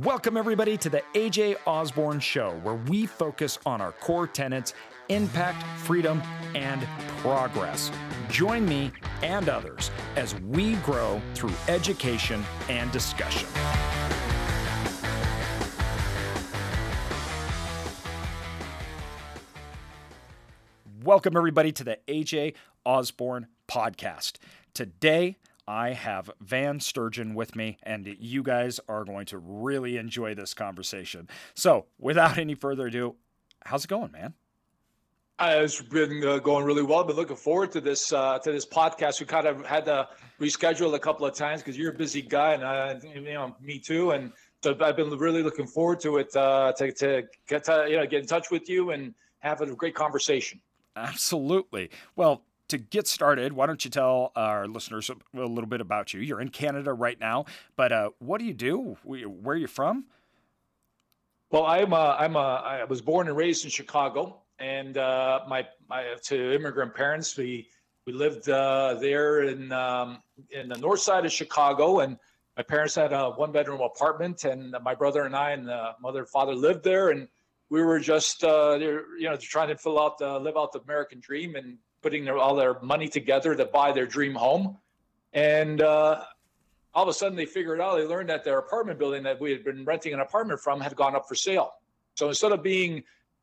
Welcome, 0.00 0.38
everybody, 0.38 0.78
to 0.78 0.88
the 0.88 1.02
AJ 1.12 1.56
Osborne 1.66 2.18
Show, 2.18 2.58
where 2.62 2.76
we 2.76 3.04
focus 3.04 3.58
on 3.66 3.82
our 3.82 3.92
core 3.92 4.26
tenets 4.26 4.72
impact, 5.10 5.62
freedom, 5.80 6.22
and 6.54 6.80
progress. 7.18 7.90
Join 8.30 8.64
me 8.64 8.90
and 9.22 9.50
others 9.50 9.90
as 10.16 10.34
we 10.40 10.76
grow 10.76 11.20
through 11.34 11.52
education 11.68 12.42
and 12.70 12.90
discussion. 12.90 13.46
Welcome, 21.04 21.36
everybody, 21.36 21.70
to 21.72 21.84
the 21.84 21.98
AJ 22.08 22.54
Osborne 22.86 23.46
podcast. 23.68 24.38
Today, 24.72 25.36
I 25.66 25.92
have 25.92 26.30
Van 26.40 26.80
Sturgeon 26.80 27.34
with 27.34 27.54
me, 27.54 27.78
and 27.82 28.16
you 28.18 28.42
guys 28.42 28.80
are 28.88 29.04
going 29.04 29.26
to 29.26 29.38
really 29.38 29.96
enjoy 29.96 30.34
this 30.34 30.54
conversation. 30.54 31.28
So, 31.54 31.86
without 31.98 32.38
any 32.38 32.54
further 32.54 32.88
ado, 32.88 33.14
how's 33.64 33.84
it 33.84 33.88
going, 33.88 34.10
man? 34.12 34.34
Uh, 35.38 35.60
it's 35.62 35.80
been 35.80 36.24
uh, 36.24 36.38
going 36.38 36.64
really 36.64 36.82
well. 36.82 37.00
I've 37.00 37.06
been 37.06 37.16
looking 37.16 37.36
forward 37.36 37.72
to 37.72 37.80
this 37.80 38.12
uh, 38.12 38.38
to 38.40 38.52
this 38.52 38.66
podcast. 38.66 39.18
We 39.18 39.26
kind 39.26 39.46
of 39.46 39.64
had 39.66 39.84
to 39.86 40.08
reschedule 40.40 40.94
a 40.94 40.98
couple 40.98 41.26
of 41.26 41.34
times 41.34 41.62
because 41.62 41.76
you're 41.76 41.92
a 41.92 41.96
busy 41.96 42.22
guy, 42.22 42.52
and 42.54 42.62
uh, 42.62 42.94
you 43.02 43.20
know 43.22 43.56
me 43.60 43.78
too. 43.78 44.12
And 44.12 44.32
so 44.62 44.76
I've 44.80 44.96
been 44.96 45.10
really 45.10 45.42
looking 45.42 45.66
forward 45.66 46.00
to 46.00 46.18
it 46.18 46.34
uh, 46.36 46.72
to 46.76 46.92
to 46.92 47.22
get 47.48 47.64
to 47.64 47.86
you 47.88 47.96
know 47.96 48.06
get 48.06 48.20
in 48.20 48.26
touch 48.26 48.50
with 48.50 48.68
you 48.68 48.90
and 48.90 49.14
have 49.40 49.60
a 49.60 49.66
great 49.74 49.94
conversation. 49.94 50.60
Absolutely. 50.94 51.90
Well, 52.14 52.44
to 52.72 52.78
get 52.78 53.06
started, 53.06 53.52
why 53.52 53.66
don't 53.66 53.84
you 53.84 53.90
tell 53.90 54.32
our 54.34 54.66
listeners 54.66 55.10
a 55.10 55.38
little 55.38 55.66
bit 55.68 55.80
about 55.80 56.12
you? 56.12 56.20
You're 56.20 56.40
in 56.40 56.48
Canada 56.48 56.92
right 56.92 57.20
now, 57.20 57.44
but 57.76 57.92
uh, 57.92 58.10
what 58.18 58.38
do 58.38 58.44
you 58.44 58.54
do? 58.54 58.96
Where 59.04 59.54
are 59.54 59.58
you 59.58 59.66
from? 59.66 60.06
Well, 61.50 61.66
I'm 61.66 61.92
a, 61.92 62.16
I'm 62.18 62.34
a, 62.34 62.38
I 62.38 62.84
was 62.84 63.02
born 63.02 63.28
and 63.28 63.36
raised 63.36 63.64
in 63.64 63.70
Chicago, 63.70 64.40
and 64.58 64.96
uh, 64.96 65.40
my 65.48 65.66
my 65.88 66.14
to 66.24 66.54
immigrant 66.54 66.94
parents, 66.94 67.36
we 67.36 67.68
we 68.06 68.14
lived 68.14 68.48
uh, 68.48 68.94
there 68.94 69.42
in 69.42 69.70
um, 69.70 70.22
in 70.50 70.70
the 70.70 70.78
north 70.78 71.00
side 71.00 71.26
of 71.26 71.32
Chicago, 71.32 72.00
and 72.00 72.16
my 72.56 72.62
parents 72.62 72.94
had 72.94 73.12
a 73.12 73.30
one 73.32 73.52
bedroom 73.52 73.82
apartment, 73.82 74.44
and 74.44 74.74
my 74.82 74.94
brother 74.94 75.24
and 75.24 75.36
I 75.36 75.50
and 75.50 75.68
the 75.68 75.90
mother 76.00 76.20
and 76.20 76.28
father 76.28 76.54
lived 76.54 76.84
there, 76.84 77.10
and 77.10 77.28
we 77.68 77.82
were 77.82 78.00
just 78.00 78.44
uh, 78.44 78.78
you 78.80 79.28
know 79.28 79.36
trying 79.36 79.68
to 79.68 79.76
fill 79.76 80.00
out 80.00 80.16
the, 80.16 80.38
live 80.38 80.56
out 80.56 80.72
the 80.72 80.80
American 80.80 81.20
dream 81.20 81.54
and 81.54 81.76
putting 82.02 82.24
their, 82.24 82.36
all 82.36 82.54
their 82.54 82.80
money 82.80 83.08
together 83.08 83.54
to 83.54 83.64
buy 83.64 83.92
their 83.92 84.06
dream 84.06 84.34
home. 84.34 84.76
And 85.32 85.80
uh, 85.80 86.22
all 86.94 87.02
of 87.04 87.08
a 87.08 87.12
sudden, 87.14 87.36
they 87.36 87.46
figured 87.46 87.80
out, 87.80 87.96
they 87.96 88.04
learned 88.04 88.28
that 88.28 88.44
their 88.44 88.58
apartment 88.58 88.98
building 88.98 89.22
that 89.22 89.40
we 89.40 89.50
had 89.50 89.64
been 89.64 89.84
renting 89.84 90.12
an 90.12 90.20
apartment 90.20 90.60
from 90.60 90.80
had 90.80 90.94
gone 90.96 91.16
up 91.16 91.26
for 91.28 91.34
sale. 91.34 91.72
So 92.14 92.28
instead 92.28 92.52
of 92.52 92.62
being 92.62 93.02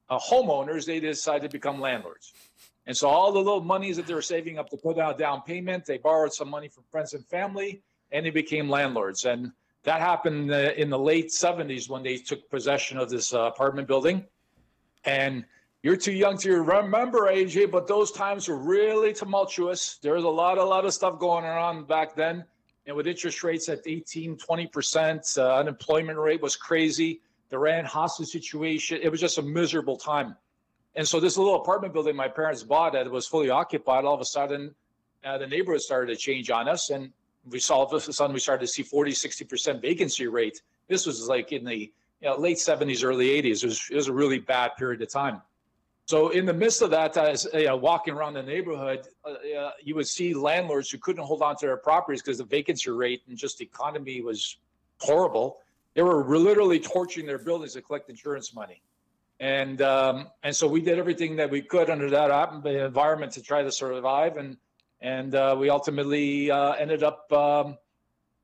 uh, 0.10 0.20
homeowners, 0.20 0.86
they 0.86 1.00
decided 1.00 1.50
to 1.50 1.58
become 1.58 1.80
landlords. 1.80 2.34
And 2.86 2.96
so 2.96 3.08
all 3.08 3.32
the 3.32 3.40
little 3.40 3.62
monies 3.62 3.98
that 3.98 4.08
they 4.08 4.14
were 4.14 4.22
saving 4.22 4.58
up 4.58 4.70
to 4.70 4.78
put 4.78 4.98
down 4.98 5.14
a 5.14 5.18
down 5.18 5.42
payment, 5.42 5.86
they 5.86 5.98
borrowed 5.98 6.34
some 6.34 6.50
money 6.50 6.68
from 6.68 6.84
friends 6.92 7.14
and 7.14 7.26
family, 7.26 7.82
and 8.12 8.26
they 8.26 8.32
became 8.32 8.70
landlords. 8.70 9.26
And 9.26 9.52
that 9.84 10.02
happened 10.02 10.52
in 10.52 10.90
the 10.90 11.00
late 11.00 11.30
70s 11.30 11.90
when 11.90 12.04
they 12.04 12.18
took 12.18 12.50
possession 12.50 12.98
of 12.98 13.10
this 13.10 13.34
uh, 13.34 13.42
apartment 13.42 13.88
building. 13.88 14.26
And 15.06 15.46
you're 15.82 15.96
too 15.96 16.12
young 16.12 16.38
to 16.40 16.62
remember 16.62 17.32
AJ, 17.32 17.72
but 17.72 17.88
those 17.88 18.12
times 18.12 18.48
were 18.50 18.58
really 18.58 19.14
tumultuous. 19.14 19.98
There 20.02 20.14
was 20.14 20.26
a 20.26 20.30
lot, 20.30 20.58
a 20.58 20.64
lot 20.64 20.86
of 20.86 20.94
stuff 20.94 21.20
going 21.20 21.46
on 21.46 21.86
back 21.86 22.16
then. 22.16 22.44
And 22.86 22.96
with 22.96 23.08
interest 23.08 23.44
rates 23.44 23.70
at 23.70 23.80
18, 23.86 24.36
20%, 24.38 25.38
uh, 25.38 25.56
unemployment 25.56 26.18
rate 26.18 26.42
was 26.42 26.56
crazy. 26.56 27.22
The 27.50 27.56
Iran 27.56 27.86
hostage 27.86 28.28
situation, 28.28 29.00
it 29.02 29.10
was 29.10 29.22
just 29.22 29.38
a 29.38 29.42
miserable 29.42 29.96
time. 29.96 30.36
And 30.96 31.08
so 31.08 31.20
this 31.20 31.38
little 31.38 31.56
apartment 31.56 31.94
building 31.94 32.16
my 32.16 32.28
parents 32.28 32.64
bought 32.64 32.94
that 32.94 33.10
was 33.10 33.28
fully 33.28 33.50
occupied, 33.50 34.06
all 34.06 34.16
of 34.16 34.22
a 34.22 34.26
sudden 34.26 34.74
uh, 35.24 35.38
the 35.38 35.48
neighborhood 35.48 35.82
started 35.82 36.14
to 36.14 36.20
change 36.20 36.50
on 36.50 36.68
us. 36.68 36.90
And 36.90 37.12
we 37.50 37.60
saw 37.60 37.78
all 37.78 37.86
of 37.86 37.94
a 37.94 38.14
sudden 38.14 38.34
we 38.34 38.40
started 38.40 38.66
to 38.66 38.72
see 38.72 38.84
40, 38.84 39.12
60% 39.12 39.82
vacancy 39.82 40.28
rate. 40.28 40.62
This 40.88 41.06
was 41.06 41.28
like 41.28 41.52
in 41.52 41.64
the 41.64 41.92
you 42.22 42.30
know, 42.30 42.38
late 42.38 42.58
70s, 42.58 43.04
early 43.04 43.28
80s. 43.42 43.64
It 43.64 43.68
was, 43.68 43.88
it 43.92 43.96
was 43.96 44.08
a 44.08 44.14
really 44.14 44.40
bad 44.40 44.72
period 44.78 45.02
of 45.02 45.10
time. 45.10 45.42
So 46.10 46.30
in 46.30 46.48
the 46.48 46.54
midst 46.56 46.82
of 46.82 46.90
that, 46.90 47.16
as 47.18 47.46
know, 47.54 47.78
walking 47.78 48.16
around 48.16 48.34
the 48.34 48.42
neighborhood, 48.42 49.08
uh, 49.24 49.30
uh, 49.30 49.72
you 49.84 49.94
would 49.94 50.08
see 50.08 50.34
landlords 50.34 50.90
who 50.90 50.98
couldn't 50.98 51.24
hold 51.24 51.44
on 51.44 51.56
to 51.58 51.68
their 51.68 51.78
properties 51.78 52.24
because 52.24 52.40
the 52.40 52.46
vacancy 52.46 52.90
rate 52.90 53.22
and 53.28 53.38
just 53.38 53.60
the 53.60 53.66
economy 53.66 54.20
was 54.20 54.58
horrible. 54.98 55.60
They 55.94 56.02
were 56.02 56.26
literally 56.36 56.80
torching 56.80 57.28
their 57.28 57.38
buildings 57.38 57.74
to 57.74 57.84
collect 57.84 58.10
insurance 58.10 58.56
money, 58.56 58.82
and 59.40 59.84
um, 59.84 60.30
and 60.42 60.56
so 60.56 60.68
we 60.68 60.82
did 60.82 60.98
everything 60.98 61.36
that 61.36 61.52
we 61.52 61.62
could 61.62 61.92
under 61.92 62.10
that 62.10 62.32
environment 62.66 63.32
to 63.34 63.44
try 63.44 63.62
to 63.62 63.72
survive, 63.72 64.38
and 64.38 64.58
and 65.02 65.36
uh, 65.36 65.56
we 65.60 65.70
ultimately 65.70 66.50
uh, 66.50 66.72
ended 66.72 67.04
up. 67.04 67.32
Um, 67.32 67.78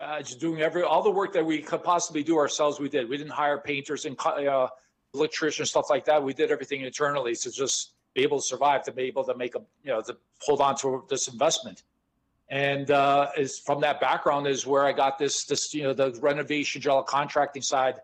uh, 0.02 0.22
just 0.22 0.42
doing 0.42 0.62
every 0.62 0.84
all 0.84 1.02
the 1.02 1.10
work 1.10 1.32
that 1.34 1.46
we 1.46 1.62
could 1.62 1.82
possibly 1.82 2.22
do 2.22 2.38
ourselves. 2.38 2.80
We 2.80 2.90
did. 2.90 3.10
We 3.10 3.18
didn't 3.18 3.32
hire 3.32 3.58
painters 3.58 4.04
and 4.04 4.20
uh, 4.20 4.68
electrician, 5.16 5.66
stuff 5.66 5.90
like 5.90 6.06
that. 6.06 6.24
We 6.24 6.34
did 6.34 6.52
everything 6.52 6.82
internally 6.82 7.36
to 7.36 7.52
just 7.52 7.94
be 8.14 8.24
able 8.24 8.40
to 8.40 8.44
survive, 8.44 8.84
to 8.84 8.92
be 8.92 9.04
able 9.04 9.24
to 9.26 9.36
make 9.36 9.56
a, 9.56 9.62
you 9.84 9.92
know, 9.92 10.02
to 10.02 10.16
hold 10.42 10.62
on 10.62 10.76
to 10.78 11.04
this 11.10 11.28
investment. 11.28 11.84
And 12.50 12.92
uh, 12.92 13.30
is 13.38 13.60
from 13.60 13.82
that 13.82 14.00
background 14.00 14.48
is 14.48 14.68
where 14.68 14.86
I 14.86 14.94
got 14.94 15.18
this, 15.18 15.46
this, 15.46 15.74
you 15.74 15.84
know, 15.84 15.94
the 15.94 16.18
renovation 16.22 16.82
general 16.82 17.04
contracting 17.04 17.64
side 17.64 17.96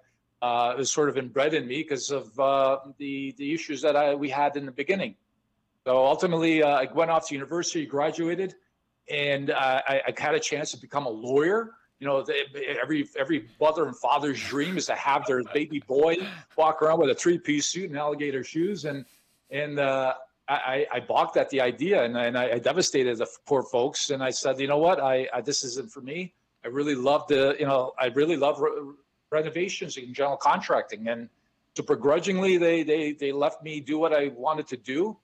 uh, 0.41 0.75
is 0.77 0.91
sort 0.91 1.09
of 1.09 1.17
inbred 1.17 1.53
in 1.53 1.67
me 1.67 1.83
because 1.83 2.09
of 2.09 2.37
uh, 2.39 2.79
the 2.97 3.33
the 3.37 3.53
issues 3.53 3.81
that 3.83 3.95
I 3.95 4.15
we 4.15 4.29
had 4.29 4.57
in 4.57 4.65
the 4.65 4.71
beginning. 4.71 5.15
So 5.85 6.05
ultimately, 6.05 6.63
uh, 6.63 6.69
I 6.69 6.91
went 6.93 7.11
off 7.11 7.27
to 7.29 7.35
university, 7.35 7.85
graduated, 7.85 8.55
and 9.09 9.51
uh, 9.51 9.81
I, 9.87 10.01
I 10.07 10.13
had 10.17 10.35
a 10.35 10.39
chance 10.39 10.71
to 10.71 10.77
become 10.77 11.05
a 11.05 11.09
lawyer 11.09 11.71
you 12.01 12.07
know, 12.07 12.25
every 12.81 13.07
every 13.17 13.47
mother 13.59 13.85
and 13.85 13.95
father's 13.95 14.41
dream 14.41 14.75
is 14.75 14.87
to 14.87 14.95
have 14.95 15.23
their 15.27 15.43
baby 15.53 15.79
boy 15.85 16.17
walk 16.57 16.81
around 16.81 16.99
with 16.99 17.11
a 17.11 17.15
three 17.15 17.37
piece 17.37 17.67
suit 17.67 17.91
and 17.91 17.97
alligator 17.97 18.43
shoes, 18.43 18.85
and 18.85 19.05
and 19.51 19.77
uh, 19.79 20.15
I, 20.49 20.87
I 20.91 20.99
balked 20.99 21.37
at 21.37 21.51
the 21.51 21.61
idea, 21.61 22.03
and, 22.03 22.17
and 22.17 22.37
I, 22.37 22.53
I, 22.53 22.59
devastated 22.59 23.19
the 23.19 23.27
poor 23.45 23.61
folks, 23.61 24.09
and 24.09 24.23
I 24.23 24.31
said, 24.31 24.59
you 24.59 24.67
know 24.67 24.79
what, 24.79 24.99
I, 24.99 25.27
I 25.31 25.41
this 25.41 25.63
isn't 25.63 25.91
for 25.91 26.01
me. 26.01 26.33
I 26.65 26.69
really 26.69 26.95
love 26.95 27.27
the, 27.27 27.55
you 27.59 27.67
know, 27.67 27.93
I 27.99 28.07
really 28.07 28.35
love 28.35 28.59
re- 28.59 28.93
renovations 29.29 29.95
and 29.97 30.13
general 30.13 30.37
contracting, 30.37 31.07
and 31.07 31.29
so 31.77 31.83
begrudgingly 31.83 32.57
they 32.57 32.81
they 32.81 33.11
they 33.11 33.31
left 33.31 33.61
me 33.61 33.79
do 33.79 33.99
what 33.99 34.11
I 34.11 34.29
wanted 34.29 34.67
to 34.69 34.77
do, 34.77 35.17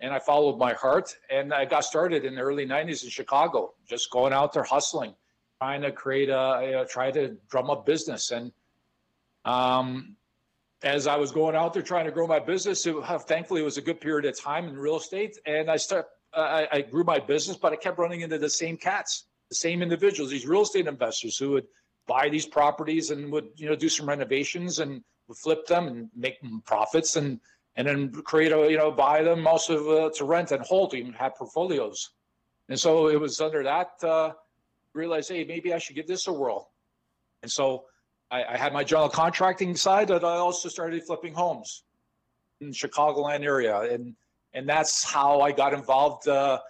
and 0.00 0.14
I 0.14 0.18
followed 0.18 0.56
my 0.56 0.72
heart, 0.72 1.14
and 1.28 1.52
I 1.52 1.66
got 1.66 1.84
started 1.84 2.24
in 2.24 2.36
the 2.36 2.40
early 2.40 2.66
'90s 2.66 3.04
in 3.04 3.10
Chicago, 3.10 3.74
just 3.86 4.10
going 4.10 4.32
out 4.32 4.54
there 4.54 4.64
hustling 4.64 5.14
trying 5.62 5.82
to 5.82 5.92
create 5.92 6.28
a, 6.28 6.60
you 6.64 6.72
know, 6.72 6.84
try 6.84 7.08
to 7.12 7.36
drum 7.48 7.70
up 7.70 7.86
business. 7.86 8.32
And 8.32 8.50
um, 9.44 10.16
as 10.82 11.06
I 11.06 11.14
was 11.14 11.30
going 11.30 11.54
out 11.54 11.72
there 11.72 11.84
trying 11.84 12.06
to 12.06 12.10
grow 12.10 12.26
my 12.26 12.40
business, 12.40 12.84
it, 12.84 12.96
thankfully 13.28 13.60
it 13.60 13.64
was 13.64 13.78
a 13.78 13.80
good 13.88 14.00
period 14.00 14.24
of 14.24 14.36
time 14.36 14.66
in 14.66 14.76
real 14.76 14.96
estate. 14.96 15.38
And 15.46 15.70
I 15.70 15.76
start, 15.76 16.06
I, 16.34 16.66
I 16.72 16.80
grew 16.80 17.04
my 17.04 17.20
business, 17.20 17.56
but 17.56 17.72
I 17.72 17.76
kept 17.76 17.96
running 18.00 18.22
into 18.22 18.38
the 18.38 18.50
same 18.50 18.76
cats, 18.76 19.26
the 19.50 19.54
same 19.54 19.82
individuals, 19.82 20.32
these 20.32 20.48
real 20.48 20.62
estate 20.62 20.88
investors 20.88 21.38
who 21.38 21.50
would 21.50 21.68
buy 22.08 22.28
these 22.28 22.46
properties 22.46 23.12
and 23.12 23.30
would, 23.30 23.46
you 23.54 23.68
know, 23.68 23.76
do 23.76 23.88
some 23.88 24.08
renovations 24.08 24.80
and 24.80 25.00
would 25.28 25.38
flip 25.38 25.64
them 25.68 25.86
and 25.86 26.08
make 26.16 26.38
profits 26.66 27.14
and 27.14 27.38
and 27.76 27.86
then 27.86 28.10
create 28.10 28.50
a, 28.50 28.68
you 28.68 28.78
know, 28.78 28.90
buy 28.90 29.22
them 29.22 29.46
also 29.46 29.74
uh, 29.96 30.10
to 30.16 30.24
rent 30.24 30.50
and 30.50 30.62
hold 30.62 30.92
even 30.92 31.12
have 31.12 31.36
portfolios. 31.36 32.10
And 32.68 32.78
so 32.78 33.08
it 33.08 33.18
was 33.18 33.40
under 33.40 33.62
that 33.62 33.92
uh, 34.02 34.32
realized, 34.94 35.30
hey, 35.30 35.44
maybe 35.44 35.72
I 35.72 35.78
should 35.78 35.96
give 35.96 36.06
this 36.06 36.26
a 36.26 36.32
whirl. 36.32 36.70
And 37.42 37.50
so 37.50 37.84
I, 38.30 38.44
I 38.44 38.56
had 38.56 38.72
my 38.72 38.84
general 38.84 39.08
contracting 39.08 39.74
side, 39.76 40.08
but 40.08 40.24
I 40.24 40.36
also 40.36 40.68
started 40.68 41.02
flipping 41.04 41.34
homes 41.34 41.84
in 42.60 42.68
the 42.68 42.74
Chicagoland 42.74 43.44
area. 43.44 43.80
And 43.80 44.14
and 44.54 44.68
that's 44.68 45.02
how 45.02 45.40
I 45.40 45.52
got 45.52 45.72
involved. 45.72 46.28
Uh, 46.28 46.60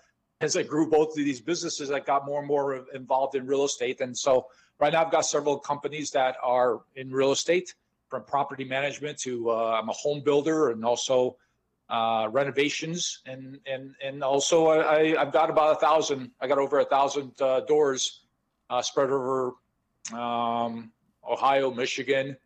as 0.40 0.56
I 0.56 0.62
grew 0.62 0.88
both 0.88 1.10
of 1.10 1.16
these 1.16 1.40
businesses, 1.40 1.90
I 1.90 2.00
got 2.00 2.26
more 2.26 2.38
and 2.38 2.48
more 2.48 2.84
involved 2.94 3.34
in 3.34 3.46
real 3.46 3.64
estate. 3.64 4.00
And 4.00 4.16
so 4.16 4.46
right 4.78 4.92
now 4.92 5.04
I've 5.04 5.12
got 5.12 5.24
several 5.26 5.58
companies 5.58 6.10
that 6.12 6.36
are 6.42 6.80
in 6.96 7.10
real 7.10 7.32
estate, 7.32 7.74
from 8.12 8.24
property 8.24 8.64
management 8.64 9.18
to 9.18 9.50
uh, 9.50 9.80
I'm 9.80 9.88
a 9.88 9.92
home 9.92 10.20
builder 10.22 10.68
and 10.68 10.84
also 10.84 11.36
uh, 11.92 12.26
renovations, 12.32 13.20
and 13.26 13.58
and 13.66 13.94
and 14.02 14.24
also 14.24 14.68
I, 14.68 15.14
I've 15.20 15.32
got 15.32 15.50
about 15.50 15.76
a 15.76 15.78
thousand. 15.78 16.30
I 16.40 16.48
got 16.48 16.58
over 16.58 16.80
a 16.80 16.84
thousand 16.84 17.40
uh, 17.40 17.60
doors 17.60 18.22
uh, 18.70 18.80
spread 18.80 19.10
over 19.10 19.52
um, 20.14 20.90
Ohio, 21.28 21.70
Michigan, 21.70 22.36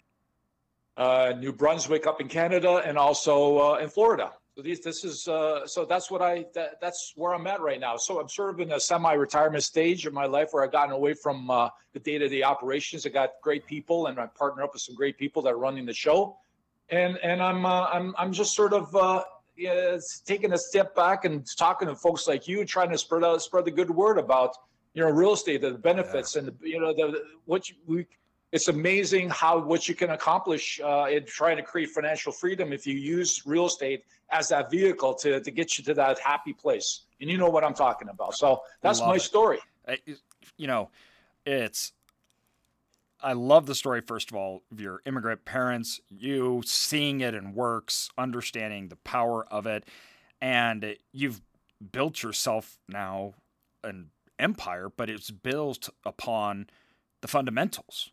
uh, 0.96 1.32
New 1.38 1.52
Brunswick 1.52 2.06
up 2.06 2.20
in 2.20 2.28
Canada, 2.28 2.82
and 2.84 2.98
also 2.98 3.58
uh, 3.58 3.76
in 3.76 3.88
Florida. 3.88 4.32
So 4.56 4.62
these, 4.62 4.80
this 4.80 5.04
is, 5.04 5.28
uh, 5.28 5.66
so 5.66 5.84
that's 5.84 6.10
what 6.10 6.22
I, 6.22 6.46
that, 6.54 6.80
that's 6.80 7.12
where 7.14 7.34
I'm 7.34 7.46
at 7.46 7.60
right 7.60 7.78
now. 7.78 7.98
So 7.98 8.18
I'm 8.18 8.28
sort 8.28 8.54
of 8.54 8.58
in 8.58 8.72
a 8.72 8.80
semi-retirement 8.80 9.62
stage 9.62 10.06
of 10.06 10.14
my 10.14 10.24
life 10.24 10.48
where 10.52 10.64
I've 10.64 10.72
gotten 10.72 10.92
away 10.92 11.12
from 11.12 11.50
uh, 11.50 11.68
the 11.92 12.00
day-to-day 12.00 12.42
operations. 12.42 13.04
I 13.04 13.10
got 13.10 13.32
great 13.42 13.66
people, 13.66 14.06
and 14.06 14.18
I 14.18 14.26
partner 14.26 14.62
up 14.62 14.72
with 14.72 14.80
some 14.80 14.94
great 14.94 15.18
people 15.18 15.42
that 15.42 15.52
are 15.52 15.58
running 15.58 15.84
the 15.84 15.92
show, 15.92 16.38
and 16.88 17.18
and 17.22 17.42
I'm 17.42 17.66
uh, 17.66 17.86
I'm 17.92 18.14
I'm 18.18 18.32
just 18.32 18.54
sort 18.54 18.72
of 18.72 18.94
uh, 19.58 19.62
yeah, 19.62 19.98
taking 20.24 20.52
a 20.52 20.58
step 20.58 20.94
back 20.94 21.24
and 21.24 21.46
talking 21.56 21.88
to 21.88 21.94
folks 21.94 22.26
like 22.26 22.46
you, 22.46 22.64
trying 22.64 22.90
to 22.90 22.98
spread 22.98 23.24
out 23.24 23.42
spread 23.42 23.64
the 23.64 23.70
good 23.70 23.90
word 23.90 24.18
about 24.18 24.56
you 24.94 25.02
know 25.02 25.10
real 25.10 25.34
estate, 25.34 25.60
the 25.60 25.72
benefits, 25.72 26.34
yeah. 26.34 26.42
and 26.42 26.48
the, 26.48 26.68
you 26.68 26.80
know 26.80 26.92
the 26.94 27.22
what 27.44 27.68
you, 27.68 27.76
we 27.86 28.06
it's 28.52 28.68
amazing 28.68 29.28
how 29.28 29.58
what 29.58 29.88
you 29.88 29.94
can 29.94 30.10
accomplish 30.10 30.80
uh, 30.82 31.06
in 31.10 31.24
trying 31.24 31.56
to 31.56 31.62
create 31.62 31.90
financial 31.90 32.32
freedom 32.32 32.72
if 32.72 32.86
you 32.86 32.94
use 32.94 33.42
real 33.44 33.66
estate 33.66 34.04
as 34.30 34.48
that 34.48 34.70
vehicle 34.70 35.14
to, 35.14 35.40
to 35.40 35.50
get 35.50 35.76
you 35.76 35.84
to 35.84 35.94
that 35.94 36.18
happy 36.18 36.52
place. 36.52 37.02
And 37.20 37.30
you 37.30 37.38
know 37.38 37.50
what 37.50 37.64
I'm 37.64 37.74
talking 37.74 38.08
about. 38.08 38.34
So 38.34 38.62
that's 38.80 39.00
my 39.00 39.16
it. 39.16 39.20
story. 39.20 39.58
I, 39.86 39.98
you 40.56 40.66
know, 40.66 40.90
it's 41.44 41.92
I 43.20 43.32
love 43.32 43.66
the 43.66 43.74
story, 43.74 44.00
first 44.00 44.30
of 44.30 44.36
all, 44.36 44.62
of 44.70 44.80
your 44.80 45.00
immigrant 45.06 45.44
parents, 45.44 46.00
you 46.10 46.62
seeing 46.64 47.20
it 47.20 47.34
in 47.34 47.54
works, 47.54 48.10
understanding 48.18 48.88
the 48.88 48.96
power 48.96 49.46
of 49.50 49.66
it. 49.66 49.84
And 50.40 50.96
you've 51.12 51.40
built 51.92 52.22
yourself 52.22 52.78
now 52.88 53.34
an 53.82 54.10
empire, 54.38 54.90
but 54.94 55.08
it's 55.08 55.30
built 55.30 55.88
upon 56.04 56.68
the 57.22 57.28
fundamentals 57.28 58.10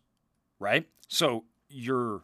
right? 0.58 0.86
So 1.08 1.44
you're 1.68 2.22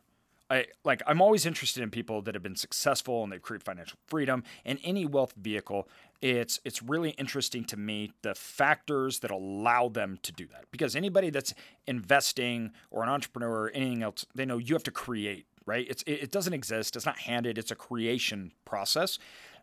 I 0.50 0.66
like 0.84 1.02
I'm 1.06 1.22
always 1.22 1.46
interested 1.46 1.82
in 1.82 1.90
people 1.90 2.22
that 2.22 2.34
have 2.34 2.42
been 2.42 2.56
successful 2.56 3.22
and 3.22 3.32
they've 3.32 3.40
created 3.40 3.64
financial 3.64 3.98
freedom 4.06 4.42
and 4.64 4.80
any 4.82 5.06
wealth 5.06 5.32
vehicle. 5.40 5.88
It's 6.20 6.60
it's 6.64 6.82
really 6.82 7.10
interesting 7.10 7.64
to 7.66 7.76
me 7.76 8.12
the 8.22 8.34
factors 8.34 9.20
that 9.20 9.30
allow 9.30 9.88
them 9.88 10.18
to 10.22 10.32
do 10.32 10.46
that. 10.48 10.64
Because 10.72 10.96
anybody 10.96 11.30
that's 11.30 11.54
investing 11.86 12.72
or 12.90 13.04
an 13.04 13.08
entrepreneur 13.08 13.66
or 13.66 13.70
anything 13.70 14.02
else, 14.02 14.26
they 14.34 14.44
know 14.44 14.58
you 14.58 14.74
have 14.74 14.82
to 14.82 14.90
create, 14.90 15.46
right? 15.66 15.86
It's 15.88 16.02
it, 16.02 16.24
it 16.24 16.30
doesn't 16.32 16.52
exist. 16.52 16.96
It's 16.96 17.06
not 17.06 17.20
handed. 17.20 17.56
It's 17.56 17.70
a 17.70 17.76
creation 17.76 18.52
process. 18.64 19.18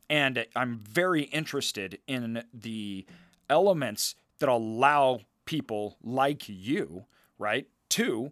And 0.09 0.45
I'm 0.55 0.79
very 0.79 1.23
interested 1.23 1.99
in 2.07 2.45
the 2.53 3.05
elements 3.49 4.15
that 4.39 4.47
allow 4.47 5.19
people 5.43 5.97
like 6.01 6.47
you, 6.47 7.05
right, 7.37 7.67
to 7.89 8.31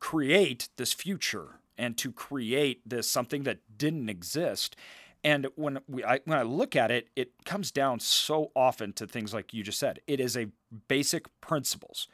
create 0.00 0.68
this 0.76 0.92
future 0.92 1.60
and 1.76 1.96
to 1.98 2.12
create 2.12 2.88
this 2.88 3.08
something 3.08 3.42
that 3.44 3.58
didn't 3.76 4.08
exist. 4.08 4.76
And 5.22 5.48
when 5.56 5.80
we 5.88 6.04
I, 6.04 6.20
when 6.24 6.38
I 6.38 6.42
look 6.42 6.76
at 6.76 6.90
it, 6.90 7.08
it 7.16 7.32
comes 7.44 7.70
down 7.70 8.00
so 8.00 8.52
often 8.54 8.92
to 8.94 9.06
things 9.06 9.32
like 9.32 9.54
you 9.54 9.62
just 9.62 9.78
said. 9.78 10.00
It 10.06 10.20
is 10.20 10.36
a 10.36 10.48
basic 10.88 11.28
principles. 11.40 12.08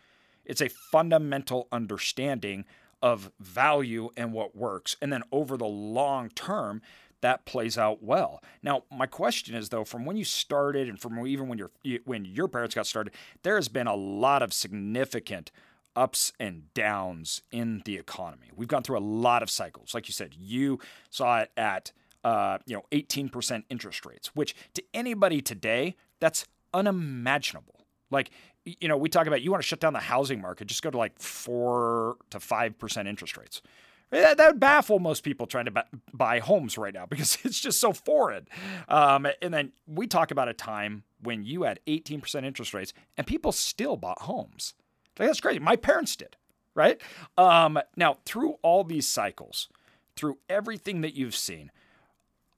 It's 0.44 0.60
a 0.60 0.68
fundamental 0.68 1.68
understanding 1.72 2.64
of 3.02 3.30
value 3.40 4.10
and 4.16 4.32
what 4.32 4.54
works. 4.54 4.96
And 5.00 5.12
then 5.12 5.22
over 5.32 5.56
the 5.56 5.66
long 5.66 6.28
term, 6.30 6.82
that 7.20 7.44
plays 7.44 7.76
out 7.76 8.02
well. 8.02 8.42
Now, 8.62 8.84
my 8.90 9.06
question 9.06 9.54
is 9.54 9.68
though, 9.68 9.84
from 9.84 10.04
when 10.04 10.16
you 10.16 10.24
started 10.24 10.88
and 10.88 10.98
from 10.98 11.26
even 11.26 11.48
when 11.48 11.58
your 11.58 11.70
when 12.04 12.24
your 12.24 12.48
parents 12.48 12.74
got 12.74 12.86
started, 12.86 13.14
there 13.42 13.56
has 13.56 13.68
been 13.68 13.86
a 13.86 13.94
lot 13.94 14.42
of 14.42 14.52
significant 14.52 15.50
ups 15.96 16.32
and 16.38 16.72
downs 16.74 17.42
in 17.50 17.82
the 17.84 17.96
economy. 17.96 18.48
We've 18.54 18.68
gone 18.68 18.82
through 18.82 18.98
a 18.98 19.00
lot 19.00 19.42
of 19.42 19.50
cycles. 19.50 19.94
Like 19.94 20.08
you 20.08 20.12
said, 20.12 20.34
you 20.38 20.78
saw 21.10 21.40
it 21.40 21.50
at 21.56 21.92
uh, 22.24 22.58
you 22.66 22.76
know 22.76 22.84
18% 22.92 23.64
interest 23.70 24.04
rates, 24.04 24.34
which 24.34 24.54
to 24.74 24.82
anybody 24.92 25.40
today, 25.40 25.96
that's 26.20 26.46
unimaginable. 26.74 27.86
Like 28.10 28.30
you 28.64 28.88
know, 28.88 28.96
we 28.96 29.08
talk 29.08 29.26
about 29.26 29.42
you 29.42 29.50
want 29.50 29.62
to 29.62 29.66
shut 29.66 29.80
down 29.80 29.92
the 29.92 30.00
housing 30.00 30.40
market, 30.40 30.68
just 30.68 30.82
go 30.82 30.90
to 30.90 30.98
like 30.98 31.18
four 31.18 32.16
to 32.30 32.40
five 32.40 32.78
percent 32.78 33.08
interest 33.08 33.36
rates. 33.36 33.62
That, 34.10 34.38
would 34.38 34.60
baffle 34.60 34.98
most 34.98 35.22
people 35.22 35.46
trying 35.46 35.66
to 35.66 35.84
buy 36.12 36.40
homes 36.40 36.76
right 36.76 36.92
now 36.92 37.06
because 37.08 37.38
it's 37.44 37.60
just 37.60 37.80
so 37.80 37.92
foreign. 37.92 38.48
Um, 38.88 39.26
and 39.40 39.54
then 39.54 39.72
we 39.86 40.06
talk 40.06 40.30
about 40.30 40.48
a 40.48 40.52
time 40.54 41.04
when 41.22 41.44
you 41.44 41.62
had 41.62 41.80
18% 41.86 42.44
interest 42.44 42.74
rates 42.74 42.92
and 43.16 43.26
people 43.26 43.52
still 43.52 43.96
bought 43.96 44.22
homes. 44.22 44.74
Like, 45.20 45.28
that's 45.28 45.40
crazy. 45.40 45.58
My 45.58 45.76
parents 45.76 46.16
did, 46.16 46.36
right? 46.74 46.98
Um, 47.36 47.78
now, 47.94 48.16
through 48.24 48.54
all 48.62 48.84
these 48.84 49.06
cycles, 49.06 49.68
through 50.16 50.38
everything 50.48 51.02
that 51.02 51.14
you've 51.14 51.36
seen, 51.36 51.70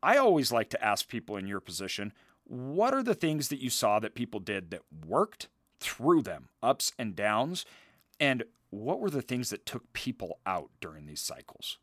I 0.01 0.17
always 0.17 0.53
like 0.53 0.71
to 0.71 0.85
ask 0.85 1.09
people 1.09 1.37
in 1.37 1.49
your 1.49 1.59
position, 1.59 2.13
what 2.45 2.95
are 2.95 3.03
the 3.03 3.17
things 3.17 3.49
that 3.49 3.61
you 3.61 3.69
saw 3.69 3.99
that 3.99 4.15
people 4.15 4.39
did 4.39 4.71
that 4.71 4.83
worked 5.05 5.49
through 5.81 6.23
them, 6.23 6.51
ups 6.63 6.93
and 7.01 7.17
downs? 7.17 7.65
And 8.21 8.45
what 8.71 9.01
were 9.01 9.11
the 9.11 9.23
things 9.23 9.51
that 9.51 9.67
took 9.67 9.93
people 9.93 10.39
out 10.47 10.71
during 10.81 11.07
these 11.07 11.21
cycles? 11.21 11.79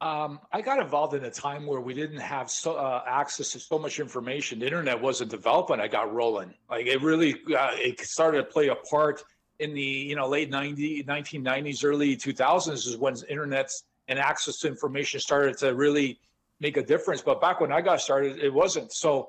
Um, 0.00 0.40
I 0.50 0.62
got 0.62 0.80
involved 0.80 1.14
in 1.14 1.24
a 1.24 1.30
time 1.30 1.66
where 1.66 1.80
we 1.80 1.92
didn't 1.92 2.20
have 2.20 2.50
so, 2.50 2.74
uh, 2.74 3.02
access 3.06 3.52
to 3.52 3.60
so 3.60 3.78
much 3.78 4.00
information. 4.00 4.58
The 4.58 4.66
internet 4.66 5.00
wasn't 5.00 5.30
developed 5.30 5.68
when 5.68 5.80
I 5.80 5.88
got 5.88 6.14
rolling. 6.14 6.54
Like 6.70 6.86
it 6.86 7.02
really, 7.02 7.34
uh, 7.54 7.72
it 7.72 8.00
started 8.00 8.38
to 8.38 8.44
play 8.44 8.68
a 8.68 8.76
part 8.76 9.22
in 9.58 9.74
the 9.74 9.82
you 9.82 10.16
know 10.16 10.26
late 10.26 10.48
90, 10.50 11.04
1990s, 11.04 11.84
early 11.84 12.16
2000s 12.16 12.86
is 12.86 12.96
when 12.96 13.14
internet 13.28 13.70
and 14.08 14.18
access 14.18 14.58
to 14.60 14.68
information 14.68 15.20
started 15.20 15.58
to 15.58 15.74
really 15.74 16.18
make 16.60 16.78
a 16.78 16.82
difference. 16.82 17.20
But 17.20 17.40
back 17.40 17.60
when 17.60 17.70
I 17.70 17.82
got 17.82 18.00
started, 18.00 18.38
it 18.38 18.52
wasn't. 18.52 18.92
So 18.92 19.28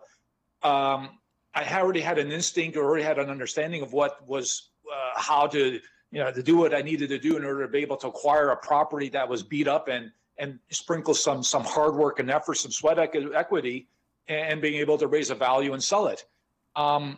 um, 0.63 1.19
I 1.53 1.79
already 1.81 2.01
had 2.01 2.17
an 2.17 2.31
instinct 2.31 2.77
or 2.77 2.85
already 2.85 3.03
had 3.03 3.19
an 3.19 3.29
understanding 3.29 3.81
of 3.81 3.91
what 3.91 4.25
was 4.25 4.69
uh, 4.91 5.19
how 5.19 5.47
to 5.47 5.79
you 6.11 6.19
know 6.19 6.31
to 6.31 6.41
do 6.41 6.55
what 6.55 6.73
I 6.73 6.81
needed 6.81 7.09
to 7.09 7.19
do 7.19 7.35
in 7.35 7.43
order 7.43 7.65
to 7.65 7.71
be 7.71 7.79
able 7.79 7.97
to 7.97 8.07
acquire 8.07 8.49
a 8.49 8.57
property 8.57 9.09
that 9.09 9.27
was 9.27 9.43
beat 9.43 9.67
up 9.67 9.89
and 9.89 10.11
and 10.37 10.59
sprinkle 10.69 11.13
some 11.13 11.43
some 11.43 11.63
hard 11.63 11.95
work 11.95 12.19
and 12.19 12.29
effort, 12.29 12.55
some 12.55 12.71
sweat 12.71 12.97
equity, 12.99 13.87
and 14.27 14.61
being 14.61 14.75
able 14.75 14.97
to 14.97 15.07
raise 15.07 15.29
a 15.29 15.35
value 15.35 15.73
and 15.73 15.83
sell 15.83 16.07
it. 16.07 16.25
Um, 16.75 17.17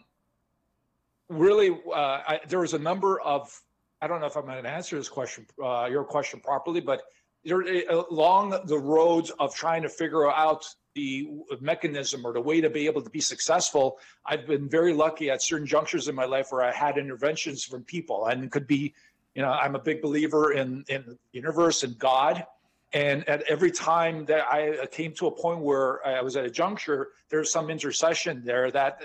really, 1.29 1.69
uh, 1.69 1.93
I, 1.95 2.39
there 2.47 2.59
was 2.59 2.73
a 2.73 2.79
number 2.79 3.21
of 3.21 3.61
I 4.01 4.07
don't 4.07 4.19
know 4.19 4.27
if 4.27 4.35
I'm 4.35 4.45
going 4.45 4.61
to 4.61 4.69
answer 4.69 4.97
this 4.97 5.07
question, 5.07 5.47
uh, 5.63 5.87
your 5.89 6.03
question 6.03 6.41
properly, 6.41 6.81
but 6.81 7.03
there, 7.45 7.61
uh, 7.61 8.03
along 8.11 8.59
the 8.65 8.77
roads 8.77 9.31
of 9.39 9.55
trying 9.55 9.81
to 9.83 9.89
figure 9.89 10.29
out 10.29 10.65
the 10.93 11.29
mechanism 11.61 12.25
or 12.25 12.33
the 12.33 12.41
way 12.41 12.59
to 12.59 12.69
be 12.69 12.85
able 12.85 13.01
to 13.01 13.09
be 13.09 13.21
successful, 13.21 13.99
I've 14.25 14.45
been 14.45 14.67
very 14.67 14.93
lucky 14.93 15.29
at 15.29 15.41
certain 15.41 15.65
junctures 15.65 16.09
in 16.09 16.15
my 16.15 16.25
life 16.25 16.51
where 16.51 16.63
I 16.63 16.71
had 16.71 16.97
interventions 16.97 17.63
from 17.63 17.83
people, 17.83 18.25
and 18.25 18.43
it 18.43 18.51
could 18.51 18.67
be, 18.67 18.93
you 19.35 19.41
know, 19.41 19.51
I'm 19.51 19.75
a 19.75 19.79
big 19.79 20.01
believer 20.01 20.51
in 20.51 20.83
in 20.89 21.03
the 21.07 21.17
universe 21.31 21.83
and 21.83 21.97
God, 21.97 22.45
and 22.93 23.27
at 23.27 23.41
every 23.49 23.71
time 23.71 24.25
that 24.25 24.45
I 24.51 24.85
came 24.91 25.13
to 25.13 25.27
a 25.27 25.31
point 25.31 25.59
where 25.59 26.05
I 26.05 26.21
was 26.21 26.35
at 26.37 26.45
a 26.45 26.49
juncture, 26.49 27.09
there's 27.29 27.51
some 27.51 27.71
intercession 27.71 28.43
there 28.45 28.69
that 28.71 29.01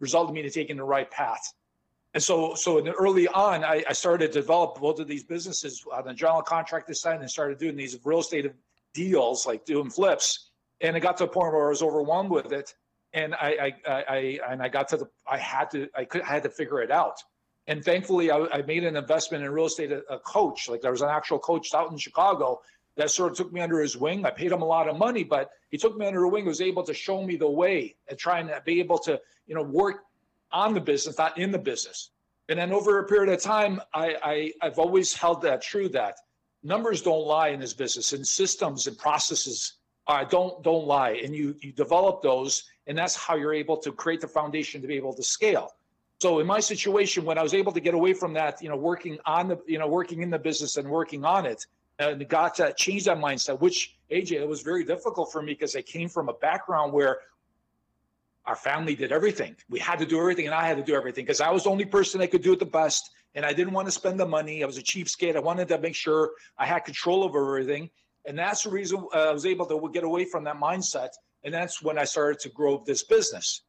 resulted 0.00 0.34
me 0.34 0.42
to 0.42 0.50
taking 0.50 0.76
the 0.76 0.84
right 0.84 1.10
path. 1.10 1.52
And 2.14 2.22
so, 2.22 2.54
so 2.54 2.84
early 2.86 3.28
on, 3.28 3.64
I, 3.64 3.84
I, 3.86 3.92
started 3.92 4.32
to 4.32 4.40
develop 4.40 4.80
both 4.80 4.98
of 4.98 5.06
these 5.06 5.24
businesses 5.24 5.84
on 5.92 6.06
the 6.06 6.14
general 6.14 6.40
contractor 6.40 6.94
side 6.94 7.20
and 7.20 7.30
started 7.30 7.58
doing 7.58 7.76
these 7.76 7.98
real 8.02 8.20
estate 8.20 8.50
deals, 8.94 9.46
like 9.46 9.66
doing 9.66 9.90
flips. 9.90 10.50
And 10.80 10.96
it 10.96 11.00
got 11.00 11.18
to 11.18 11.24
a 11.24 11.28
point 11.28 11.52
where 11.52 11.66
I 11.66 11.68
was 11.68 11.82
overwhelmed 11.82 12.30
with 12.30 12.50
it, 12.52 12.74
and 13.12 13.34
I, 13.34 13.74
I, 13.86 14.04
I 14.08 14.38
and 14.48 14.62
I 14.62 14.68
got 14.68 14.88
to 14.88 14.96
the, 14.96 15.08
I 15.26 15.36
had 15.36 15.70
to, 15.72 15.88
I 15.94 16.04
could, 16.04 16.22
I 16.22 16.26
had 16.26 16.44
to 16.44 16.50
figure 16.50 16.80
it 16.80 16.90
out. 16.90 17.22
And 17.66 17.84
thankfully, 17.84 18.30
I, 18.30 18.38
I 18.52 18.62
made 18.62 18.84
an 18.84 18.96
investment 18.96 19.44
in 19.44 19.50
real 19.50 19.66
estate, 19.66 19.92
a, 19.92 20.02
a 20.08 20.18
coach. 20.20 20.68
Like 20.68 20.80
there 20.80 20.90
was 20.90 21.02
an 21.02 21.10
actual 21.10 21.38
coach 21.38 21.74
out 21.74 21.90
in 21.90 21.98
Chicago 21.98 22.60
that 22.98 23.10
sort 23.10 23.30
of 23.30 23.38
took 23.38 23.52
me 23.52 23.60
under 23.60 23.80
his 23.80 23.96
wing. 23.96 24.26
I 24.26 24.30
paid 24.30 24.52
him 24.52 24.60
a 24.60 24.66
lot 24.66 24.88
of 24.88 24.98
money, 24.98 25.24
but 25.24 25.50
he 25.70 25.78
took 25.78 25.96
me 25.96 26.06
under 26.06 26.24
his 26.24 26.32
wing. 26.32 26.42
He 26.42 26.48
was 26.48 26.60
able 26.60 26.82
to 26.82 26.92
show 26.92 27.24
me 27.24 27.36
the 27.36 27.48
way 27.48 27.96
and 28.08 28.18
trying 28.18 28.48
to 28.48 28.60
be 28.64 28.80
able 28.80 28.98
to, 28.98 29.20
you 29.46 29.54
know, 29.54 29.62
work 29.62 30.02
on 30.52 30.74
the 30.74 30.80
business, 30.80 31.16
not 31.16 31.38
in 31.38 31.50
the 31.50 31.58
business. 31.58 32.10
And 32.48 32.58
then 32.58 32.72
over 32.72 32.98
a 32.98 33.06
period 33.06 33.32
of 33.32 33.40
time, 33.40 33.80
I, 33.94 34.16
I 34.22 34.52
have 34.62 34.78
always 34.78 35.14
held 35.14 35.42
that 35.42 35.62
true 35.62 35.88
that 35.90 36.16
numbers 36.62 37.02
don't 37.02 37.26
lie 37.26 37.48
in 37.48 37.60
this 37.60 37.72
business, 37.72 38.12
and 38.12 38.26
systems 38.26 38.86
and 38.86 38.98
processes 38.98 39.74
uh, 40.08 40.24
don't 40.24 40.62
don't 40.64 40.86
lie. 40.86 41.20
And 41.22 41.34
you 41.34 41.54
you 41.60 41.72
develop 41.72 42.22
those, 42.22 42.64
and 42.86 42.96
that's 42.98 43.14
how 43.14 43.36
you're 43.36 43.54
able 43.54 43.76
to 43.76 43.92
create 43.92 44.20
the 44.20 44.28
foundation 44.28 44.80
to 44.82 44.88
be 44.88 44.96
able 44.96 45.14
to 45.14 45.22
scale. 45.22 45.72
So 46.20 46.40
in 46.40 46.46
my 46.48 46.58
situation, 46.58 47.24
when 47.24 47.38
I 47.38 47.42
was 47.42 47.54
able 47.54 47.70
to 47.72 47.80
get 47.80 47.94
away 47.94 48.12
from 48.12 48.32
that, 48.32 48.60
you 48.60 48.68
know, 48.68 48.76
working 48.76 49.18
on 49.24 49.48
the, 49.48 49.58
you 49.66 49.78
know, 49.78 49.86
working 49.86 50.22
in 50.22 50.30
the 50.30 50.38
business 50.38 50.76
and 50.76 50.88
working 50.88 51.24
on 51.24 51.46
it, 51.46 51.64
and 51.98 52.28
got 52.28 52.54
to 52.56 52.72
change 52.74 53.04
that 53.04 53.18
mindset, 53.18 53.60
which 53.60 53.96
AJ, 54.10 54.32
it 54.32 54.48
was 54.48 54.62
very 54.62 54.84
difficult 54.84 55.32
for 55.32 55.42
me 55.42 55.52
because 55.52 55.74
I 55.74 55.82
came 55.82 56.08
from 56.08 56.28
a 56.28 56.34
background 56.34 56.92
where 56.92 57.18
our 58.46 58.56
family 58.56 58.94
did 58.94 59.12
everything. 59.12 59.54
We 59.68 59.78
had 59.78 59.98
to 59.98 60.06
do 60.06 60.18
everything, 60.18 60.46
and 60.46 60.54
I 60.54 60.66
had 60.66 60.78
to 60.78 60.82
do 60.82 60.94
everything 60.94 61.24
because 61.24 61.40
I 61.40 61.50
was 61.50 61.64
the 61.64 61.70
only 61.70 61.84
person 61.84 62.20
that 62.20 62.28
could 62.28 62.42
do 62.42 62.52
it 62.52 62.58
the 62.58 62.66
best. 62.66 63.10
And 63.34 63.44
I 63.44 63.52
didn't 63.52 63.74
want 63.74 63.86
to 63.86 63.92
spend 63.92 64.18
the 64.18 64.26
money. 64.26 64.62
I 64.62 64.66
was 64.66 64.78
a 64.78 64.82
cheapskate. 64.82 65.36
I 65.36 65.40
wanted 65.40 65.68
to 65.68 65.78
make 65.78 65.94
sure 65.94 66.30
I 66.56 66.64
had 66.64 66.84
control 66.84 67.22
over 67.22 67.58
everything. 67.58 67.90
And 68.24 68.38
that's 68.38 68.62
the 68.62 68.70
reason 68.70 69.06
uh, 69.14 69.28
I 69.28 69.32
was 69.32 69.44
able 69.44 69.66
to 69.66 69.90
get 69.92 70.02
away 70.02 70.24
from 70.24 70.44
that 70.44 70.56
mindset. 70.56 71.10
And 71.44 71.52
that's 71.52 71.82
when 71.82 71.98
I 71.98 72.04
started 72.04 72.40
to 72.40 72.48
grow 72.48 72.82
this 72.86 73.04
business. 73.04 73.62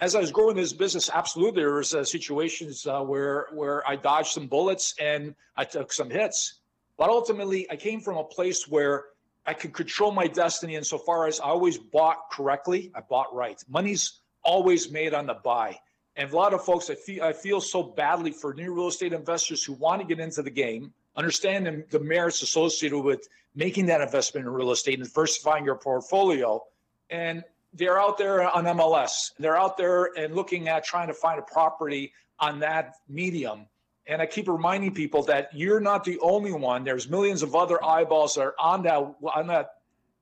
As 0.00 0.14
I 0.14 0.20
was 0.20 0.32
growing 0.32 0.56
this 0.56 0.72
business, 0.72 1.10
absolutely, 1.12 1.62
there 1.62 1.74
was 1.74 1.94
uh, 1.94 2.02
situations 2.02 2.86
uh, 2.86 3.02
where 3.02 3.48
where 3.52 3.86
I 3.86 3.96
dodged 3.96 4.28
some 4.28 4.46
bullets 4.46 4.94
and 4.98 5.34
I 5.56 5.64
took 5.64 5.92
some 5.92 6.08
hits. 6.08 6.61
But 6.98 7.10
ultimately, 7.10 7.70
I 7.70 7.76
came 7.76 8.00
from 8.00 8.16
a 8.16 8.24
place 8.24 8.68
where 8.68 9.06
I 9.46 9.54
could 9.54 9.72
control 9.72 10.12
my 10.12 10.26
destiny 10.26 10.76
insofar 10.76 11.26
as 11.26 11.40
I 11.40 11.44
always 11.44 11.78
bought 11.78 12.30
correctly. 12.30 12.92
I 12.94 13.00
bought 13.00 13.34
right. 13.34 13.60
Money's 13.68 14.20
always 14.44 14.90
made 14.90 15.14
on 15.14 15.26
the 15.26 15.34
buy. 15.34 15.78
And 16.16 16.30
a 16.30 16.36
lot 16.36 16.52
of 16.52 16.64
folks, 16.64 16.90
I 16.90 16.94
feel, 16.94 17.24
I 17.24 17.32
feel 17.32 17.60
so 17.60 17.82
badly 17.82 18.32
for 18.32 18.52
new 18.54 18.74
real 18.74 18.88
estate 18.88 19.12
investors 19.12 19.64
who 19.64 19.72
want 19.74 20.02
to 20.02 20.06
get 20.06 20.20
into 20.20 20.42
the 20.42 20.50
game, 20.50 20.92
understand 21.16 21.66
the, 21.66 21.84
the 21.90 22.00
merits 22.04 22.42
associated 22.42 23.00
with 23.00 23.26
making 23.54 23.86
that 23.86 24.00
investment 24.00 24.46
in 24.46 24.52
real 24.52 24.72
estate 24.72 24.98
and 24.98 25.04
diversifying 25.04 25.64
your 25.64 25.76
portfolio. 25.76 26.62
And 27.10 27.42
they're 27.72 27.98
out 27.98 28.18
there 28.18 28.48
on 28.54 28.64
MLS. 28.64 29.32
They're 29.38 29.56
out 29.56 29.76
there 29.76 30.10
and 30.16 30.34
looking 30.34 30.68
at 30.68 30.84
trying 30.84 31.08
to 31.08 31.14
find 31.14 31.38
a 31.38 31.42
property 31.42 32.12
on 32.38 32.60
that 32.60 32.96
medium. 33.08 33.66
And 34.06 34.20
I 34.20 34.26
keep 34.26 34.48
reminding 34.48 34.94
people 34.94 35.22
that 35.24 35.48
you're 35.54 35.80
not 35.80 36.04
the 36.04 36.18
only 36.20 36.52
one. 36.52 36.82
There's 36.84 37.08
millions 37.08 37.42
of 37.42 37.54
other 37.54 37.82
eyeballs 37.84 38.34
that 38.34 38.42
are 38.42 38.54
on 38.58 38.82
that 38.82 39.14
on 39.34 39.46
that 39.46 39.74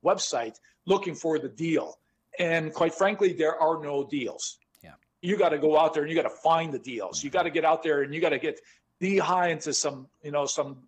website 0.04 0.58
looking 0.86 1.14
for 1.14 1.38
the 1.38 1.48
deal. 1.48 1.98
And 2.38 2.72
quite 2.72 2.94
frankly, 2.94 3.32
there 3.32 3.56
are 3.60 3.82
no 3.82 4.04
deals 4.04 4.58
Yeah. 4.82 4.92
you 5.20 5.36
got 5.36 5.50
to 5.50 5.58
go 5.58 5.78
out 5.78 5.94
there 5.94 6.02
and 6.02 6.10
you 6.10 6.16
got 6.16 6.28
to 6.28 6.36
find 6.42 6.72
the 6.72 6.78
deals. 6.78 7.24
You 7.24 7.30
got 7.30 7.42
to 7.44 7.50
get 7.50 7.64
out 7.64 7.82
there 7.82 8.02
and 8.02 8.14
you 8.14 8.20
got 8.20 8.30
to 8.30 8.38
get 8.38 8.60
knee 9.00 9.18
high 9.18 9.48
into 9.48 9.72
some, 9.72 10.06
you 10.22 10.30
know, 10.30 10.46
some 10.46 10.78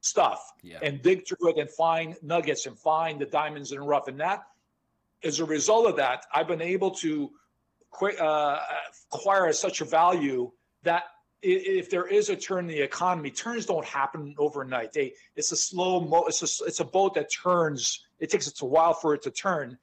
stuff 0.00 0.52
yeah. 0.62 0.78
and 0.82 1.00
dig 1.02 1.26
through 1.26 1.50
it 1.50 1.58
and 1.58 1.70
find 1.70 2.16
nuggets 2.22 2.66
and 2.66 2.78
find 2.78 3.20
the 3.20 3.26
diamonds 3.26 3.72
in 3.72 3.78
the 3.78 3.84
rough. 3.84 4.08
And 4.08 4.20
that, 4.20 4.44
as 5.24 5.40
a 5.40 5.44
result 5.44 5.86
of 5.86 5.96
that, 5.96 6.26
I've 6.34 6.48
been 6.48 6.62
able 6.62 6.90
to 6.96 7.30
uh, 8.20 8.58
acquire 9.12 9.52
such 9.52 9.80
a 9.80 9.84
value 9.84 10.50
that 10.82 11.04
if 11.42 11.90
there 11.90 12.06
is 12.06 12.28
a 12.28 12.36
turn 12.36 12.60
in 12.60 12.76
the 12.76 12.80
economy, 12.80 13.30
turns 13.30 13.66
don't 13.66 13.84
happen 13.84 14.34
overnight. 14.38 14.92
They, 14.92 15.14
it's 15.36 15.52
a 15.52 15.56
slow, 15.56 16.00
mo- 16.00 16.26
it's 16.26 16.42
a, 16.42 16.64
it's 16.64 16.80
a 16.80 16.84
boat 16.84 17.14
that 17.14 17.32
turns. 17.32 18.06
It 18.20 18.30
takes 18.30 18.46
it 18.46 18.60
a 18.60 18.64
while 18.64 18.94
for 18.94 19.14
it 19.14 19.22
to 19.22 19.30
turn 19.30 19.78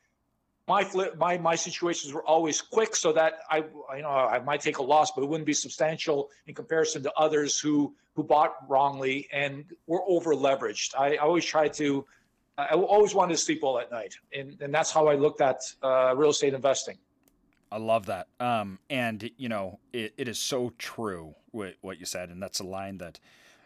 my 0.70 0.84
flip, 0.84 1.18
my 1.18 1.36
my 1.40 1.56
situations 1.56 2.14
were 2.14 2.24
always 2.24 2.62
quick, 2.62 2.96
so 2.96 3.12
that 3.14 3.40
I 3.50 3.58
you 3.96 4.04
know 4.04 4.10
I 4.10 4.40
might 4.40 4.62
take 4.62 4.78
a 4.78 4.84
loss, 4.84 5.12
but 5.12 5.24
it 5.24 5.28
wouldn't 5.28 5.48
be 5.48 5.54
substantial 5.54 6.30
in 6.46 6.54
comparison 6.54 7.02
to 7.04 7.12
others 7.18 7.60
who 7.60 7.96
who 8.14 8.24
bought 8.24 8.54
wrongly 8.70 9.28
and 9.34 9.66
were 9.88 10.04
over 10.08 10.36
leveraged. 10.36 10.94
I, 10.96 11.16
I 11.16 11.18
always 11.18 11.44
try 11.44 11.68
to. 11.70 12.06
I 12.58 12.76
always 12.76 13.16
wanted 13.16 13.34
to 13.34 13.38
sleep 13.38 13.64
well 13.64 13.80
at 13.80 13.90
night, 13.90 14.14
and, 14.38 14.62
and 14.62 14.74
that's 14.74 14.92
how 14.92 15.08
I 15.08 15.16
looked 15.16 15.40
at 15.40 15.62
uh, 15.82 16.14
real 16.16 16.32
estate 16.32 16.54
investing. 16.54 16.98
I 17.72 17.78
love 17.78 18.08
that. 18.08 18.28
Um, 18.40 18.80
and 18.90 19.30
you 19.38 19.50
know, 19.50 19.80
it, 19.94 20.14
it 20.18 20.28
is 20.28 20.40
so 20.40 20.74
true 20.78 21.36
what, 21.52 21.76
what 21.82 22.00
you 22.00 22.06
said, 22.06 22.30
and 22.30 22.42
that's 22.42 22.60
a 22.60 22.66
line 22.66 22.98
that, 22.98 23.20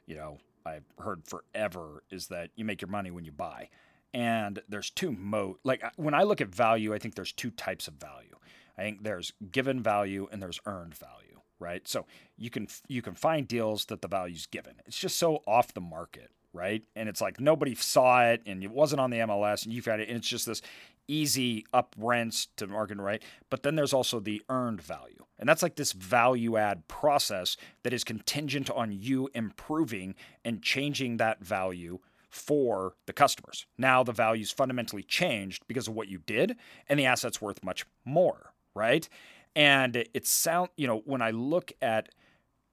you 0.05 0.15
know, 0.15 0.39
I've 0.65 0.85
heard 0.99 1.23
forever 1.25 2.03
is 2.09 2.27
that 2.27 2.51
you 2.55 2.65
make 2.65 2.81
your 2.81 2.89
money 2.89 3.11
when 3.11 3.25
you 3.25 3.31
buy. 3.31 3.69
And 4.13 4.61
there's 4.69 4.89
two 4.89 5.11
mo 5.11 5.57
like 5.63 5.83
when 5.95 6.13
i 6.13 6.21
look 6.21 6.39
at 6.39 6.47
value 6.47 6.93
i 6.93 6.99
think 6.99 7.15
there's 7.15 7.31
two 7.31 7.49
types 7.51 7.87
of 7.87 7.95
value. 7.95 8.35
I 8.77 8.81
think 8.81 9.03
there's 9.03 9.33
given 9.51 9.81
value 9.81 10.27
and 10.31 10.41
there's 10.41 10.59
earned 10.65 10.95
value 10.95 11.33
right? 11.63 11.87
So 11.87 12.05
you 12.37 12.49
can 12.49 12.67
you 12.87 13.01
can 13.01 13.15
find 13.15 13.47
deals 13.47 13.85
that 13.85 14.01
the 14.01 14.07
value's 14.07 14.45
given. 14.45 14.75
It's 14.85 14.99
just 14.99 15.17
so 15.17 15.41
off 15.47 15.73
the 15.73 15.81
market 15.81 16.31
right 16.53 16.83
and 16.95 17.09
it's 17.09 17.21
like 17.21 17.39
nobody 17.39 17.75
saw 17.75 18.23
it 18.23 18.41
and 18.45 18.63
it 18.63 18.71
wasn't 18.71 18.99
on 18.99 19.09
the 19.09 19.17
mls 19.17 19.65
and 19.65 19.73
you 19.73 19.81
found 19.81 20.01
it 20.01 20.07
and 20.07 20.17
it's 20.17 20.27
just 20.27 20.45
this 20.45 20.61
easy 21.07 21.65
up 21.73 21.95
rents 21.97 22.47
to 22.55 22.65
market 22.67 22.97
right 22.97 23.21
but 23.49 23.63
then 23.63 23.75
there's 23.75 23.93
also 23.93 24.19
the 24.19 24.41
earned 24.49 24.81
value 24.81 25.25
and 25.37 25.49
that's 25.49 25.63
like 25.63 25.75
this 25.75 25.91
value 25.91 26.55
add 26.55 26.87
process 26.87 27.57
that 27.83 27.91
is 27.91 28.03
contingent 28.03 28.69
on 28.69 28.91
you 28.91 29.29
improving 29.33 30.15
and 30.45 30.61
changing 30.61 31.17
that 31.17 31.43
value 31.43 31.99
for 32.33 32.95
the 33.05 33.13
customers. 33.13 33.67
Now 33.77 34.03
the 34.03 34.11
value's 34.11 34.49
fundamentally 34.49 35.03
changed 35.03 35.67
because 35.67 35.87
of 35.87 35.93
what 35.93 36.07
you 36.07 36.17
did, 36.17 36.55
and 36.89 36.99
the 36.99 37.05
asset's 37.05 37.39
worth 37.39 37.63
much 37.63 37.85
more, 38.05 38.53
right? 38.73 39.07
And 39.55 39.95
it 39.95 40.25
sound, 40.25 40.69
you 40.75 40.87
know, 40.87 41.03
when 41.05 41.21
I 41.21 41.29
look 41.29 41.73
at 41.79 42.09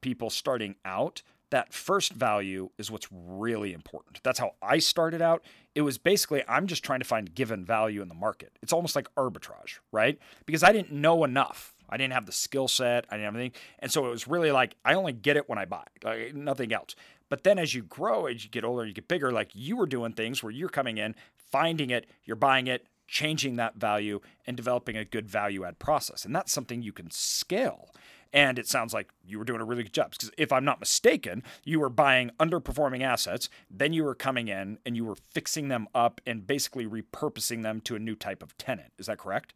people 0.01 0.31
starting 0.31 0.77
out, 0.83 1.23
that 1.51 1.73
first 1.73 2.13
value 2.13 2.71
is 2.79 2.91
what's 2.91 3.09
really 3.11 3.73
important. 3.73 4.21
That's 4.23 4.39
how 4.39 4.53
I 4.63 4.79
started 4.79 5.21
out. 5.21 5.45
It 5.75 5.83
was 5.83 5.99
basically 5.99 6.43
I'm 6.49 6.67
just 6.67 6.85
trying 6.85 7.01
to 7.01 7.05
find 7.05 7.35
given 7.35 7.65
value 7.65 8.03
in 8.03 8.09
the 8.09 8.15
market. 8.15 8.53
It's 8.63 8.73
almost 8.73 8.97
like 8.97 9.13
arbitrage, 9.17 9.79
right? 9.93 10.19
Because 10.47 10.63
I 10.63 10.73
didn't 10.73 10.93
know 10.93 11.25
enough. 11.25 11.75
I 11.89 11.97
didn't 11.97 12.13
have 12.13 12.27
the 12.27 12.33
skill 12.33 12.69
set. 12.69 13.05
I 13.11 13.17
didn't 13.17 13.27
have 13.27 13.35
anything. 13.35 13.61
And 13.81 13.91
so 13.91 14.07
it 14.07 14.11
was 14.11 14.29
really 14.29 14.53
like 14.53 14.77
I 14.85 14.95
only 14.95 15.13
get 15.13 15.37
it 15.37 15.49
when 15.49 15.59
I 15.59 15.65
buy, 15.65 15.85
like 16.05 16.35
nothing 16.35 16.73
else. 16.73 16.95
But 17.29 17.45
then 17.45 17.59
as 17.59 17.75
you 17.75 17.83
grow, 17.83 18.27
as 18.27 18.45
you 18.45 18.51
get 18.51 18.65
older, 18.65 18.85
you 18.85 18.93
get 18.93 19.09
bigger, 19.09 19.31
like 19.33 19.51
you 19.55 19.77
were 19.77 19.87
doing 19.87 20.13
things 20.13 20.43
where 20.43 20.53
you're 20.53 20.69
coming 20.69 20.99
in, 20.99 21.15
finding 21.51 21.91
it, 21.91 22.07
you're 22.25 22.37
buying 22.37 22.67
it, 22.67 22.87
changing 23.07 23.57
that 23.57 23.77
value, 23.77 24.21
and 24.47 24.57
developing 24.57 24.97
a 24.97 25.05
good 25.05 25.29
value 25.29 25.65
add 25.65 25.79
process. 25.79 26.25
And 26.25 26.35
that's 26.35 26.53
something 26.53 26.83
you 26.83 26.93
can 26.93 27.11
scale. 27.11 27.91
And 28.33 28.59
it 28.59 28.69
sounds 28.69 28.95
like 28.95 29.09
you 29.25 29.39
were 29.39 29.45
doing 29.45 29.61
a 29.61 29.65
really 29.65 29.83
good 29.83 29.93
job. 29.93 30.13
Because 30.13 30.31
if 30.39 30.53
I'm 30.53 30.65
not 30.65 30.79
mistaken, 30.81 31.43
you 31.65 31.81
were 31.81 31.89
buying 31.89 32.31
underperforming 32.39 33.03
assets, 33.03 33.49
then 33.71 33.93
you 33.93 34.05
were 34.05 34.15
coming 34.15 34.49
in 34.49 34.79
and 34.87 34.97
you 34.97 35.05
were 35.05 35.17
fixing 35.17 35.69
them 35.69 35.89
up 35.95 36.21
and 36.27 36.47
basically 36.47 36.87
repurposing 36.87 37.63
them 37.63 37.81
to 37.83 37.97
a 37.97 37.99
new 37.99 38.15
type 38.15 38.43
of 38.43 38.57
tenant. 38.57 38.93
Is 38.99 39.07
that 39.07 39.19
correct? 39.19 39.55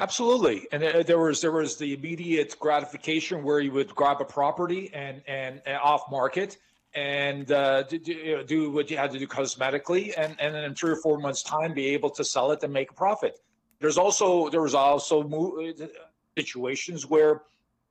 Absolutely, 0.00 0.66
and 0.72 0.82
there 0.82 1.18
was 1.18 1.40
there 1.40 1.52
was 1.52 1.76
the 1.76 1.94
immediate 1.94 2.56
gratification 2.58 3.44
where 3.44 3.60
you 3.60 3.70
would 3.70 3.94
grab 3.94 4.20
a 4.20 4.24
property 4.24 4.90
and 4.92 5.22
and, 5.28 5.62
and 5.64 5.76
off 5.76 6.10
market, 6.10 6.56
and 6.94 7.52
uh, 7.52 7.84
do, 7.84 8.42
do, 8.44 8.70
what 8.72 8.90
you 8.90 8.96
had 8.96 9.12
to 9.12 9.18
do 9.18 9.28
cosmetically, 9.28 10.12
and, 10.16 10.34
and 10.40 10.54
then 10.54 10.64
in 10.64 10.74
three 10.74 10.90
or 10.90 10.96
four 10.96 11.18
months' 11.18 11.44
time, 11.44 11.72
be 11.72 11.86
able 11.88 12.10
to 12.10 12.24
sell 12.24 12.50
it 12.50 12.64
and 12.64 12.72
make 12.72 12.90
a 12.90 12.94
profit. 12.94 13.38
There's 13.78 13.96
also 13.96 14.48
there 14.48 14.62
was 14.62 14.74
also 14.74 15.22
uh, 15.22 15.86
situations 16.36 17.06
where 17.06 17.42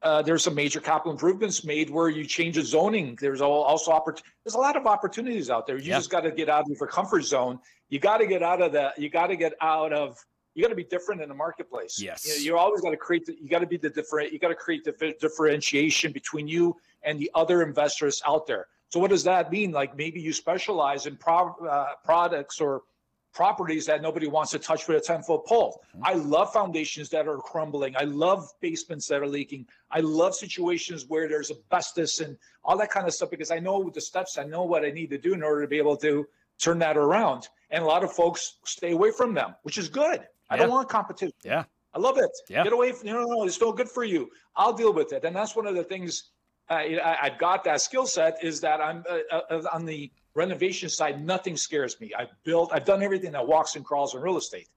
uh, 0.03 0.21
there's 0.21 0.43
some 0.43 0.55
major 0.55 0.79
capital 0.79 1.11
improvements 1.11 1.63
made 1.63 1.89
where 1.89 2.09
you 2.09 2.25
change 2.25 2.55
the 2.55 2.63
zoning. 2.63 3.17
There's 3.19 3.41
also 3.41 3.91
oppor- 3.91 4.21
there's 4.43 4.55
a 4.55 4.59
lot 4.59 4.75
of 4.75 4.87
opportunities 4.87 5.49
out 5.49 5.67
there. 5.67 5.77
You 5.77 5.89
yeah. 5.89 5.97
just 5.97 6.09
got 6.09 6.21
to 6.21 6.31
get 6.31 6.49
out 6.49 6.63
of 6.69 6.77
your 6.77 6.87
comfort 6.87 7.21
zone. 7.21 7.59
You 7.89 7.99
got 7.99 8.17
to 8.17 8.27
get 8.27 8.41
out 8.41 8.61
of 8.61 8.71
the. 8.71 8.93
You 8.97 9.09
got 9.09 9.27
to 9.27 9.35
get 9.35 9.53
out 9.61 9.93
of. 9.93 10.17
You 10.53 10.63
got 10.63 10.69
to 10.69 10.75
be 10.75 10.83
different 10.83 11.21
in 11.21 11.29
the 11.29 11.35
marketplace. 11.35 12.01
Yes. 12.01 12.25
You, 12.25 12.33
know, 12.33 12.41
you 12.41 12.57
always 12.57 12.81
got 12.81 12.91
to 12.91 12.97
create. 12.97 13.25
The, 13.25 13.37
you 13.39 13.49
got 13.49 13.59
to 13.59 13.67
be 13.67 13.77
the 13.77 13.89
different. 13.89 14.33
You 14.33 14.39
got 14.39 14.49
to 14.49 14.55
create 14.55 14.83
the 14.83 15.15
differentiation 15.19 16.11
between 16.11 16.47
you 16.47 16.75
and 17.03 17.19
the 17.19 17.29
other 17.35 17.61
investors 17.61 18.21
out 18.27 18.47
there. 18.47 18.67
So 18.89 18.99
what 18.99 19.09
does 19.09 19.23
that 19.23 19.51
mean? 19.51 19.71
Like 19.71 19.95
maybe 19.95 20.19
you 20.19 20.33
specialize 20.33 21.05
in 21.05 21.15
pro- 21.15 21.55
uh, 21.55 21.91
products 22.03 22.59
or 22.59 22.81
properties 23.33 23.85
that 23.85 24.01
nobody 24.01 24.27
wants 24.27 24.51
to 24.51 24.59
touch 24.59 24.87
with 24.87 24.97
a 24.97 25.01
10 25.01 25.23
foot 25.23 25.45
pole. 25.45 25.81
Mm-hmm. 25.95 26.05
I 26.05 26.13
love 26.13 26.51
foundations 26.51 27.09
that 27.09 27.27
are 27.27 27.37
crumbling. 27.37 27.95
I 27.95 28.03
love 28.03 28.49
basements 28.59 29.07
that 29.07 29.21
are 29.21 29.27
leaking. 29.27 29.67
I 29.89 30.01
love 30.01 30.35
situations 30.35 31.05
where 31.07 31.27
there's 31.27 31.51
asbestos 31.51 32.19
and 32.19 32.37
all 32.63 32.77
that 32.77 32.91
kind 32.91 33.07
of 33.07 33.13
stuff 33.13 33.29
because 33.29 33.51
I 33.51 33.59
know 33.59 33.89
the 33.89 34.01
steps, 34.01 34.37
I 34.37 34.43
know 34.43 34.63
what 34.63 34.83
I 34.83 34.91
need 34.91 35.09
to 35.11 35.17
do 35.17 35.33
in 35.33 35.43
order 35.43 35.61
to 35.61 35.67
be 35.67 35.77
able 35.77 35.97
to 35.97 36.27
turn 36.59 36.79
that 36.79 36.97
around. 36.97 37.47
And 37.69 37.83
a 37.83 37.87
lot 37.87 38.03
of 38.03 38.11
folks 38.11 38.57
stay 38.65 38.91
away 38.91 39.11
from 39.11 39.33
them, 39.33 39.55
which 39.63 39.77
is 39.77 39.87
good. 39.87 40.21
I 40.49 40.57
don't 40.57 40.69
want 40.69 40.89
competition. 40.89 41.33
Yeah. 41.43 41.63
I 41.93 41.99
love 41.99 42.17
it. 42.17 42.31
Yeah. 42.49 42.63
Get 42.63 42.73
away 42.73 42.91
from, 42.91 43.07
you 43.07 43.13
know, 43.13 43.23
no, 43.23 43.43
it's 43.45 43.55
still 43.55 43.73
good 43.73 43.89
for 43.89 44.03
you. 44.03 44.29
I'll 44.55 44.73
deal 44.73 44.93
with 44.93 45.13
it. 45.13 45.23
And 45.23 45.35
that's 45.35 45.55
one 45.55 45.65
of 45.65 45.75
the 45.75 45.83
things 45.83 46.31
I, 46.69 47.17
have 47.21 47.37
got 47.37 47.63
that 47.65 47.81
skill 47.81 48.05
set 48.05 48.43
is 48.43 48.61
that 48.61 48.79
I'm 48.79 49.03
uh, 49.09 49.37
uh, 49.49 49.61
on 49.73 49.85
the 49.85 50.11
renovation 50.33 50.89
side. 50.89 51.23
Nothing 51.23 51.57
scares 51.57 51.99
me. 51.99 52.11
I've 52.17 52.31
built, 52.43 52.71
I've 52.73 52.85
done 52.85 53.03
everything 53.03 53.31
that 53.33 53.45
walks 53.45 53.75
and 53.75 53.83
crawls 53.83 54.15
in 54.15 54.21
real 54.21 54.37
estate. 54.37 54.69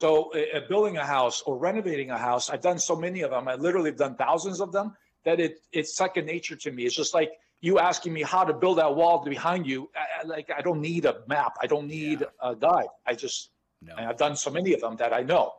So 0.00 0.32
uh, 0.34 0.60
building 0.68 0.96
a 0.96 1.04
house 1.04 1.42
or 1.42 1.56
renovating 1.56 2.10
a 2.10 2.18
house, 2.18 2.50
I've 2.50 2.60
done 2.60 2.78
so 2.78 2.96
many 2.96 3.22
of 3.22 3.30
them. 3.30 3.48
I 3.48 3.54
literally 3.54 3.90
have 3.90 3.98
done 3.98 4.16
thousands 4.16 4.60
of 4.60 4.72
them 4.72 4.94
that 5.24 5.40
it 5.40 5.60
it's 5.72 5.96
second 5.96 6.26
nature 6.26 6.56
to 6.56 6.70
me. 6.72 6.84
It's 6.84 6.94
just 6.94 7.14
like 7.14 7.32
you 7.60 7.78
asking 7.78 8.12
me 8.12 8.22
how 8.22 8.44
to 8.44 8.52
build 8.52 8.78
that 8.78 8.94
wall 8.94 9.24
behind 9.24 9.66
you. 9.66 9.88
I, 9.96 10.26
like 10.26 10.50
I 10.54 10.60
don't 10.60 10.80
need 10.80 11.06
a 11.06 11.22
map. 11.26 11.56
I 11.62 11.66
don't 11.66 11.86
need 11.86 12.20
yeah. 12.20 12.50
a 12.50 12.54
guide. 12.54 12.88
I 13.06 13.14
just 13.14 13.50
no. 13.80 13.94
I've 13.96 14.18
done 14.18 14.36
so 14.36 14.50
many 14.50 14.74
of 14.74 14.80
them 14.80 14.96
that 14.96 15.12
I 15.12 15.22
know. 15.22 15.54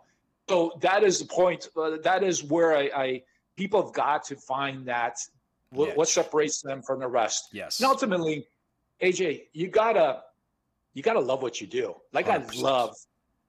So 0.48 0.78
that 0.82 1.04
is 1.04 1.20
the 1.20 1.26
point. 1.26 1.70
Uh, 1.76 1.98
that 2.04 2.24
is 2.24 2.44
where 2.44 2.76
I, 2.76 2.92
I 2.96 3.24
people 3.56 3.82
have 3.84 3.94
got 3.94 4.26
to 4.26 4.36
find 4.36 4.86
that 4.86 5.18
what, 5.72 5.98
what 5.98 6.08
separates 6.08 6.62
them 6.62 6.82
from 6.82 7.00
the 7.00 7.08
rest? 7.08 7.50
Yes. 7.52 7.80
And 7.80 7.88
ultimately, 7.88 8.48
AJ, 9.02 9.44
you 9.54 9.68
gotta 9.68 10.22
you 10.94 11.04
gotta 11.04 11.20
love 11.20 11.42
what 11.42 11.62
you 11.62 11.68
do. 11.68 11.96
Like 12.14 12.28
100%. 12.28 12.58
I 12.58 12.62
love, 12.62 12.96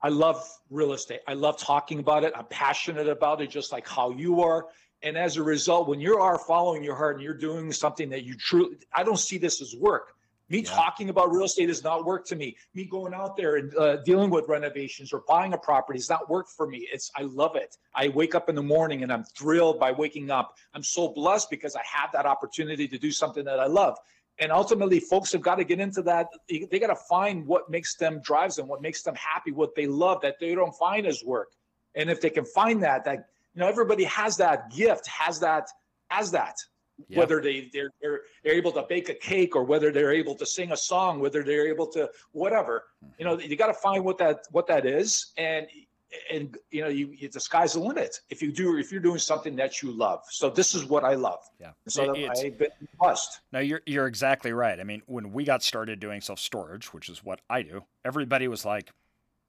I 0.03 0.09
love 0.09 0.59
real 0.69 0.93
estate. 0.93 1.21
I 1.27 1.35
love 1.35 1.57
talking 1.59 2.01
about 2.01 2.25
it. 2.25 2.33
I'm 2.37 2.47
passionate 2.47 3.09
about 3.09 3.41
it, 3.41 3.51
just 3.51 3.73
like 3.73 3.89
how 3.89 4.11
you 4.11 4.43
are. 4.43 4.67
And 5.03 5.17
as 5.17 5.37
a 5.37 5.43
result, 5.43 5.89
when 5.89 6.01
you 6.01 6.19
are 6.19 6.39
following 6.39 6.83
your 6.83 6.97
heart 6.97 7.17
and 7.17 7.25
you're 7.25 7.35
doing 7.35 7.73
something 7.73 8.09
that 8.11 8.25
you 8.25 8.35
truly, 8.35 8.77
I 8.93 9.05
don't 9.05 9.19
see 9.19 9.39
this 9.39 9.63
as 9.63 9.77
work. 9.77 10.15
Me 10.49 10.59
yeah. 10.59 10.71
talking 10.71 11.09
about 11.09 11.33
real 11.33 11.45
estate 11.45 11.69
has 11.69 11.83
not 11.83 12.05
work 12.05 12.25
to 12.27 12.37
me. 12.37 12.57
Me 12.75 12.85
going 12.85 13.13
out 13.13 13.37
there 13.37 13.57
and 13.57 13.77
uh, 13.77 13.97
dealing 13.99 14.31
with 14.31 14.47
renovations 14.49 15.13
or 15.13 15.23
buying 15.27 15.53
a 15.55 15.59
property 15.59 15.99
has 15.99 16.09
not 16.09 16.31
work 16.31 16.49
for 16.49 16.69
me. 16.69 16.89
It's 16.93 17.11
I 17.17 17.23
love 17.23 17.57
it. 17.57 17.77
I 17.95 18.09
wake 18.09 18.35
up 18.35 18.49
in 18.49 18.55
the 18.55 18.63
morning 18.63 19.03
and 19.03 19.13
I'm 19.13 19.25
thrilled 19.25 19.81
by 19.81 19.91
waking 19.91 20.31
up. 20.31 20.57
I'm 20.75 20.85
so 20.85 21.09
blessed 21.09 21.51
because 21.51 21.75
I 21.75 21.83
have 21.85 22.13
that 22.13 22.27
opportunity 22.27 22.87
to 22.87 22.99
do 22.99 23.11
something 23.11 23.45
that 23.45 23.59
I 23.59 23.67
love. 23.67 23.99
And 24.39 24.53
ultimately, 24.53 25.01
folks 25.01 25.33
have 25.33 25.41
got 25.41 25.57
to 25.57 25.65
get 25.65 25.81
into 25.81 26.03
that. 26.03 26.29
They 26.49 26.79
got 26.79 26.89
to 26.89 26.97
find 27.09 27.47
what 27.47 27.71
makes 27.71 27.97
them 27.97 28.21
drives 28.23 28.57
them, 28.57 28.69
what 28.69 28.83
makes 28.83 29.03
them 29.03 29.15
happy, 29.15 29.53
what 29.53 29.75
they 29.75 29.87
love 29.87 30.21
that 30.23 30.37
they 30.41 30.55
don't 30.55 30.75
find 30.75 31.07
as 31.07 31.25
work. 31.25 31.49
And 31.95 32.11
if 32.11 32.21
they 32.21 32.31
can 32.31 32.45
find 32.45 32.83
that, 32.83 33.05
that 33.05 33.29
you 33.55 33.61
know, 33.61 33.69
everybody 33.69 34.05
has 34.05 34.37
that 34.37 34.71
gift, 34.71 35.07
has 35.07 35.41
that, 35.41 35.69
has 36.11 36.31
that 36.33 36.57
yeah. 37.09 37.19
whether 37.19 37.41
they 37.41 37.69
they're, 37.73 37.91
they're, 38.01 38.21
they're 38.43 38.55
able 38.55 38.73
to 38.73 38.85
bake 38.89 39.09
a 39.09 39.15
cake 39.15 39.55
or 39.55 39.65
whether 39.65 39.93
they're 39.93 40.13
able 40.13 40.35
to 40.35 40.47
sing 40.47 40.73
a 40.73 40.77
song 40.77 41.21
whether 41.21 41.43
they're 41.43 41.69
able 41.69 41.87
to 41.87 42.09
whatever 42.33 42.85
you 43.19 43.25
know 43.25 43.39
you 43.39 43.57
got 43.57 43.67
to 43.67 43.75
find 43.75 44.05
what 44.05 44.19
that 44.19 44.41
what 44.51 44.67
that 44.67 44.87
is 44.87 45.33
and 45.37 45.67
and 46.31 46.57
you 46.71 46.83
know 46.83 46.89
you 46.89 47.29
the 47.29 47.41
sky's 47.41 47.73
the 47.75 47.81
limit. 47.81 48.21
If 48.31 48.43
you 48.43 48.53
do 48.53 48.79
if 48.79 48.93
you're 48.93 49.01
doing 49.01 49.19
something 49.19 49.57
that 49.57 49.83
you 49.83 49.91
love. 49.91 50.23
So 50.31 50.51
this 50.51 50.75
is 50.75 50.85
what 50.85 51.05
i 51.05 51.15
love. 51.15 51.41
Yeah. 51.61 51.73
So 51.89 52.13
it's, 52.13 52.43
i've 52.43 52.59
been 52.59 52.71
blessed 52.99 53.41
no 53.53 53.59
you're 53.59 53.83
you're 53.87 54.07
exactly 54.07 54.53
right. 54.53 54.79
I 54.79 54.85
mean 54.85 55.03
when 55.07 55.33
we 55.33 55.45
got 55.45 55.63
started 55.63 56.01
doing 56.01 56.21
self-storage 56.21 56.93
which 56.93 57.09
is 57.09 57.25
what 57.25 57.41
i 57.51 57.63
do 57.63 57.85
everybody 58.05 58.49
was 58.49 58.65
like 58.65 58.91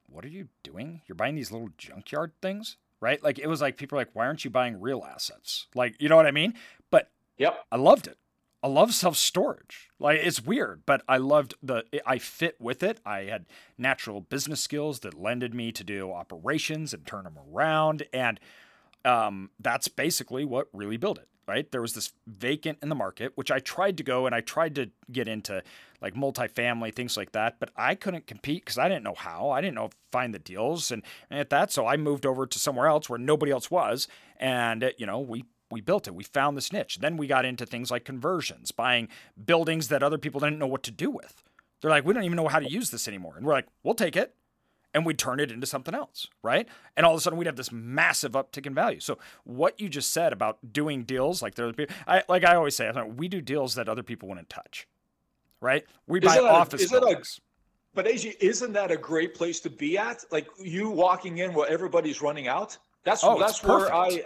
what 0.10 0.24
are 0.24 0.30
you 0.30 0.48
doing? 0.64 1.02
You're 1.06 1.18
buying 1.18 1.36
these 1.36 1.52
little 1.52 1.70
junkyard 1.78 2.32
things? 2.42 2.78
Right? 3.02 3.22
Like 3.22 3.40
it 3.40 3.48
was 3.48 3.62
like 3.62 3.78
people 3.78 3.98
are 3.98 4.02
like 4.02 4.12
why 4.14 4.26
aren't 4.26 4.44
you 4.44 4.50
buying 4.50 4.82
real 4.82 5.06
assets? 5.08 5.68
Like 5.76 6.02
you 6.02 6.10
know 6.10 6.16
what 6.16 6.26
i 6.26 6.32
mean? 6.32 6.54
But 6.90 7.12
Yep. 7.38 7.66
I 7.72 7.76
loved 7.76 8.08
it. 8.08 8.18
I 8.64 8.68
love 8.68 8.94
self 8.94 9.16
storage. 9.16 9.90
Like 10.00 10.20
it's 10.22 10.44
weird, 10.44 10.84
but 10.86 11.04
I 11.08 11.18
loved 11.18 11.56
the. 11.62 11.84
I 12.06 12.18
fit 12.18 12.56
with 12.60 12.84
it. 12.84 13.00
I 13.06 13.22
had 13.22 13.46
natural 13.78 14.22
business 14.22 14.62
skills 14.62 15.00
that 15.02 15.20
lended 15.20 15.54
me 15.54 15.72
to 15.72 15.84
do 15.84 16.12
operations 16.12 16.94
and 16.94 17.06
turn 17.06 17.26
them 17.26 17.38
around, 17.52 18.04
and 18.12 18.40
um, 19.06 19.52
that's 19.60 19.88
basically 19.88 20.44
what 20.44 20.68
really 20.74 20.98
built 20.98 21.20
it. 21.20 21.28
Right 21.48 21.72
there 21.72 21.82
was 21.82 21.94
this 21.94 22.12
vacant 22.26 22.80
in 22.82 22.90
the 22.90 22.96
market, 22.96 23.32
which 23.36 23.52
I 23.52 23.60
tried 23.60 23.96
to 23.98 24.04
go 24.04 24.26
and 24.26 24.36
I 24.36 24.42
tried 24.42 24.76
to 24.76 24.90
get 25.10 25.30
into 25.30 25.64
like 26.02 26.14
multifamily 26.14 26.94
things 26.94 27.16
like 27.16 27.32
that, 27.32 27.56
but 27.58 27.70
I 27.78 27.96
couldn't 27.96 28.28
compete 28.28 28.66
because 28.66 28.78
I 28.78 28.90
didn't 28.90 29.06
know 29.06 29.16
how. 29.16 29.52
I 29.52 29.62
didn't 29.62 29.76
know 29.76 29.92
find 30.12 30.34
the 30.34 30.40
deals 30.40 30.92
and, 30.92 31.04
and 31.30 31.40
at 31.40 31.50
that, 31.52 31.72
so 31.72 31.88
I 31.88 31.96
moved 31.96 32.26
over 32.26 32.46
to 32.46 32.60
somewhere 32.60 32.88
else 32.88 33.10
where 33.10 33.18
nobody 33.18 33.52
else 33.52 33.72
was, 33.72 34.10
and 34.36 34.92
you 34.98 35.06
know 35.06 35.20
we 35.22 35.46
we 35.70 35.82
built 35.82 36.08
it. 36.08 36.16
We 36.16 36.24
found 36.24 36.56
this 36.56 36.72
niche. 36.72 37.00
Then 37.00 37.18
we 37.18 37.28
got 37.28 37.46
into 37.46 37.66
things 37.66 37.92
like 37.92 38.06
conversions, 38.06 38.72
buying 38.72 39.10
buildings 39.44 39.90
that 39.90 40.04
other 40.04 40.18
people 40.18 40.40
didn't 40.40 40.60
know 40.60 40.68
what 40.68 40.84
to 40.84 40.92
do 40.92 41.10
with. 41.10 41.44
They're 41.82 41.92
like, 41.92 42.06
we 42.06 42.14
don't 42.14 42.24
even 42.24 42.38
know 42.38 42.48
how 42.48 42.60
to 42.60 42.70
use 42.70 42.90
this 42.90 43.08
anymore. 43.08 43.34
And 43.38 43.46
we're 43.46 43.54
like, 43.54 43.68
we'll 43.84 43.96
take 43.96 44.16
it. 44.16 44.34
And 44.94 45.06
we'd 45.06 45.20
turn 45.20 45.40
it 45.40 45.52
into 45.52 45.68
something 45.68 45.94
else, 45.94 46.28
right? 46.42 46.68
And 46.96 47.06
all 47.06 47.14
of 47.14 47.20
a 47.20 47.22
sudden 47.22 47.38
we'd 47.38 47.46
have 47.46 47.58
this 47.58 47.72
massive 47.72 48.32
uptick 48.32 48.66
in 48.66 48.74
value. 48.74 49.00
So 49.00 49.20
what 49.44 49.80
you 49.80 49.90
just 49.90 50.12
said 50.12 50.34
about 50.34 50.58
doing 50.72 51.04
deals 51.04 51.42
like 51.42 51.56
there, 51.56 51.72
I 52.08 52.24
like 52.28 52.44
I 52.44 52.56
always 52.56 52.76
say, 52.76 52.90
we 53.16 53.28
do 53.28 53.42
deals 53.42 53.76
that 53.76 53.90
other 53.90 54.02
people 54.02 54.30
wouldn't 54.30 54.50
touch, 54.50 54.88
right? 55.62 55.86
We 56.08 56.20
buy 56.20 56.40
office 56.40 56.86
a, 56.86 57.00
buildings. 57.00 57.40
A, 57.40 57.96
but 57.96 58.06
AJ, 58.06 58.38
isn't 58.40 58.74
that 58.74 58.90
a 58.90 58.98
great 58.98 59.36
place 59.36 59.60
to 59.60 59.70
be 59.70 60.00
at? 60.00 60.24
Like 60.32 60.48
you 60.58 60.90
walking 60.90 61.40
in 61.40 61.54
where 61.54 61.70
everybody's 61.70 62.22
running 62.22 62.48
out. 62.48 62.78
That's 63.04 63.24
oh, 63.24 63.38
that's 63.38 63.64
where 63.64 63.94
I 63.94 64.24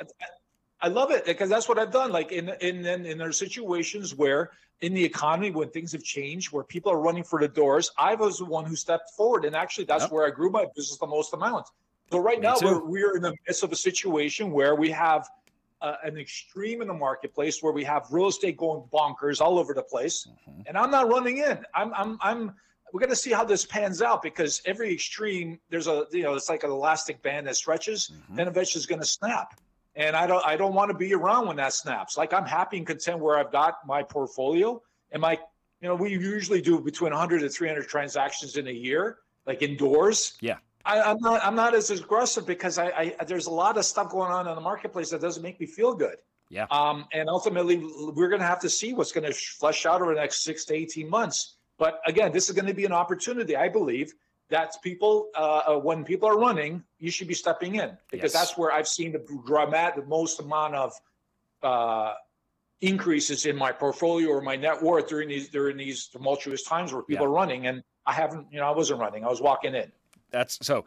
I 0.81 0.87
love 0.87 1.11
it 1.11 1.25
because 1.25 1.49
that's 1.49 1.69
what 1.69 1.77
I've 1.77 1.91
done. 1.91 2.11
Like 2.11 2.31
in 2.31 2.49
in 2.61 2.85
in, 2.85 3.05
in 3.05 3.17
there 3.17 3.31
situations 3.31 4.15
where 4.15 4.51
in 4.81 4.93
the 4.93 5.03
economy 5.03 5.51
when 5.51 5.69
things 5.69 5.91
have 5.91 6.03
changed, 6.03 6.51
where 6.51 6.63
people 6.63 6.91
are 6.91 6.99
running 6.99 7.23
for 7.23 7.39
the 7.39 7.47
doors, 7.47 7.91
I 7.97 8.15
was 8.15 8.39
the 8.39 8.45
one 8.45 8.65
who 8.65 8.75
stepped 8.75 9.11
forward, 9.11 9.45
and 9.45 9.55
actually 9.55 9.85
that's 9.85 10.03
yep. 10.03 10.11
where 10.11 10.25
I 10.25 10.31
grew 10.31 10.49
my 10.49 10.65
business 10.75 10.97
the 10.97 11.07
most 11.07 11.33
amount. 11.33 11.67
So 12.11 12.19
right 12.19 12.39
Me 12.39 12.47
now 12.47 12.55
too. 12.55 12.65
we're 12.65 12.85
we're 12.85 13.15
in 13.15 13.21
the 13.21 13.35
midst 13.47 13.63
of 13.63 13.71
a 13.71 13.75
situation 13.75 14.51
where 14.51 14.75
we 14.75 14.89
have 14.89 15.29
uh, 15.81 15.95
an 16.03 16.17
extreme 16.17 16.81
in 16.81 16.87
the 16.87 16.93
marketplace 16.93 17.61
where 17.61 17.73
we 17.73 17.83
have 17.83 18.07
real 18.11 18.27
estate 18.27 18.57
going 18.57 18.83
bonkers 18.91 19.39
all 19.39 19.59
over 19.59 19.73
the 19.73 19.83
place, 19.83 20.27
mm-hmm. 20.27 20.61
and 20.65 20.77
I'm 20.77 20.91
not 20.91 21.09
running 21.09 21.37
in. 21.37 21.63
I'm 21.75 21.93
I'm 21.93 22.17
I'm 22.21 22.55
we're 22.91 22.99
going 22.99 23.09
to 23.09 23.15
see 23.15 23.31
how 23.31 23.43
this 23.43 23.65
pans 23.65 24.01
out 24.01 24.21
because 24.21 24.61
every 24.65 24.91
extreme 24.93 25.59
there's 25.69 25.87
a 25.87 26.05
you 26.11 26.23
know 26.23 26.33
it's 26.33 26.49
like 26.49 26.63
an 26.63 26.71
elastic 26.71 27.21
band 27.21 27.47
that 27.47 27.55
stretches 27.55 28.11
mm-hmm. 28.11 28.35
then 28.35 28.47
eventually 28.47 28.79
it's 28.79 28.85
going 28.85 28.99
to 28.99 29.07
snap 29.07 29.59
and 29.95 30.15
I 30.15 30.27
don't 30.27 30.45
I 30.45 30.55
don't 30.55 30.73
want 30.73 30.91
to 30.91 30.97
be 30.97 31.13
around 31.13 31.47
when 31.47 31.57
that 31.57 31.73
snaps. 31.73 32.17
Like 32.17 32.33
I'm 32.33 32.45
happy 32.45 32.77
and 32.77 32.87
content 32.87 33.19
where 33.19 33.37
I've 33.37 33.51
got 33.51 33.85
my 33.85 34.03
portfolio 34.03 34.81
and 35.11 35.21
my 35.21 35.33
you 35.81 35.87
know 35.87 35.95
we 35.95 36.11
usually 36.11 36.61
do 36.61 36.79
between 36.79 37.11
100 37.11 37.39
to 37.39 37.49
300 37.49 37.87
transactions 37.87 38.57
in 38.57 38.67
a 38.67 38.71
year, 38.71 39.19
like 39.45 39.61
indoors. 39.61 40.37
Yeah. 40.41 40.57
I, 40.83 41.11
am 41.11 41.17
not 41.19 41.43
I'm 41.43 41.55
not 41.55 41.75
as 41.75 41.91
aggressive 41.91 42.47
because 42.47 42.77
I, 42.77 43.13
I 43.19 43.23
there's 43.25 43.47
a 43.47 43.51
lot 43.51 43.77
of 43.77 43.85
stuff 43.85 44.09
going 44.09 44.31
on 44.31 44.47
in 44.47 44.55
the 44.55 44.61
marketplace 44.61 45.09
that 45.11 45.21
doesn't 45.21 45.43
make 45.43 45.59
me 45.59 45.65
feel 45.65 45.93
good. 45.93 46.17
Yeah. 46.49 46.65
Um, 46.69 47.05
and 47.13 47.29
ultimately, 47.29 47.77
we're 47.77 48.27
going 48.27 48.41
to 48.41 48.47
have 48.47 48.59
to 48.59 48.69
see 48.69 48.93
what's 48.93 49.13
going 49.13 49.25
to 49.25 49.33
flesh 49.33 49.85
out 49.85 50.01
over 50.01 50.13
the 50.13 50.19
next 50.19 50.43
six 50.43 50.65
to 50.65 50.73
18 50.73 51.09
months. 51.09 51.55
But 51.77 52.01
again, 52.05 52.33
this 52.33 52.49
is 52.49 52.55
going 52.55 52.67
to 52.67 52.73
be 52.73 52.83
an 52.83 52.91
opportunity, 52.91 53.55
I 53.55 53.69
believe, 53.69 54.13
that's 54.51 54.77
people 54.77 55.29
uh, 55.35 55.61
uh, 55.67 55.79
when 55.79 56.03
people 56.03 56.27
are 56.29 56.37
running 56.37 56.83
you 56.99 57.09
should 57.09 57.27
be 57.27 57.33
stepping 57.33 57.75
in. 57.75 57.97
Because 58.11 58.33
yes. 58.33 58.39
that's 58.39 58.57
where 58.57 58.71
i've 58.71 58.87
seen 58.87 59.11
the 59.11 59.25
dramatic 59.47 60.03
the 60.03 60.09
most 60.09 60.39
amount 60.39 60.75
of 60.75 60.93
uh, 61.63 62.13
increases 62.81 63.45
in 63.45 63.55
my 63.55 63.71
portfolio 63.71 64.29
or 64.29 64.41
my 64.41 64.55
net 64.55 64.81
worth 64.81 65.07
during 65.07 65.29
these 65.29 65.49
during 65.49 65.77
these 65.77 66.07
tumultuous 66.07 66.63
times 66.63 66.93
where 66.93 67.01
people 67.01 67.25
yeah. 67.25 67.29
are 67.29 67.33
running. 67.33 67.67
And 67.67 67.81
i 68.05 68.13
haven't 68.13 68.45
you 68.51 68.59
know 68.59 68.67
i 68.67 68.71
wasn't 68.71 68.99
running. 68.99 69.23
I 69.25 69.29
was 69.29 69.41
walking 69.41 69.73
in. 69.73 69.91
That's 70.29 70.59
so 70.61 70.85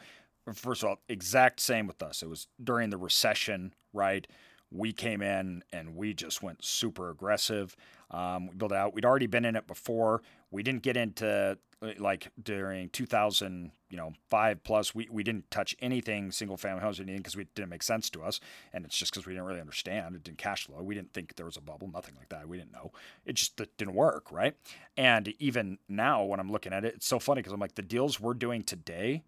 first 0.53 0.83
of 0.83 0.91
all 0.91 0.97
exact 1.09 1.59
same 1.59 1.89
with 1.89 2.03
us. 2.03 2.23
It 2.23 2.29
was 2.29 2.47
during 2.63 2.91
the 2.91 2.99
recession 2.99 3.75
right? 3.95 4.27
We 4.71 4.93
came 4.93 5.23
in 5.23 5.63
and 5.73 5.95
we 5.97 6.13
just 6.13 6.43
went 6.43 6.63
super 6.65 7.09
aggressive. 7.09 7.77
Um, 8.11 8.49
we 8.49 8.57
built 8.57 8.73
out. 8.73 8.93
We'd 8.93 9.05
already 9.05 9.29
been 9.29 9.45
in 9.45 9.57
it 9.57 9.67
before 9.67 10.21
we 10.55 10.63
didn't 10.63 10.83
get 10.83 10.97
into 10.97 11.59
uh, 11.83 11.89
like 11.99 12.31
during 12.41 12.89
2000, 12.91 13.73
you 13.91 13.97
know, 13.97 14.13
five 14.31 14.63
plus, 14.63 14.95
we, 14.95 15.09
we 15.11 15.25
didn't 15.25 15.51
touch 15.51 15.75
anything 15.83 16.31
single 16.31 16.57
family 16.57 16.81
homes 16.81 17.01
or 17.01 17.03
anything 17.03 17.19
because 17.19 17.35
it 17.35 17.53
didn't 17.57 17.71
make 17.71 17.83
sense 17.83 18.09
to 18.11 18.23
us. 18.23 18.39
And 18.73 18.85
it's 18.85 18.97
just 18.97 19.13
because 19.13 19.27
we 19.27 19.33
didn't 19.33 19.47
really 19.47 19.61
understand. 19.61 20.15
It 20.15 20.23
didn't 20.23 20.39
cash 20.39 20.67
flow. 20.67 20.81
We 20.81 20.95
didn't 20.95 21.13
think 21.13 21.35
there 21.35 21.45
was 21.45 21.57
a 21.57 21.61
bubble, 21.61 21.91
nothing 21.93 22.15
like 22.17 22.29
that. 22.29 22.49
We 22.49 22.57
didn't 22.57 22.73
know. 22.73 22.93
It 23.27 23.35
just 23.35 23.61
it 23.61 23.77
didn't 23.77 23.95
work, 23.95 24.31
right? 24.31 24.55
And 24.97 25.35
even 25.41 25.79
now, 25.89 26.23
when 26.23 26.39
I'm 26.39 26.53
looking 26.53 26.73
at 26.73 26.85
it, 26.85 26.95
it's 26.95 27.07
so 27.07 27.19
funny 27.19 27.41
because 27.41 27.53
I'm 27.53 27.61
like, 27.61 27.75
the 27.75 27.83
deals 27.83 28.21
we're 28.21 28.35
doing 28.35 28.63
today 28.63 29.25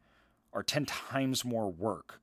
are 0.52 0.62
10 0.62 0.86
times 0.86 1.44
more 1.44 1.68
work 1.68 2.20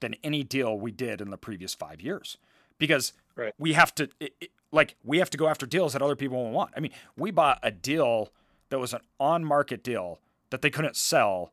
than 0.00 0.16
any 0.24 0.42
deal 0.42 0.76
we 0.76 0.90
did 0.90 1.20
in 1.20 1.30
the 1.30 1.38
previous 1.38 1.74
five 1.74 2.00
years 2.00 2.38
because 2.76 3.12
right. 3.36 3.54
we 3.58 3.72
have 3.72 3.94
to, 3.96 4.08
it, 4.20 4.34
it, 4.40 4.50
like, 4.70 4.96
we 5.04 5.18
have 5.18 5.30
to 5.30 5.38
go 5.38 5.48
after 5.48 5.66
deals 5.66 5.92
that 5.92 6.02
other 6.02 6.16
people 6.16 6.42
won't 6.42 6.54
want. 6.54 6.70
I 6.76 6.80
mean, 6.80 6.92
we 7.16 7.30
bought 7.30 7.58
a 7.62 7.70
deal 7.70 8.32
that 8.70 8.78
was 8.78 8.92
an 8.92 9.00
on 9.20 9.44
market 9.44 9.82
deal 9.82 10.20
that 10.50 10.62
they 10.62 10.70
couldn't 10.70 10.96
sell 10.96 11.52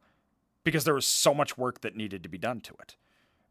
because 0.64 0.84
there 0.84 0.94
was 0.94 1.06
so 1.06 1.34
much 1.34 1.58
work 1.58 1.82
that 1.82 1.96
needed 1.96 2.24
to 2.24 2.30
be 2.30 2.38
done 2.38 2.62
to 2.62 2.74
it. 2.82 2.96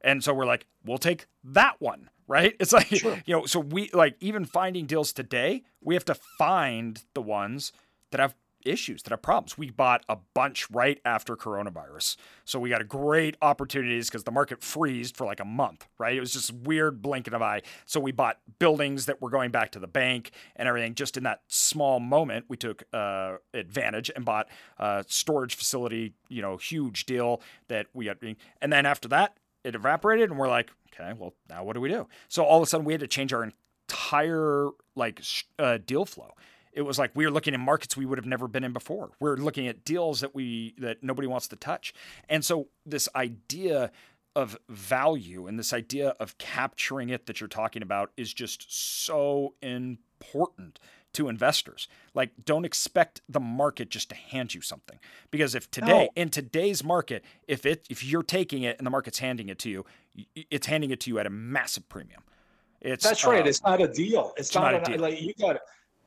And 0.00 0.22
so 0.22 0.32
we're 0.32 0.46
like, 0.46 0.66
we'll 0.84 0.98
take 0.98 1.26
that 1.42 1.80
one, 1.80 2.10
right? 2.26 2.54
It's 2.60 2.72
like, 2.72 2.86
sure. 2.86 3.20
you 3.26 3.34
know, 3.34 3.46
so 3.46 3.60
we 3.60 3.90
like 3.92 4.16
even 4.20 4.44
finding 4.44 4.86
deals 4.86 5.12
today, 5.12 5.64
we 5.80 5.94
have 5.94 6.04
to 6.06 6.14
find 6.14 7.02
the 7.14 7.22
ones 7.22 7.72
that 8.10 8.20
have 8.20 8.34
issues 8.68 9.02
that 9.02 9.10
have 9.10 9.22
problems. 9.22 9.56
We 9.56 9.70
bought 9.70 10.04
a 10.08 10.18
bunch 10.34 10.70
right 10.70 11.00
after 11.04 11.36
coronavirus. 11.36 12.16
So 12.44 12.58
we 12.58 12.70
got 12.70 12.80
a 12.80 12.84
great 12.84 13.36
opportunities 13.42 14.08
because 14.08 14.24
the 14.24 14.30
market 14.30 14.62
freezed 14.62 15.16
for 15.16 15.24
like 15.24 15.40
a 15.40 15.44
month, 15.44 15.86
right? 15.98 16.16
It 16.16 16.20
was 16.20 16.32
just 16.32 16.52
weird 16.52 17.02
blinking 17.02 17.34
of 17.34 17.42
eye. 17.42 17.62
So 17.86 18.00
we 18.00 18.12
bought 18.12 18.38
buildings 18.58 19.06
that 19.06 19.20
were 19.20 19.30
going 19.30 19.50
back 19.50 19.72
to 19.72 19.78
the 19.78 19.86
bank 19.86 20.32
and 20.56 20.68
everything. 20.68 20.94
Just 20.94 21.16
in 21.16 21.22
that 21.24 21.42
small 21.48 22.00
moment, 22.00 22.46
we 22.48 22.56
took 22.56 22.84
uh, 22.92 23.36
advantage 23.54 24.10
and 24.14 24.24
bought 24.24 24.48
a 24.78 25.04
storage 25.08 25.54
facility, 25.54 26.14
you 26.28 26.42
know, 26.42 26.56
huge 26.56 27.06
deal 27.06 27.40
that 27.68 27.86
we 27.94 28.06
got. 28.06 28.18
And 28.60 28.72
then 28.72 28.86
after 28.86 29.08
that, 29.08 29.36
it 29.64 29.74
evaporated 29.74 30.30
and 30.30 30.38
we're 30.38 30.48
like, 30.48 30.70
okay, 30.92 31.12
well, 31.12 31.34
now 31.48 31.64
what 31.64 31.74
do 31.74 31.80
we 31.80 31.88
do? 31.88 32.06
So 32.28 32.44
all 32.44 32.58
of 32.58 32.62
a 32.62 32.66
sudden 32.66 32.84
we 32.84 32.92
had 32.92 33.00
to 33.00 33.06
change 33.06 33.32
our 33.32 33.44
entire 33.44 34.70
like 34.94 35.22
uh, 35.58 35.78
deal 35.84 36.04
flow 36.04 36.34
it 36.78 36.86
was 36.86 36.96
like 36.96 37.10
we 37.16 37.26
were 37.26 37.32
looking 37.32 37.54
in 37.54 37.60
markets 37.60 37.96
we 37.96 38.06
would 38.06 38.18
have 38.18 38.26
never 38.26 38.46
been 38.46 38.62
in 38.62 38.72
before. 38.72 39.10
We're 39.18 39.36
looking 39.36 39.66
at 39.66 39.84
deals 39.84 40.20
that 40.20 40.32
we 40.32 40.74
that 40.78 41.02
nobody 41.02 41.26
wants 41.26 41.48
to 41.48 41.56
touch. 41.56 41.92
And 42.28 42.44
so 42.44 42.68
this 42.86 43.08
idea 43.16 43.90
of 44.36 44.56
value 44.68 45.48
and 45.48 45.58
this 45.58 45.72
idea 45.72 46.10
of 46.20 46.38
capturing 46.38 47.08
it 47.08 47.26
that 47.26 47.40
you're 47.40 47.48
talking 47.48 47.82
about 47.82 48.12
is 48.16 48.32
just 48.32 48.72
so 48.72 49.54
important 49.60 50.78
to 51.14 51.28
investors. 51.28 51.88
Like 52.14 52.30
don't 52.44 52.64
expect 52.64 53.22
the 53.28 53.40
market 53.40 53.90
just 53.90 54.10
to 54.10 54.14
hand 54.14 54.54
you 54.54 54.60
something. 54.60 55.00
Because 55.32 55.56
if 55.56 55.68
today 55.72 56.04
no. 56.04 56.22
in 56.22 56.28
today's 56.28 56.84
market, 56.84 57.24
if 57.48 57.66
it 57.66 57.88
if 57.90 58.04
you're 58.04 58.22
taking 58.22 58.62
it 58.62 58.78
and 58.78 58.86
the 58.86 58.90
market's 58.92 59.18
handing 59.18 59.48
it 59.48 59.58
to 59.58 59.68
you, 59.68 59.84
it's 60.48 60.68
handing 60.68 60.92
it 60.92 61.00
to 61.00 61.10
you 61.10 61.18
at 61.18 61.26
a 61.26 61.30
massive 61.30 61.88
premium. 61.88 62.22
It's 62.80 63.02
That's 63.02 63.24
right. 63.24 63.44
Uh, 63.44 63.48
it's 63.48 63.64
not 63.64 63.82
a 63.82 63.88
deal. 63.88 64.32
It's, 64.36 64.50
it's 64.50 64.54
not, 64.54 64.72
not, 64.74 64.88
a 64.88 64.92
deal. 64.92 65.00
like 65.00 65.20
you 65.20 65.34
got 65.40 65.56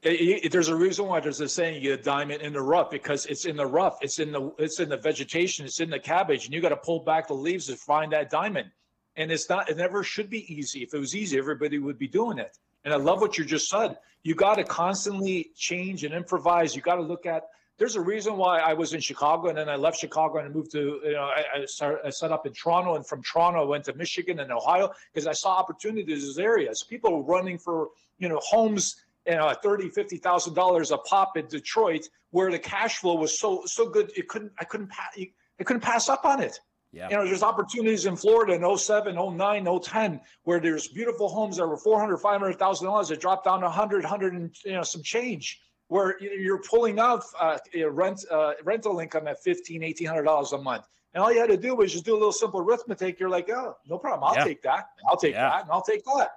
There's 0.04 0.70
a 0.70 0.76
reason 0.76 1.06
why 1.06 1.20
there's 1.20 1.42
a 1.42 1.48
saying 1.48 1.76
you 1.76 1.82
get 1.82 2.00
a 2.00 2.04
diamond 2.04 2.42
in 2.42 2.54
the 2.54 2.62
rough 2.62 2.90
because 2.90 3.28
it's 3.28 3.46
in 3.46 3.56
the 3.56 3.68
rough, 3.68 4.00
it's 4.02 4.18
in 4.18 4.32
the 4.32 4.52
it's 4.58 4.80
in 4.80 4.90
the 4.90 4.98
vegetation, 4.98 5.66
it's 5.66 5.80
in 5.80 5.92
the 5.92 6.00
cabbage, 6.00 6.46
and 6.46 6.54
you 6.54 6.60
got 6.60 6.70
to 6.70 6.78
pull 6.78 7.02
back 7.02 7.28
the 7.28 7.36
leaves 7.36 7.68
to 7.68 7.76
find 7.76 8.12
that 8.14 8.32
diamond. 8.32 8.72
And 9.16 9.32
it's 9.32 9.50
not, 9.50 9.70
it 9.70 9.78
never 9.78 10.04
should 10.04 10.30
be 10.30 10.52
easy. 10.52 10.84
If 10.84 10.94
it 10.94 10.98
was 10.98 11.16
easy, 11.16 11.38
everybody 11.38 11.78
would 11.78 12.00
be 12.00 12.08
doing 12.08 12.40
it. 12.40 12.58
And 12.84 12.94
I 12.94 12.98
love 12.98 13.22
what 13.22 13.38
you 13.38 13.46
just 13.46 13.70
said. 13.70 13.98
You 14.24 14.36
got 14.36 14.56
to 14.56 14.64
constantly 14.64 15.52
change 15.56 16.04
and 16.04 16.14
improvise. 16.14 16.76
You 16.76 16.82
got 16.82 16.96
to 16.96 17.02
look 17.02 17.26
at. 17.26 17.50
There's 17.78 17.96
a 17.96 18.02
reason 18.02 18.38
why 18.38 18.60
I 18.60 18.74
was 18.74 18.94
in 18.94 19.02
Chicago 19.02 19.50
and 19.50 19.58
then 19.58 19.68
I 19.68 19.76
left 19.76 20.00
Chicago 20.00 20.38
and 20.38 20.48
I 20.48 20.52
moved 20.52 20.72
to, 20.72 21.02
you 21.04 21.14
know, 21.14 21.24
I, 21.24 21.62
I, 21.62 21.66
started, 21.66 22.06
I 22.06 22.12
set 22.12 22.32
up 22.32 22.46
in 22.46 22.54
Toronto 22.54 22.96
and 22.96 23.06
from 23.06 23.24
Toronto 23.24 23.62
I 23.62 23.66
went 23.66 23.86
to 23.86 23.94
Michigan 23.94 24.40
and 24.40 24.52
Ohio 24.52 24.92
because 25.12 25.26
I 25.26 25.34
saw 25.34 25.58
opportunities 25.58 26.22
in 26.22 26.28
those 26.28 26.38
areas. 26.38 26.84
People 26.84 27.18
were 27.18 27.24
running 27.24 27.58
for, 27.58 27.90
you 28.20 28.30
know, 28.30 28.40
homes 28.44 28.98
you 29.28 29.36
know, 29.36 29.54
thirty, 29.64 29.90
fifty 29.90 30.18
thousand 30.18 30.54
dollars 30.54 30.92
a 30.92 30.98
pop 30.98 31.38
in 31.38 31.48
Detroit, 31.48 32.08
where 32.32 32.52
the 32.52 32.60
cash 32.60 32.98
flow 32.98 33.16
was 33.16 33.40
so 33.40 33.64
so 33.66 33.90
good, 33.90 34.12
it 34.16 34.28
couldn't 34.28 34.52
I 34.60 34.66
couldn't 34.66 34.90
pass 34.90 35.14
I 35.18 35.64
couldn't 35.64 35.82
pass 35.82 36.10
up 36.10 36.26
on 36.26 36.42
it. 36.42 36.60
Yeah. 36.92 37.10
You 37.10 37.16
know, 37.18 37.26
there's 37.26 37.44
opportunities 37.44 38.06
in 38.06 38.18
Florida 38.18 38.54
in 38.54 38.78
07, 38.78 39.16
09, 39.16 39.80
010, 39.82 40.20
where 40.44 40.60
there's 40.60 40.90
beautiful 40.90 41.30
homes 41.30 41.56
that 41.58 41.66
were 41.66 41.78
400, 41.78 42.18
500,000 42.18 42.86
dollars 42.86 43.08
that 43.08 43.22
dropped 43.22 43.46
down 43.46 43.60
to 43.62 43.68
100, 43.68 44.04
100 44.04 44.34
and 44.34 44.54
you 44.66 44.74
know 44.74 44.84
some 44.84 45.02
change, 45.02 45.62
where 45.88 46.22
you're 46.22 46.62
pulling 46.64 47.00
off 47.00 47.26
uh, 47.40 47.58
rent 47.90 48.26
uh, 48.30 48.54
rental 48.64 49.00
income 49.00 49.28
at 49.28 49.42
15, 49.42 49.82
1800 49.82 50.24
dollars 50.24 50.52
a 50.52 50.58
month. 50.58 50.86
And 51.14 51.24
all 51.24 51.32
you 51.32 51.40
had 51.40 51.50
to 51.50 51.58
do 51.58 51.76
was 51.76 51.92
just 51.92 52.06
do 52.06 52.14
a 52.14 52.16
little 52.16 52.32
simple 52.32 52.62
arithmetic. 52.62 53.20
You're 53.20 53.30
like, 53.30 53.50
oh, 53.50 53.76
no 53.88 53.98
problem. 53.98 54.24
I'll 54.24 54.36
yeah. 54.36 54.46
take 54.46 54.62
that. 54.64 54.86
I'll 55.10 55.18
take 55.18 55.34
yeah. 55.34 55.50
that, 55.50 55.64
and 55.64 55.72
I'll 55.72 55.82
take 55.82 56.04
that. 56.06 56.32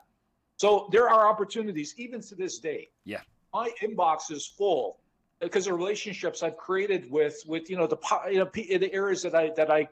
So 0.64 0.88
there 0.90 1.11
are 1.11 1.29
opportunities, 1.29 1.94
even 1.98 2.22
to 2.22 2.35
this 2.35 2.59
day. 2.59 2.88
Yeah. 3.05 3.20
My 3.53 3.70
inbox 3.83 4.33
is 4.33 4.46
full 4.46 4.96
because 5.38 5.66
of 5.66 5.77
relationships 5.77 6.42
I've 6.42 6.57
created 6.57 7.11
with 7.11 7.37
with 7.46 7.68
you 7.68 7.77
know 7.77 7.87
the 7.87 7.98
you 8.31 8.38
know 8.38 8.48
the 8.55 8.90
areas 8.94 9.20
that 9.24 9.35
I 9.35 9.50
that 9.59 9.70
I 9.70 9.87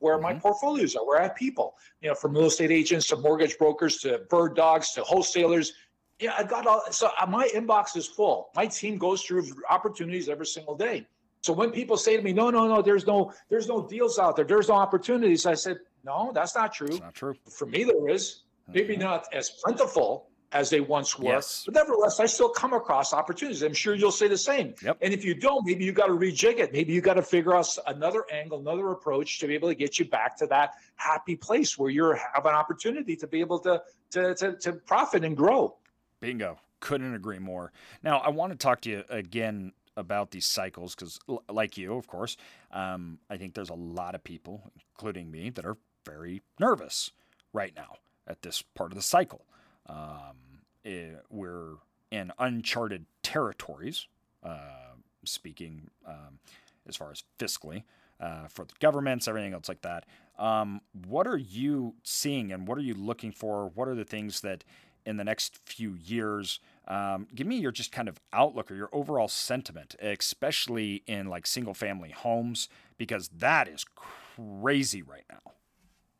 where 0.00 0.16
mm-hmm. 0.16 0.24
my 0.24 0.34
portfolios 0.34 0.94
are, 0.96 1.06
where 1.06 1.18
I 1.18 1.22
have 1.22 1.34
people, 1.34 1.76
you 2.02 2.10
know, 2.10 2.14
from 2.14 2.34
real 2.34 2.44
estate 2.44 2.70
agents 2.70 3.06
to 3.06 3.16
mortgage 3.16 3.56
brokers 3.56 3.96
to 4.00 4.18
bird 4.28 4.54
dogs 4.54 4.92
to 4.92 5.02
wholesalers. 5.02 5.72
Yeah, 6.20 6.34
I 6.36 6.42
got 6.42 6.66
all. 6.66 6.82
So 6.90 7.08
uh, 7.18 7.24
my 7.24 7.48
inbox 7.54 7.96
is 7.96 8.06
full. 8.06 8.50
My 8.54 8.66
team 8.66 8.98
goes 8.98 9.22
through 9.22 9.46
opportunities 9.70 10.28
every 10.28 10.44
single 10.44 10.76
day. 10.76 11.06
So 11.40 11.54
when 11.54 11.70
people 11.70 11.96
say 11.96 12.18
to 12.18 12.22
me, 12.22 12.34
"No, 12.34 12.50
no, 12.50 12.68
no, 12.68 12.82
there's 12.82 13.06
no, 13.06 13.32
there's 13.48 13.66
no 13.66 13.88
deals 13.88 14.18
out 14.18 14.36
there. 14.36 14.44
There's 14.44 14.68
no 14.68 14.74
opportunities," 14.74 15.46
I 15.46 15.54
said, 15.54 15.78
"No, 16.04 16.32
that's 16.34 16.54
not 16.54 16.74
true. 16.74 16.88
It's 16.88 17.00
not 17.00 17.14
true. 17.14 17.34
For 17.48 17.64
me, 17.64 17.84
there 17.84 18.10
is. 18.10 18.42
Maybe 18.72 18.96
not 18.96 19.26
as 19.32 19.50
plentiful 19.50 20.28
as 20.52 20.70
they 20.70 20.80
once 20.80 21.18
were. 21.18 21.26
Yes. 21.26 21.62
But 21.64 21.74
nevertheless, 21.74 22.20
I 22.20 22.26
still 22.26 22.48
come 22.48 22.72
across 22.72 23.12
opportunities. 23.12 23.62
I'm 23.62 23.74
sure 23.74 23.94
you'll 23.94 24.12
say 24.12 24.28
the 24.28 24.38
same. 24.38 24.74
Yep. 24.82 24.98
And 25.02 25.12
if 25.12 25.24
you 25.24 25.34
don't, 25.34 25.66
maybe 25.66 25.84
you 25.84 25.92
got 25.92 26.06
to 26.06 26.14
rejig 26.14 26.58
it. 26.58 26.72
Maybe 26.72 26.92
you 26.92 27.00
got 27.00 27.14
to 27.14 27.22
figure 27.22 27.54
out 27.54 27.68
another 27.86 28.24
angle, 28.32 28.58
another 28.58 28.90
approach 28.90 29.38
to 29.40 29.46
be 29.46 29.54
able 29.54 29.68
to 29.68 29.74
get 29.74 29.98
you 29.98 30.06
back 30.06 30.36
to 30.38 30.46
that 30.46 30.74
happy 30.96 31.36
place 31.36 31.78
where 31.78 31.90
you 31.90 32.04
have 32.04 32.46
an 32.46 32.54
opportunity 32.54 33.16
to 33.16 33.26
be 33.26 33.40
able 33.40 33.58
to 33.60 33.82
to 34.12 34.34
to, 34.36 34.56
to 34.56 34.72
profit 34.72 35.24
and 35.24 35.36
grow. 35.36 35.76
Bingo. 36.20 36.58
Couldn't 36.80 37.12
agree 37.12 37.40
more. 37.40 37.72
Now, 38.04 38.18
I 38.18 38.28
want 38.28 38.52
to 38.52 38.56
talk 38.56 38.82
to 38.82 38.90
you 38.90 39.04
again 39.08 39.72
about 39.96 40.30
these 40.30 40.46
cycles 40.46 40.94
because, 40.94 41.18
like 41.48 41.76
you, 41.76 41.94
of 41.94 42.06
course, 42.06 42.36
um, 42.70 43.18
I 43.28 43.36
think 43.36 43.54
there's 43.54 43.68
a 43.68 43.74
lot 43.74 44.14
of 44.14 44.22
people, 44.22 44.70
including 44.76 45.28
me, 45.28 45.50
that 45.50 45.66
are 45.66 45.76
very 46.06 46.40
nervous 46.60 47.10
right 47.52 47.72
now 47.74 47.96
at 48.28 48.42
this 48.42 48.62
part 48.62 48.92
of 48.92 48.96
the 48.96 49.02
cycle. 49.02 49.44
Um, 49.86 50.36
it, 50.84 51.14
eh, 51.14 51.18
we're 51.30 51.76
in 52.10 52.32
uncharted 52.38 53.06
territories, 53.22 54.06
uh, 54.42 54.94
speaking 55.24 55.88
um, 56.06 56.38
as 56.86 56.96
far 56.96 57.10
as 57.10 57.24
fiscally 57.38 57.82
uh, 58.20 58.48
for 58.48 58.64
the 58.64 58.74
governments, 58.80 59.28
everything 59.28 59.52
else 59.52 59.68
like 59.68 59.82
that. 59.82 60.04
Um, 60.38 60.80
what 61.06 61.26
are 61.26 61.36
you 61.36 61.94
seeing 62.02 62.52
and 62.52 62.66
what 62.66 62.78
are 62.78 62.82
you 62.82 62.94
looking 62.94 63.32
for? 63.32 63.70
What 63.74 63.88
are 63.88 63.94
the 63.94 64.04
things 64.04 64.40
that 64.42 64.64
in 65.04 65.16
the 65.16 65.24
next 65.24 65.56
few 65.56 65.94
years? 65.94 66.60
Um, 66.86 67.26
give 67.34 67.46
me 67.46 67.56
your 67.56 67.72
just 67.72 67.92
kind 67.92 68.08
of 68.08 68.20
outlook 68.32 68.70
or 68.70 68.74
your 68.74 68.88
overall 68.92 69.28
sentiment, 69.28 69.96
especially 70.00 71.02
in 71.06 71.26
like 71.26 71.46
single 71.46 71.74
family 71.74 72.10
homes, 72.10 72.68
because 72.96 73.28
that 73.28 73.68
is 73.68 73.84
crazy 73.84 75.02
right 75.02 75.24
now. 75.30 75.52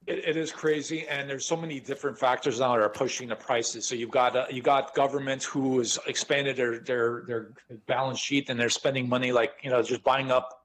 It, 0.09 0.27
it 0.27 0.37
is 0.39 0.51
crazy, 0.51 1.07
and 1.07 1.29
there's 1.29 1.45
so 1.45 1.55
many 1.55 1.81
different 1.81 2.19
factors 2.19 2.61
now 2.61 2.73
that 2.73 2.83
are 2.83 2.89
pushing 2.89 3.29
the 3.29 3.37
prices. 3.37 3.87
So 3.87 3.95
you've 3.95 4.11
got 4.11 4.35
uh, 4.35 4.47
you 4.51 4.63
got 4.63 4.95
government 4.95 5.45
who 5.45 5.79
has 5.79 5.99
expanded 6.07 6.57
their 6.57 6.79
their 6.79 7.25
their 7.27 7.51
balance 7.87 8.19
sheet, 8.19 8.49
and 8.49 8.59
they're 8.59 8.71
spending 8.71 9.07
money 9.07 9.33
like 9.33 9.53
you 9.63 9.69
know 9.69 9.83
just 9.83 10.03
buying 10.03 10.31
up 10.31 10.65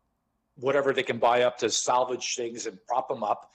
whatever 0.55 0.93
they 0.93 1.03
can 1.03 1.17
buy 1.17 1.41
up 1.41 1.57
to 1.57 1.69
salvage 1.69 2.35
things 2.35 2.67
and 2.67 2.77
prop 2.87 3.09
them 3.09 3.21
up. 3.21 3.51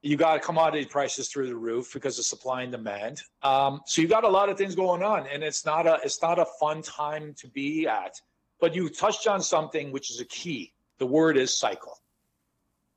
You 0.00 0.16
got 0.16 0.42
commodity 0.42 0.84
prices 0.84 1.28
through 1.28 1.48
the 1.48 1.56
roof 1.56 1.92
because 1.92 2.20
of 2.20 2.24
supply 2.24 2.62
and 2.62 2.70
demand. 2.70 3.22
Um, 3.42 3.80
so 3.84 4.02
you've 4.02 4.10
got 4.10 4.22
a 4.22 4.28
lot 4.28 4.48
of 4.48 4.56
things 4.56 4.76
going 4.76 5.02
on, 5.02 5.26
and 5.26 5.42
it's 5.42 5.66
not 5.66 5.88
a 5.88 5.98
it's 6.04 6.22
not 6.22 6.38
a 6.38 6.46
fun 6.60 6.82
time 6.82 7.34
to 7.38 7.48
be 7.48 7.88
at. 7.88 8.14
But 8.60 8.76
you 8.76 8.88
touched 8.88 9.26
on 9.26 9.42
something 9.42 9.90
which 9.90 10.08
is 10.12 10.20
a 10.20 10.24
key. 10.26 10.72
The 10.98 11.06
word 11.06 11.36
is 11.36 11.52
cycle. 11.52 11.98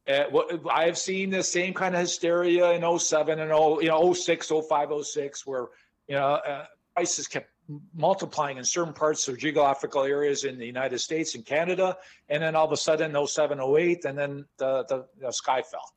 Uh, 0.10 0.58
I 0.72 0.86
have 0.86 0.98
seen 0.98 1.30
the 1.30 1.44
same 1.44 1.74
kind 1.74 1.94
of 1.94 2.02
hysteria 2.02 2.72
in 2.72 3.00
07 3.00 3.40
and 3.40 3.50
0, 3.50 3.80
you 3.80 3.90
know, 3.90 4.14
06, 4.14 4.52
05, 4.68 5.06
06, 5.06 5.46
where, 5.46 5.68
you 6.08 6.16
know, 6.16 6.26
uh, 6.26 6.66
prices 6.96 7.28
kept 7.28 7.50
multiplying 7.94 8.58
in 8.58 8.64
certain 8.64 8.94
parts 8.94 9.28
of 9.28 9.38
geographical 9.38 10.04
areas 10.04 10.44
in 10.44 10.58
the 10.58 10.66
United 10.66 11.00
States 11.00 11.36
and 11.36 11.46
Canada. 11.46 11.96
And 12.30 12.42
then 12.42 12.56
all 12.56 12.66
of 12.66 12.72
a 12.72 12.78
sudden, 12.78 13.16
07, 13.28 13.60
08, 13.60 14.06
and 14.06 14.18
then 14.18 14.46
the, 14.58 14.84
the, 14.90 15.06
the 15.22 15.32
sky 15.32 15.62
fell. 15.62 15.94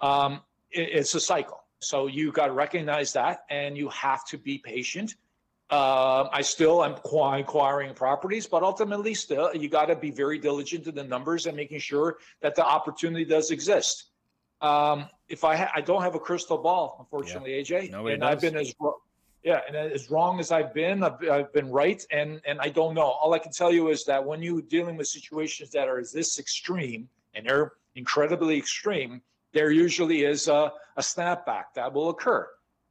Um, 0.00 0.40
it, 0.70 0.88
it's 0.92 1.14
a 1.14 1.20
cycle. 1.20 1.62
So 1.80 2.06
you 2.06 2.32
got 2.32 2.46
to 2.46 2.52
recognize 2.52 3.12
that 3.12 3.44
and 3.50 3.76
you 3.76 3.88
have 3.88 4.24
to 4.26 4.38
be 4.38 4.58
patient 4.58 5.16
um, 5.72 6.28
I 6.30 6.42
still 6.42 6.84
am 6.84 6.96
acquiring 6.96 7.94
properties, 7.94 8.46
but 8.46 8.62
ultimately, 8.62 9.14
still, 9.14 9.54
you 9.54 9.70
got 9.70 9.86
to 9.86 9.96
be 9.96 10.10
very 10.10 10.38
diligent 10.38 10.86
in 10.86 10.94
the 10.94 11.02
numbers 11.02 11.46
and 11.46 11.56
making 11.56 11.78
sure 11.78 12.18
that 12.42 12.54
the 12.54 12.62
opportunity 12.62 13.24
does 13.24 13.50
exist. 13.50 14.10
Um, 14.60 15.08
if 15.30 15.44
I 15.44 15.56
ha- 15.56 15.72
I 15.74 15.80
don't 15.80 16.02
have 16.02 16.14
a 16.14 16.18
crystal 16.18 16.58
ball, 16.58 16.96
unfortunately, 17.00 17.56
yeah. 17.56 17.62
AJ, 17.62 17.90
Nobody 17.90 18.12
and 18.12 18.20
does. 18.20 18.30
I've 18.30 18.40
been 18.42 18.56
as 18.56 18.74
yeah, 19.42 19.60
and 19.66 19.74
as 19.74 20.10
wrong 20.10 20.40
as 20.40 20.52
I've 20.52 20.74
been, 20.74 21.02
I've, 21.02 21.16
I've, 21.28 21.52
been 21.54 21.70
right, 21.70 22.04
and 22.10 22.42
and 22.44 22.60
I 22.60 22.68
don't 22.68 22.92
know. 22.92 23.06
All 23.06 23.32
I 23.32 23.38
can 23.38 23.50
tell 23.50 23.72
you 23.72 23.88
is 23.88 24.04
that 24.04 24.22
when 24.22 24.42
you're 24.42 24.60
dealing 24.60 24.98
with 24.98 25.08
situations 25.08 25.70
that 25.70 25.88
are 25.88 26.04
this 26.04 26.38
extreme, 26.38 27.08
and 27.32 27.46
they're 27.46 27.72
incredibly 27.94 28.58
extreme, 28.58 29.22
there 29.52 29.70
usually 29.70 30.24
is 30.24 30.48
a, 30.48 30.70
a 30.98 31.00
snapback 31.00 31.64
that 31.76 31.90
will 31.90 32.10
occur. 32.10 32.46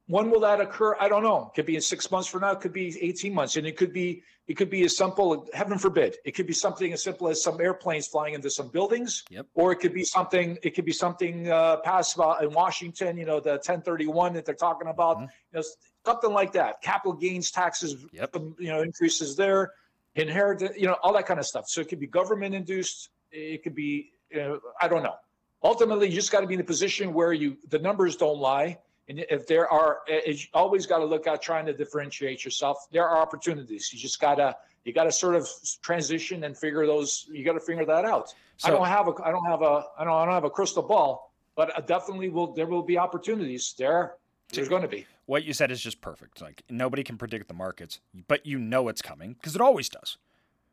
When 0.08 0.30
will 0.30 0.40
that 0.40 0.60
occur? 0.60 0.96
I 0.98 1.08
don't 1.08 1.22
know. 1.22 1.50
It 1.52 1.54
could 1.54 1.66
be 1.66 1.76
in 1.76 1.80
six 1.80 2.10
months 2.10 2.28
from 2.28 2.40
now. 2.40 2.50
It 2.50 2.60
could 2.60 2.72
be 2.72 2.96
18 3.00 3.32
months. 3.32 3.56
And 3.56 3.66
it 3.66 3.76
could 3.76 3.92
be, 3.92 4.22
it 4.48 4.54
could 4.54 4.68
be 4.68 4.84
as 4.84 4.96
simple, 4.96 5.48
heaven 5.54 5.78
forbid, 5.78 6.16
it 6.24 6.32
could 6.32 6.46
be 6.46 6.52
something 6.52 6.92
as 6.92 7.02
simple 7.02 7.28
as 7.28 7.42
some 7.42 7.60
airplanes 7.60 8.08
flying 8.08 8.34
into 8.34 8.50
some 8.50 8.68
buildings. 8.68 9.24
Yep. 9.30 9.46
Or 9.54 9.70
it 9.70 9.76
could 9.76 9.94
be 9.94 10.04
something, 10.04 10.58
it 10.62 10.74
could 10.74 10.84
be 10.84 10.92
something 10.92 11.48
uh, 11.48 11.76
passed 11.78 12.16
about 12.16 12.42
in 12.42 12.50
Washington, 12.52 13.16
you 13.16 13.24
know, 13.24 13.38
the 13.38 13.52
1031 13.52 14.34
that 14.34 14.44
they're 14.44 14.54
talking 14.54 14.88
about, 14.88 15.18
mm-hmm. 15.18 15.24
you 15.24 15.60
know, 15.60 15.64
something 16.04 16.32
like 16.32 16.52
that. 16.52 16.82
Capital 16.82 17.12
gains 17.12 17.52
taxes, 17.52 18.04
yep. 18.12 18.34
you 18.58 18.68
know, 18.68 18.82
increases 18.82 19.36
there, 19.36 19.72
inherit, 20.16 20.76
you 20.76 20.88
know, 20.88 20.96
all 21.02 21.12
that 21.12 21.26
kind 21.26 21.38
of 21.38 21.46
stuff. 21.46 21.68
So 21.68 21.80
it 21.80 21.88
could 21.88 22.00
be 22.00 22.08
government 22.08 22.56
induced. 22.56 23.10
It 23.30 23.62
could 23.62 23.76
be, 23.76 24.10
uh, 24.38 24.56
I 24.80 24.88
don't 24.88 25.04
know. 25.04 25.14
Ultimately, 25.62 26.08
you 26.08 26.16
just 26.16 26.32
got 26.32 26.40
to 26.40 26.46
be 26.48 26.54
in 26.54 26.60
a 26.60 26.64
position 26.64 27.14
where 27.14 27.32
you, 27.32 27.56
the 27.68 27.78
numbers 27.78 28.16
don't 28.16 28.38
lie 28.38 28.78
and 29.08 29.24
if 29.30 29.46
there 29.46 29.68
are, 29.68 30.00
you 30.26 30.46
always 30.54 30.86
got 30.86 30.98
to 30.98 31.04
look 31.04 31.26
out 31.26 31.42
trying 31.42 31.66
to 31.66 31.72
differentiate 31.72 32.44
yourself. 32.44 32.86
There 32.92 33.06
are 33.06 33.18
opportunities. 33.20 33.92
You 33.92 33.98
just 33.98 34.20
gotta 34.20 34.56
you 34.84 34.92
gotta 34.92 35.12
sort 35.12 35.34
of 35.34 35.48
transition 35.82 36.44
and 36.44 36.56
figure 36.56 36.86
those. 36.86 37.26
You 37.30 37.44
got 37.44 37.54
to 37.54 37.60
figure 37.60 37.84
that 37.84 38.04
out. 38.04 38.32
So, 38.58 38.68
I 38.68 38.70
don't 38.70 38.86
have 38.86 39.08
a 39.08 39.12
I 39.24 39.30
don't 39.30 39.44
have 39.44 39.62
a 39.62 39.86
I 39.98 40.04
don't 40.04 40.14
I 40.14 40.24
don't 40.24 40.34
have 40.34 40.44
a 40.44 40.50
crystal 40.50 40.82
ball, 40.82 41.34
but 41.56 41.76
uh, 41.76 41.80
definitely 41.80 42.28
will 42.28 42.52
there 42.52 42.66
will 42.66 42.82
be 42.82 42.96
opportunities 42.96 43.74
there. 43.76 44.14
There's 44.52 44.68
going 44.68 44.82
to 44.82 44.88
be. 44.88 45.06
What 45.26 45.44
you 45.44 45.54
said 45.54 45.70
is 45.70 45.80
just 45.80 46.00
perfect. 46.00 46.42
Like 46.42 46.62
nobody 46.68 47.02
can 47.02 47.16
predict 47.16 47.48
the 47.48 47.54
markets, 47.54 48.00
but 48.28 48.46
you 48.46 48.58
know 48.58 48.88
it's 48.88 49.02
coming 49.02 49.32
because 49.34 49.54
it 49.54 49.60
always 49.60 49.88
does. 49.88 50.18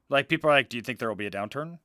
Like 0.09 0.27
people 0.27 0.49
are 0.49 0.53
like, 0.53 0.69
"Do 0.69 0.77
you 0.77 0.83
think 0.83 0.99
there 0.99 1.07
will 1.07 1.15
be 1.15 1.27
a 1.27 1.31
downturn?" 1.31 1.79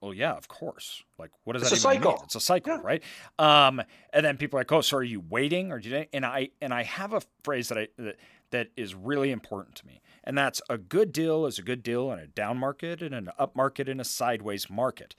Well, 0.00 0.14
yeah, 0.14 0.32
of 0.32 0.48
course. 0.48 1.02
Like, 1.18 1.30
what 1.44 1.54
does 1.54 1.62
it's 1.62 1.82
that 1.82 1.88
a 1.88 1.92
even 1.92 2.02
cycle. 2.02 2.12
mean? 2.12 2.24
It's 2.24 2.34
a 2.34 2.40
cycle, 2.40 2.74
yeah. 2.74 2.80
right? 2.82 3.02
Um, 3.38 3.82
and 4.12 4.24
then 4.24 4.36
people 4.36 4.58
are 4.58 4.60
like, 4.60 4.72
oh, 4.72 4.80
so 4.80 4.98
are 4.98 5.02
you 5.02 5.22
waiting 5.28 5.72
or 5.72 5.80
did 5.80 5.92
you? 5.92 6.06
And 6.12 6.24
I 6.24 6.50
and 6.60 6.72
I 6.72 6.84
have 6.84 7.12
a 7.12 7.22
phrase 7.42 7.68
that 7.68 7.78
I 7.78 7.88
that, 7.98 8.16
that 8.50 8.68
is 8.76 8.94
really 8.94 9.30
important 9.30 9.74
to 9.76 9.86
me, 9.86 10.00
and 10.24 10.38
that's 10.38 10.62
a 10.68 10.78
good 10.78 11.12
deal 11.12 11.46
is 11.46 11.58
a 11.58 11.62
good 11.62 11.82
deal 11.82 12.12
in 12.12 12.18
a 12.18 12.26
down 12.26 12.58
market 12.58 13.02
and 13.02 13.14
an 13.14 13.30
up 13.38 13.56
market 13.56 13.88
and 13.88 14.00
a 14.00 14.04
sideways 14.04 14.70
market. 14.70 15.14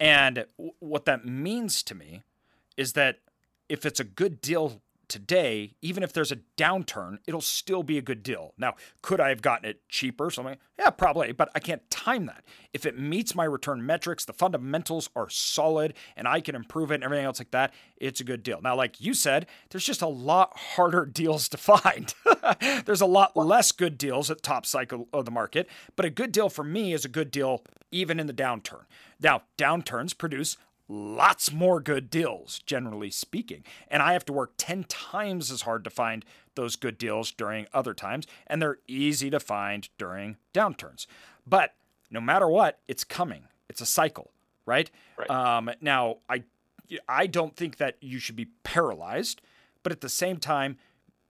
And 0.00 0.46
w- 0.56 0.72
what 0.80 1.04
that 1.04 1.26
means 1.26 1.82
to 1.84 1.94
me 1.94 2.22
is 2.76 2.94
that 2.94 3.18
if 3.68 3.84
it's 3.84 4.00
a 4.00 4.04
good 4.04 4.40
deal 4.40 4.82
today, 5.12 5.74
even 5.82 6.02
if 6.02 6.14
there's 6.14 6.32
a 6.32 6.38
downturn, 6.56 7.18
it'll 7.26 7.42
still 7.42 7.82
be 7.82 7.98
a 7.98 8.02
good 8.02 8.22
deal. 8.22 8.54
Now, 8.56 8.76
could 9.02 9.20
I 9.20 9.28
have 9.28 9.42
gotten 9.42 9.68
it 9.68 9.86
cheaper? 9.90 10.30
Something, 10.30 10.56
yeah, 10.78 10.88
probably, 10.88 11.32
but 11.32 11.50
I 11.54 11.60
can't 11.60 11.88
time 11.90 12.24
that. 12.26 12.44
If 12.72 12.86
it 12.86 12.98
meets 12.98 13.34
my 13.34 13.44
return 13.44 13.84
metrics, 13.84 14.24
the 14.24 14.32
fundamentals 14.32 15.10
are 15.14 15.28
solid, 15.28 15.92
and 16.16 16.26
I 16.26 16.40
can 16.40 16.54
improve 16.54 16.90
it 16.90 16.94
and 16.94 17.04
everything 17.04 17.26
else 17.26 17.40
like 17.40 17.50
that, 17.50 17.74
it's 17.98 18.20
a 18.20 18.24
good 18.24 18.42
deal. 18.42 18.62
Now, 18.62 18.74
like 18.74 19.02
you 19.02 19.12
said, 19.12 19.46
there's 19.68 19.84
just 19.84 20.00
a 20.00 20.08
lot 20.08 20.56
harder 20.56 21.04
deals 21.12 21.46
to 21.50 21.58
find. 21.58 22.14
there's 22.86 23.02
a 23.02 23.06
lot 23.06 23.36
less 23.36 23.70
good 23.70 23.98
deals 23.98 24.30
at 24.30 24.42
top 24.42 24.64
cycle 24.64 25.08
of 25.12 25.26
the 25.26 25.30
market, 25.30 25.68
but 25.94 26.06
a 26.06 26.10
good 26.10 26.32
deal 26.32 26.48
for 26.48 26.64
me 26.64 26.94
is 26.94 27.04
a 27.04 27.10
good 27.10 27.30
deal 27.30 27.62
even 27.90 28.18
in 28.18 28.26
the 28.26 28.32
downturn. 28.32 28.84
Now, 29.20 29.42
downturns 29.58 30.16
produce 30.16 30.56
lots 30.92 31.50
more 31.50 31.80
good 31.80 32.10
deals, 32.10 32.60
generally 32.66 33.10
speaking. 33.10 33.64
And 33.88 34.02
I 34.02 34.12
have 34.12 34.26
to 34.26 34.32
work 34.32 34.52
10 34.58 34.84
times 34.84 35.50
as 35.50 35.62
hard 35.62 35.84
to 35.84 35.90
find 35.90 36.24
those 36.54 36.76
good 36.76 36.98
deals 36.98 37.30
during 37.32 37.66
other 37.72 37.94
times, 37.94 38.26
and 38.46 38.60
they're 38.60 38.78
easy 38.86 39.30
to 39.30 39.40
find 39.40 39.88
during 39.96 40.36
downturns. 40.52 41.06
But 41.46 41.74
no 42.10 42.20
matter 42.20 42.46
what, 42.46 42.80
it's 42.86 43.04
coming. 43.04 43.44
It's 43.70 43.80
a 43.80 43.86
cycle, 43.86 44.32
right? 44.66 44.90
right. 45.16 45.30
Um, 45.30 45.70
now, 45.80 46.18
I, 46.28 46.44
I 47.08 47.26
don't 47.26 47.56
think 47.56 47.78
that 47.78 47.96
you 48.02 48.18
should 48.18 48.36
be 48.36 48.48
paralyzed, 48.62 49.40
but 49.82 49.92
at 49.92 50.02
the 50.02 50.10
same 50.10 50.36
time, 50.36 50.76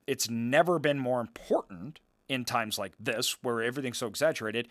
it's 0.09 0.29
never 0.29 0.81
been 0.81 0.99
more 0.99 1.21
important 1.21 2.01
in 2.29 2.45
times 2.45 2.79
like 2.79 2.95
this, 2.99 3.37
where 3.43 3.63
everything's 3.63 3.99
so 3.99 4.09
exaggerated, 4.09 4.67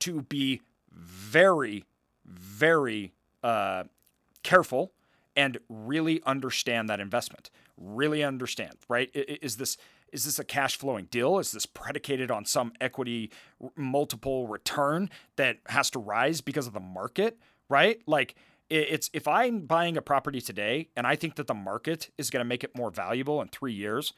to 0.00 0.20
be 0.22 0.60
very, 0.92 1.86
very 2.26 3.14
uh, 3.42 3.84
careful 4.44 4.92
and 5.34 5.58
really 5.68 6.22
understand 6.24 6.88
that 6.88 7.00
investment. 7.00 7.50
Really 7.76 8.22
understand, 8.22 8.74
right? 8.88 9.10
Is 9.14 9.56
this 9.56 9.76
is 10.12 10.24
this 10.24 10.38
a 10.38 10.44
cash 10.44 10.78
flowing 10.78 11.06
deal? 11.06 11.40
Is 11.40 11.50
this 11.50 11.66
predicated 11.66 12.30
on 12.30 12.44
some 12.44 12.72
equity 12.80 13.32
multiple 13.74 14.46
return 14.46 15.10
that 15.34 15.58
has 15.66 15.90
to 15.90 15.98
rise 15.98 16.40
because 16.40 16.68
of 16.68 16.72
the 16.72 16.78
market, 16.78 17.36
right? 17.68 18.00
Like 18.06 18.36
it's 18.70 19.10
if 19.12 19.26
I'm 19.26 19.62
buying 19.62 19.96
a 19.96 20.02
property 20.02 20.40
today 20.40 20.88
and 20.96 21.04
I 21.04 21.16
think 21.16 21.34
that 21.34 21.48
the 21.48 21.54
market 21.54 22.10
is 22.16 22.30
going 22.30 22.40
to 22.40 22.48
make 22.48 22.62
it 22.62 22.76
more 22.76 22.90
valuable 22.90 23.42
in 23.42 23.48
3 23.48 23.72
years, 23.72 24.12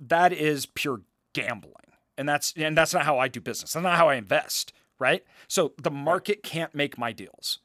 that 0.00 0.32
is 0.32 0.66
pure 0.66 1.02
gambling. 1.34 1.74
And 2.18 2.28
that's 2.28 2.52
and 2.56 2.76
that's 2.76 2.92
not 2.92 3.04
how 3.04 3.18
I 3.18 3.28
do 3.28 3.40
business. 3.40 3.72
That's 3.74 3.84
not 3.84 3.96
how 3.96 4.08
I 4.08 4.16
invest, 4.16 4.72
right? 4.98 5.24
So 5.46 5.72
the 5.80 5.92
market 5.92 6.42
can't 6.42 6.74
make 6.74 6.98
my 6.98 7.12
deals 7.12 7.60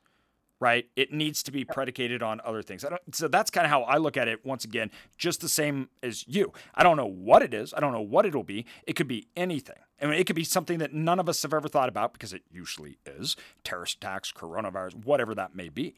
right? 0.60 0.88
It 0.96 1.12
needs 1.12 1.44
to 1.44 1.52
be 1.52 1.66
predicated 1.66 2.24
on 2.24 2.42
other 2.46 2.62
things. 2.62 2.86
so 3.12 3.28
that's 3.28 3.52
kind 3.52 3.66
of 3.66 3.72
how 3.72 3.84
I 3.84 3.98
look 3.98 4.18
at 4.18 4.28
it. 4.28 4.46
Once 4.46 4.64
again, 4.64 4.92
just 5.18 5.42
the 5.42 5.50
same 5.50 5.90
as 6.02 6.28
you. 6.28 6.54
I 6.74 6.84
don't 6.84 6.98
know 6.98 7.06
what 7.06 7.42
it 7.42 7.54
is. 7.54 7.74
I 7.74 7.80
don't 7.80 7.92
know 7.92 8.02
what 8.02 8.26
it'll 8.26 8.44
be. 8.44 8.66
It 8.88 8.96
could 8.96 9.08
be 9.08 9.28
anything. 9.36 9.76
I 10.02 10.06
mean, 10.06 10.16
it 10.16 10.28
could 10.28 10.36
be 10.36 10.44
something 10.44 10.80
that 10.80 10.94
none 10.94 11.20
of 11.20 11.30
us 11.30 11.42
have 11.44 11.54
ever 11.54 11.68
thought 11.68 11.90
about 11.90 12.14
because 12.14 12.34
it 12.34 12.44
usually 12.52 12.98
is 13.06 13.36
terrorist 13.64 13.98
attacks, 13.98 14.32
coronavirus, 14.32 15.06
whatever 15.06 15.36
that 15.36 15.56
may 15.56 15.70
be. 15.70 15.96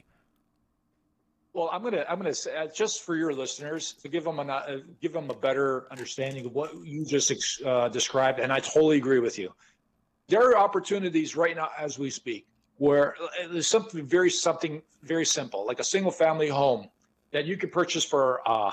Well, 1.54 1.70
I'm 1.72 1.82
gonna 1.82 2.06
I'm 2.08 2.20
gonna 2.20 2.36
say 2.36 2.56
uh, 2.56 2.67
just 2.67 3.04
for 3.04 3.15
your 3.15 3.34
listeners 3.34 3.93
to 4.04 4.10
give 4.10 4.24
them 4.24 4.38
a 4.38 4.43
uh, 4.43 4.78
give 5.02 5.12
them 5.12 5.28
a 5.32 5.34
better 5.34 5.88
understanding 5.89 6.46
of 6.46 6.54
what 6.54 6.72
you 6.86 7.04
just 7.04 7.63
uh, 7.65 7.89
described, 7.89 8.39
and 8.39 8.54
I 8.54 8.60
totally 8.60 8.98
agree 8.98 9.17
with 9.17 9.39
you. 9.39 9.52
There 10.28 10.52
are 10.52 10.56
opportunities 10.56 11.36
right 11.36 11.56
now 11.56 11.70
as 11.76 11.98
we 11.98 12.12
speak 12.12 12.46
where 12.78 13.16
uh, 13.22 13.48
there's 13.52 13.68
something 13.68 14.06
very 14.06 14.30
something 14.30 14.82
very 15.04 15.26
simple, 15.26 15.66
like 15.66 15.80
a 15.80 15.84
single 15.84 16.12
family 16.12 16.48
home 16.48 16.88
that 17.32 17.46
you 17.46 17.58
can 17.58 17.70
purchase 17.70 18.04
for 18.04 18.42
uh, 18.46 18.72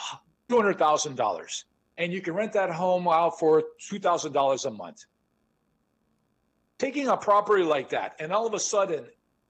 two 0.48 0.56
hundred 0.56 0.78
thousand 0.78 1.16
dollars, 1.16 1.64
and 1.98 2.12
you 2.12 2.20
can 2.20 2.34
rent 2.34 2.52
that 2.52 2.70
home 2.70 3.08
out 3.08 3.38
for 3.38 3.62
two 3.78 3.98
thousand 3.98 4.32
dollars 4.32 4.64
a 4.64 4.70
month. 4.70 5.04
Taking 6.78 7.08
a 7.08 7.16
property 7.16 7.64
like 7.64 7.88
that, 7.90 8.16
and 8.18 8.32
all 8.32 8.46
of 8.46 8.54
a 8.54 8.60
sudden, 8.60 9.04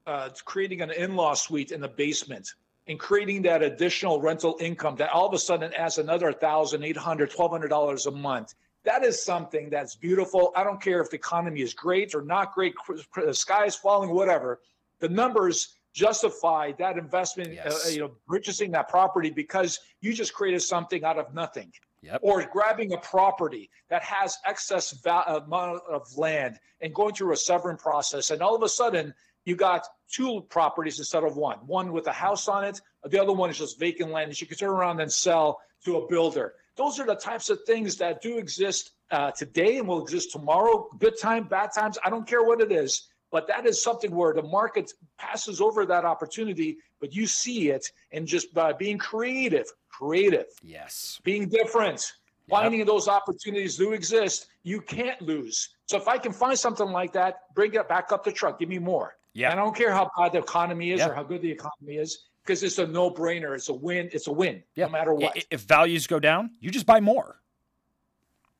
uh, 0.07 0.29
creating 0.45 0.81
an 0.81 0.91
in-law 0.91 1.33
suite 1.33 1.71
in 1.71 1.81
the 1.81 1.87
basement 1.87 2.53
and 2.87 2.99
creating 2.99 3.41
that 3.41 3.63
additional 3.63 4.21
rental 4.21 4.57
income 4.59 4.95
that 4.95 5.09
all 5.09 5.27
of 5.27 5.33
a 5.33 5.39
sudden 5.39 5.73
adds 5.73 5.97
another 5.97 6.31
$1,800, 6.31 6.95
$1,200 6.95 8.05
a 8.05 8.11
month 8.11 8.53
that 8.85 9.03
is 9.03 9.23
something 9.23 9.69
that's 9.69 9.95
beautiful. 9.95 10.53
I 10.55 10.63
don't 10.63 10.81
care 10.81 11.01
if 11.01 11.09
the 11.09 11.17
economy 11.17 11.61
is 11.61 11.73
great 11.73 12.15
or 12.15 12.21
not 12.21 12.53
great, 12.53 12.73
the 13.15 13.33
sky 13.33 13.65
is 13.65 13.75
falling, 13.75 14.11
whatever. 14.11 14.61
The 14.99 15.09
numbers 15.09 15.75
justify 15.93 16.73
that 16.77 16.97
investment, 16.97 17.49
uh, 17.49 17.53
yes. 17.65 17.87
uh, 17.87 17.89
you 17.89 17.99
know, 17.99 18.11
purchasing 18.27 18.71
that 18.71 18.89
property 18.89 19.29
because 19.29 19.79
you 20.01 20.13
just 20.13 20.33
created 20.33 20.61
something 20.61 21.03
out 21.03 21.17
of 21.17 21.33
nothing. 21.33 21.71
Yep. 22.01 22.19
Or 22.21 22.45
grabbing 22.45 22.93
a 22.93 22.97
property 22.97 23.69
that 23.89 24.03
has 24.03 24.37
excess 24.45 24.91
va- 25.03 25.41
amount 25.43 25.81
of 25.89 26.05
land 26.15 26.59
and 26.81 26.93
going 26.93 27.15
through 27.15 27.33
a 27.33 27.37
severing 27.37 27.77
process, 27.77 28.29
and 28.29 28.43
all 28.43 28.55
of 28.55 28.61
a 28.61 28.69
sudden 28.69 29.11
you 29.45 29.55
got 29.55 29.87
two 30.11 30.41
properties 30.49 30.99
instead 30.99 31.23
of 31.23 31.37
one. 31.37 31.57
One 31.65 31.91
with 31.91 32.05
a 32.07 32.11
house 32.11 32.47
on 32.47 32.63
it, 32.63 32.79
the 33.05 33.19
other 33.19 33.33
one 33.33 33.49
is 33.49 33.57
just 33.57 33.79
vacant 33.79 34.11
land 34.11 34.29
that 34.29 34.39
you 34.39 34.45
can 34.45 34.57
turn 34.57 34.69
around 34.69 34.99
and 34.99 35.11
sell 35.11 35.59
to 35.85 35.97
a 35.97 36.07
builder. 36.07 36.53
Those 36.75 36.99
are 36.99 37.05
the 37.05 37.15
types 37.15 37.49
of 37.49 37.63
things 37.65 37.95
that 37.97 38.21
do 38.21 38.37
exist 38.37 38.91
uh, 39.11 39.31
today 39.31 39.77
and 39.77 39.87
will 39.87 40.01
exist 40.01 40.31
tomorrow. 40.31 40.89
Good 40.99 41.19
time, 41.19 41.45
bad 41.45 41.71
times, 41.73 41.97
I 42.03 42.09
don't 42.09 42.27
care 42.27 42.43
what 42.43 42.59
it 42.61 42.71
is. 42.71 43.07
But 43.31 43.47
that 43.47 43.65
is 43.65 43.81
something 43.81 44.11
where 44.11 44.33
the 44.33 44.43
market 44.43 44.93
passes 45.17 45.59
over 45.59 45.85
that 45.85 46.05
opportunity, 46.05 46.77
but 46.99 47.13
you 47.13 47.27
see 47.27 47.69
it 47.69 47.91
and 48.11 48.27
just 48.27 48.53
by 48.53 48.71
being 48.71 48.97
creative, 48.97 49.67
creative. 49.89 50.45
Yes. 50.61 51.19
Being 51.23 51.49
different, 51.49 52.13
yep. 52.47 52.59
finding 52.59 52.85
those 52.85 53.07
opportunities 53.07 53.77
do 53.77 53.93
exist, 53.93 54.47
you 54.63 54.79
can't 54.79 55.21
lose. 55.21 55.69
So 55.85 55.97
if 55.97 56.07
I 56.07 56.17
can 56.17 56.31
find 56.31 56.57
something 56.57 56.87
like 56.87 57.13
that, 57.13 57.53
bring 57.55 57.73
it 57.73 57.89
back 57.89 58.11
up 58.11 58.23
the 58.23 58.31
truck, 58.31 58.59
give 58.59 58.69
me 58.69 58.79
more. 58.79 59.17
Yeah. 59.33 59.51
I 59.51 59.55
don't 59.55 59.75
care 59.75 59.91
how 59.91 60.09
bad 60.17 60.31
the 60.31 60.39
economy 60.39 60.91
is 60.91 61.01
or 61.01 61.13
how 61.13 61.23
good 61.23 61.41
the 61.41 61.51
economy 61.51 61.95
is 61.95 62.19
because 62.45 62.63
it's 62.63 62.77
a 62.77 62.85
no 62.85 63.09
brainer. 63.09 63.55
It's 63.55 63.69
a 63.69 63.73
win. 63.73 64.09
It's 64.13 64.27
a 64.27 64.31
win 64.31 64.63
yep. 64.75 64.89
no 64.89 64.91
matter 64.91 65.13
what. 65.13 65.45
If 65.49 65.61
values 65.61 66.07
go 66.07 66.19
down, 66.19 66.51
you 66.59 66.69
just 66.71 66.85
buy 66.85 66.99
more. 66.99 67.41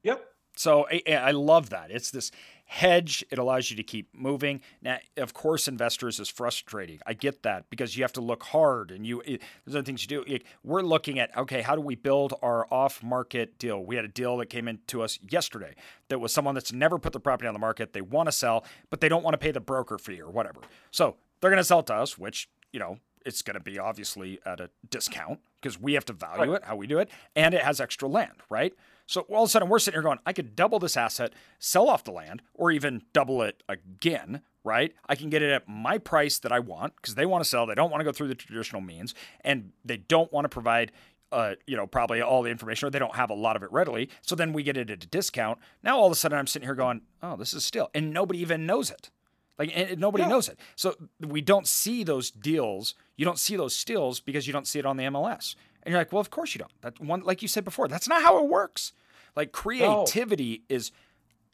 Yep. 0.03 0.25
So 0.57 0.87
I, 0.89 1.13
I 1.13 1.31
love 1.31 1.69
that. 1.71 1.91
It's 1.91 2.11
this 2.11 2.31
hedge. 2.63 3.23
It 3.29 3.37
allows 3.37 3.69
you 3.69 3.77
to 3.77 3.83
keep 3.83 4.07
moving. 4.15 4.61
Now, 4.81 4.97
of 5.17 5.33
course, 5.33 5.67
investors 5.67 6.19
is 6.19 6.29
frustrating. 6.29 6.99
I 7.05 7.13
get 7.13 7.43
that 7.43 7.69
because 7.69 7.95
you 7.95 8.03
have 8.03 8.13
to 8.13 8.21
look 8.21 8.43
hard 8.43 8.89
and 8.89 9.05
you 9.05 9.21
it, 9.21 9.41
there's 9.65 9.75
other 9.75 9.83
things 9.83 10.01
you 10.01 10.07
do. 10.07 10.39
we're 10.63 10.81
looking 10.81 11.19
at 11.19 11.35
okay, 11.37 11.61
how 11.61 11.75
do 11.75 11.81
we 11.81 11.95
build 11.95 12.33
our 12.41 12.65
off-market 12.71 13.59
deal? 13.59 13.85
We 13.85 13.97
had 13.97 14.05
a 14.05 14.09
deal 14.09 14.37
that 14.37 14.47
came 14.47 14.67
into 14.67 15.01
us 15.01 15.19
yesterday 15.29 15.75
that 16.07 16.19
was 16.19 16.33
someone 16.33 16.55
that's 16.55 16.73
never 16.73 16.97
put 16.97 17.13
the 17.13 17.19
property 17.19 17.47
on 17.47 17.53
the 17.53 17.59
market. 17.59 17.93
They 17.93 18.01
want 18.01 18.27
to 18.27 18.31
sell, 18.31 18.65
but 18.89 19.01
they 19.01 19.09
don't 19.09 19.23
want 19.23 19.33
to 19.35 19.37
pay 19.37 19.51
the 19.51 19.59
broker 19.59 19.97
fee 19.97 20.21
or 20.21 20.31
whatever. 20.31 20.61
So 20.91 21.17
they're 21.41 21.51
going 21.51 21.57
to 21.57 21.63
sell 21.65 21.79
it 21.79 21.87
to 21.87 21.95
us, 21.95 22.17
which 22.17 22.49
you 22.71 22.79
know 22.79 22.97
it's 23.25 23.41
going 23.41 23.55
to 23.55 23.63
be 23.63 23.79
obviously 23.79 24.39
at 24.45 24.59
a 24.59 24.69
discount 24.89 25.39
because 25.61 25.79
we 25.79 25.93
have 25.93 26.05
to 26.05 26.13
value 26.13 26.51
right. 26.51 26.61
it 26.61 26.65
how 26.65 26.75
we 26.75 26.87
do 26.87 26.99
it, 26.99 27.09
and 27.35 27.53
it 27.53 27.61
has 27.61 27.81
extra 27.81 28.07
land, 28.07 28.43
right? 28.49 28.73
So 29.07 29.21
all 29.21 29.43
of 29.43 29.47
a 29.47 29.51
sudden 29.51 29.69
we're 29.69 29.79
sitting 29.79 29.95
here 29.95 30.03
going, 30.03 30.19
I 30.25 30.33
could 30.33 30.55
double 30.55 30.79
this 30.79 30.95
asset, 30.95 31.33
sell 31.59 31.89
off 31.89 32.03
the 32.03 32.11
land, 32.11 32.41
or 32.53 32.71
even 32.71 33.03
double 33.13 33.41
it 33.41 33.63
again, 33.67 34.41
right? 34.63 34.93
I 35.07 35.15
can 35.15 35.29
get 35.29 35.41
it 35.41 35.51
at 35.51 35.67
my 35.67 35.97
price 35.97 36.39
that 36.39 36.51
I 36.51 36.59
want 36.59 36.95
because 36.95 37.15
they 37.15 37.25
want 37.25 37.43
to 37.43 37.49
sell. 37.49 37.65
They 37.65 37.75
don't 37.75 37.91
want 37.91 38.01
to 38.01 38.05
go 38.05 38.11
through 38.11 38.29
the 38.29 38.35
traditional 38.35 38.81
means, 38.81 39.13
and 39.41 39.71
they 39.83 39.97
don't 39.97 40.31
want 40.31 40.45
to 40.45 40.49
provide. 40.49 40.91
Uh, 41.31 41.55
you 41.65 41.75
know, 41.75 41.87
probably 41.87 42.21
all 42.21 42.43
the 42.43 42.51
information, 42.51 42.87
or 42.87 42.91
they 42.91 42.99
don't 42.99 43.15
have 43.15 43.31
a 43.31 43.33
lot 43.33 43.55
of 43.55 43.63
it 43.63 43.69
readily. 43.71 44.09
So 44.21 44.35
then 44.35 44.53
we 44.53 44.63
get 44.63 44.77
it 44.77 44.89
at 44.91 45.03
a 45.03 45.07
discount. 45.07 45.57
Now 45.83 45.97
all 45.97 46.05
of 46.05 46.11
a 46.11 46.15
sudden 46.15 46.37
I'm 46.37 46.47
sitting 46.47 46.65
here 46.65 46.75
going, 46.75 47.01
"Oh, 47.21 47.35
this 47.35 47.53
is 47.53 47.65
still," 47.65 47.89
and 47.93 48.13
nobody 48.13 48.39
even 48.39 48.65
knows 48.65 48.91
it. 48.91 49.09
Like 49.57 49.71
and 49.73 49.99
nobody 49.99 50.25
knows 50.25 50.49
it. 50.49 50.59
So 50.75 50.95
we 51.19 51.41
don't 51.41 51.67
see 51.67 52.03
those 52.03 52.29
deals. 52.29 52.93
You 53.15 53.25
don't 53.25 53.39
see 53.39 53.55
those 53.55 53.75
stills 53.75 54.19
because 54.19 54.47
you 54.47 54.53
don't 54.53 54.67
see 54.67 54.79
it 54.79 54.85
on 54.85 54.97
the 54.97 55.03
MLS. 55.05 55.55
And 55.83 55.91
you're 55.91 55.99
like, 55.99 56.11
well, 56.11 56.19
of 56.19 56.29
course 56.29 56.55
you 56.55 56.59
don't. 56.59 56.81
That 56.81 56.99
one, 56.99 57.21
like 57.21 57.41
you 57.41 57.47
said 57.47 57.63
before, 57.63 57.87
that's 57.87 58.07
not 58.07 58.21
how 58.21 58.43
it 58.43 58.49
works. 58.49 58.91
Like 59.35 59.51
creativity 59.51 60.63
no. 60.69 60.75
is 60.75 60.91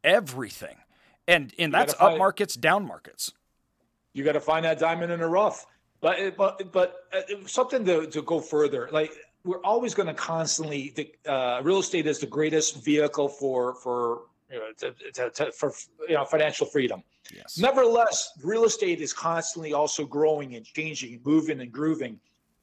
everything, 0.03 0.77
and 1.27 1.53
and 1.59 1.73
that's 1.73 1.93
up 1.99 2.17
markets, 2.17 2.55
down 2.55 2.85
markets. 2.85 3.33
You 4.13 4.23
got 4.23 4.33
to 4.33 4.41
find 4.41 4.65
that 4.65 4.79
diamond 4.79 5.11
in 5.11 5.19
the 5.19 5.27
rough. 5.27 5.65
But 5.99 6.35
but 6.37 6.71
but 6.71 7.07
uh, 7.13 7.21
something 7.45 7.85
to 7.85 8.07
to 8.07 8.21
go 8.21 8.39
further, 8.39 8.89
like 8.91 9.11
we're 9.43 9.61
always 9.63 9.93
going 9.93 10.07
to 10.07 10.13
constantly. 10.13 10.93
The, 10.95 11.31
uh, 11.31 11.61
real 11.63 11.79
estate 11.79 12.07
is 12.07 12.19
the 12.19 12.27
greatest 12.27 12.83
vehicle 12.83 13.27
for 13.27 13.75
for 13.75 14.23
you 14.51 14.59
know, 14.59 14.65
to, 14.77 15.11
to, 15.13 15.29
to, 15.29 15.51
for 15.51 15.73
you 16.07 16.15
know 16.15 16.25
financial 16.25 16.67
freedom. 16.67 17.03
Yes. 17.33 17.57
Nevertheless, 17.57 18.31
real 18.43 18.65
estate 18.65 18.99
is 18.99 19.13
constantly 19.13 19.73
also 19.73 20.05
growing 20.05 20.55
and 20.55 20.65
changing, 20.65 21.21
moving 21.23 21.61
and 21.61 21.71
grooving. 21.71 22.19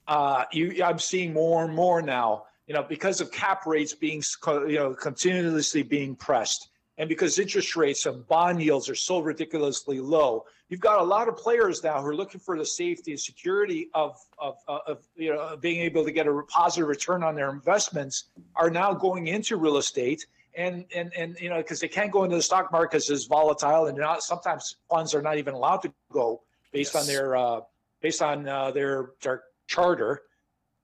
Uh, 0.07 0.45
you, 0.53 0.83
I'm 0.85 0.99
seeing 0.99 1.33
more 1.33 1.65
and 1.65 1.75
more 1.75 2.03
now. 2.03 2.45
You 2.67 2.75
know, 2.75 2.83
because 2.83 3.23
of 3.23 3.33
cap 3.33 3.65
rates 3.67 3.95
being 3.95 4.23
you 4.47 4.75
know 4.75 4.95
continuously 4.95 5.83
being 5.83 6.15
pressed, 6.15 6.69
And 6.99 7.09
because 7.09 7.39
interest 7.39 7.77
rates 7.77 8.07
and 8.07 8.27
bond 8.27 8.61
yields 8.61 8.89
are 8.89 8.95
so 8.97 9.21
ridiculously 9.21 10.01
low, 10.01 10.45
you've 10.69 10.81
got 10.81 11.01
a 11.01 11.03
lot 11.03 11.29
of 11.29 11.37
players 11.37 11.83
now 11.83 12.01
who 12.03 12.09
are 12.09 12.15
looking 12.15 12.41
for 12.41 12.59
the 12.59 12.67
safety 12.67 13.13
and 13.13 13.21
security 13.21 13.89
of, 13.95 14.19
of, 14.39 14.57
of 14.67 14.99
you 15.17 15.33
know, 15.33 15.57
being 15.57 15.81
able 15.81 16.05
to 16.05 16.11
get 16.11 16.27
a 16.27 16.43
positive 16.49 16.89
return 16.89 17.23
on 17.23 17.37
their 17.37 17.51
investments 17.51 18.25
are 18.57 18.69
now 18.69 18.93
going 18.93 19.29
into 19.29 19.57
real 19.57 19.77
estate. 19.77 20.27
And, 20.59 20.85
and, 20.95 21.13
and 21.17 21.39
you 21.41 21.49
know, 21.49 21.57
because 21.57 21.81
they 21.81 21.89
can't 21.89 22.13
go 22.13 22.25
into 22.25 22.37
the 22.37 22.43
stock 22.43 22.71
market 22.71 22.91
because 22.91 23.09
it's 23.09 23.25
volatile 23.25 23.87
and 23.87 23.97
not, 23.97 24.23
sometimes 24.23 24.77
funds 24.91 25.15
are 25.15 25.23
not 25.23 25.39
even 25.39 25.55
allowed 25.55 25.79
to 25.79 25.93
go 26.13 26.43
based 26.73 26.95
yes. 26.95 27.03
on 27.03 27.07
their, 27.07 27.37
uh, 27.37 27.61
based 28.03 28.21
on 28.21 28.47
uh, 28.47 28.71
their, 28.71 29.13
their 29.23 29.45
charter. 29.67 30.23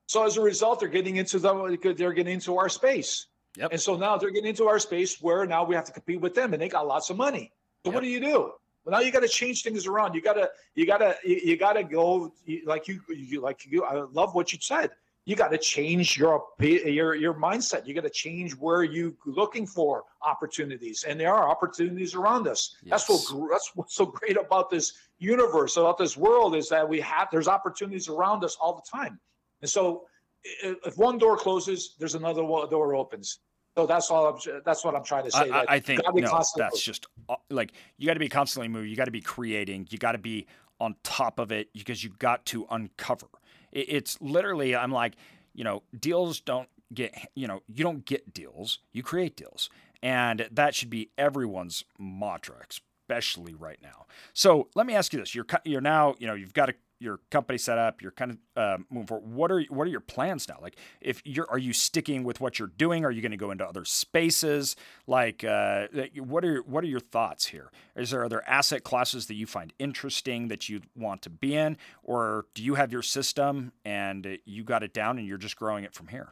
So 0.06 0.24
as 0.24 0.36
a 0.38 0.40
result, 0.40 0.80
they're 0.80 0.88
getting 0.88 1.16
into 1.16 1.38
the, 1.38 1.94
they're 1.98 2.12
getting 2.12 2.34
into 2.34 2.56
our 2.56 2.70
space 2.70 3.26
Yep. 3.56 3.70
And 3.72 3.80
so 3.80 3.96
now 3.96 4.16
they're 4.16 4.30
getting 4.30 4.50
into 4.50 4.66
our 4.66 4.78
space 4.78 5.20
where 5.20 5.46
now 5.46 5.64
we 5.64 5.74
have 5.74 5.84
to 5.84 5.92
compete 5.92 6.20
with 6.20 6.34
them, 6.34 6.52
and 6.52 6.62
they 6.62 6.68
got 6.68 6.86
lots 6.86 7.10
of 7.10 7.16
money. 7.16 7.52
So 7.84 7.90
yep. 7.90 7.94
what 7.94 8.02
do 8.02 8.08
you 8.08 8.20
do? 8.20 8.52
Well, 8.84 8.92
now 8.92 9.00
you 9.00 9.12
got 9.12 9.22
to 9.22 9.28
change 9.28 9.62
things 9.62 9.86
around. 9.86 10.14
You 10.14 10.20
got 10.20 10.34
to, 10.34 10.50
you 10.74 10.86
got 10.86 10.98
to, 10.98 11.16
you 11.24 11.56
got 11.56 11.74
to 11.74 11.84
go 11.84 12.32
like 12.66 12.88
you, 12.88 13.00
you, 13.08 13.40
like 13.40 13.64
you. 13.64 13.84
I 13.84 14.02
love 14.12 14.34
what 14.34 14.52
you 14.52 14.58
said. 14.60 14.90
You 15.26 15.36
got 15.36 15.48
to 15.52 15.58
change 15.58 16.18
your 16.18 16.44
your 16.60 17.14
your 17.14 17.34
mindset. 17.34 17.86
You 17.86 17.94
got 17.94 18.04
to 18.04 18.10
change 18.10 18.52
where 18.52 18.82
you're 18.82 19.14
looking 19.24 19.66
for 19.66 20.04
opportunities, 20.22 21.04
and 21.08 21.18
there 21.18 21.32
are 21.32 21.48
opportunities 21.48 22.14
around 22.14 22.46
us. 22.46 22.76
Yes. 22.84 23.06
That's 23.06 23.30
what 23.32 23.50
that's 23.50 23.70
what's 23.74 23.94
so 23.94 24.06
great 24.06 24.36
about 24.36 24.68
this 24.68 24.92
universe, 25.18 25.78
about 25.78 25.96
this 25.96 26.16
world, 26.16 26.54
is 26.54 26.68
that 26.68 26.86
we 26.86 27.00
have 27.00 27.28
there's 27.32 27.48
opportunities 27.48 28.08
around 28.08 28.44
us 28.44 28.56
all 28.60 28.74
the 28.74 28.98
time. 28.98 29.18
And 29.62 29.70
so 29.70 30.04
if 30.44 30.96
one 30.98 31.18
door 31.18 31.36
closes, 31.36 31.94
there's 31.98 32.14
another 32.14 32.42
door 32.42 32.94
opens. 32.94 33.40
So 33.76 33.86
that's 33.86 34.10
all. 34.10 34.26
I'm, 34.26 34.62
that's 34.64 34.84
what 34.84 34.94
I'm 34.94 35.02
trying 35.04 35.24
to 35.24 35.30
say. 35.30 35.50
I, 35.50 35.64
I 35.68 35.80
think 35.80 36.00
no, 36.04 36.44
that's 36.56 36.80
just 36.80 37.06
uh, 37.28 37.34
like 37.50 37.72
you 37.98 38.06
got 38.06 38.14
to 38.14 38.20
be 38.20 38.28
constantly 38.28 38.68
moving. 38.68 38.88
You 38.88 38.96
got 38.96 39.06
to 39.06 39.10
be 39.10 39.20
creating. 39.20 39.88
You 39.90 39.98
got 39.98 40.12
to 40.12 40.18
be 40.18 40.46
on 40.78 40.94
top 41.02 41.38
of 41.38 41.50
it 41.50 41.72
because 41.72 42.04
you 42.04 42.10
got 42.18 42.44
to 42.46 42.66
uncover. 42.70 43.26
It, 43.74 43.86
it's 43.88 44.20
literally. 44.20 44.74
I'm 44.74 44.92
like, 44.92 45.14
you 45.54 45.64
know, 45.64 45.82
deals 45.98 46.40
don't 46.40 46.68
get. 46.92 47.14
You 47.34 47.46
know, 47.46 47.62
you 47.68 47.84
don't 47.84 48.04
get 48.04 48.32
deals. 48.32 48.78
You 48.92 49.02
create 49.02 49.36
deals, 49.36 49.68
and 50.02 50.48
that 50.50 50.74
should 50.74 50.90
be 50.90 51.10
everyone's 51.18 51.84
mantra, 51.98 52.56
especially 52.70 53.54
right 53.54 53.78
now. 53.82 54.06
So 54.32 54.68
let 54.74 54.86
me 54.86 54.94
ask 54.94 55.12
you 55.12 55.18
this: 55.18 55.34
You're 55.34 55.46
you're 55.64 55.80
now. 55.80 56.14
You 56.18 56.26
know, 56.26 56.34
you've 56.34 56.54
got 56.54 56.70
a 56.70 56.74
your 57.04 57.20
company 57.30 57.58
set 57.58 57.78
up, 57.78 58.02
you're 58.02 58.10
kind 58.10 58.32
of 58.32 58.38
uh, 58.56 58.78
moving 58.90 59.06
forward. 59.06 59.32
What 59.32 59.52
are 59.52 59.62
what 59.68 59.86
are 59.86 59.90
your 59.90 60.00
plans 60.00 60.48
now? 60.48 60.58
Like, 60.60 60.76
if 61.00 61.22
you're 61.24 61.48
are 61.50 61.58
you 61.58 61.72
sticking 61.72 62.24
with 62.24 62.40
what 62.40 62.58
you're 62.58 62.68
doing? 62.68 63.04
Are 63.04 63.10
you 63.10 63.22
going 63.22 63.32
to 63.32 63.36
go 63.36 63.50
into 63.50 63.66
other 63.66 63.84
spaces? 63.84 64.74
Like, 65.06 65.44
uh, 65.44 65.86
what 66.16 66.44
are 66.44 66.62
what 66.62 66.82
are 66.82 66.88
your 66.88 67.00
thoughts 67.00 67.46
here? 67.46 67.70
Is 67.94 68.10
there 68.10 68.24
other 68.24 68.42
asset 68.46 68.82
classes 68.82 69.26
that 69.26 69.34
you 69.34 69.46
find 69.46 69.72
interesting 69.78 70.48
that 70.48 70.68
you 70.68 70.80
want 70.96 71.22
to 71.22 71.30
be 71.30 71.54
in, 71.54 71.76
or 72.02 72.46
do 72.54 72.62
you 72.62 72.74
have 72.74 72.90
your 72.90 73.02
system 73.02 73.72
and 73.84 74.38
you 74.44 74.64
got 74.64 74.82
it 74.82 74.92
down 74.92 75.18
and 75.18 75.26
you're 75.26 75.38
just 75.38 75.56
growing 75.56 75.84
it 75.84 75.94
from 75.94 76.08
here? 76.08 76.30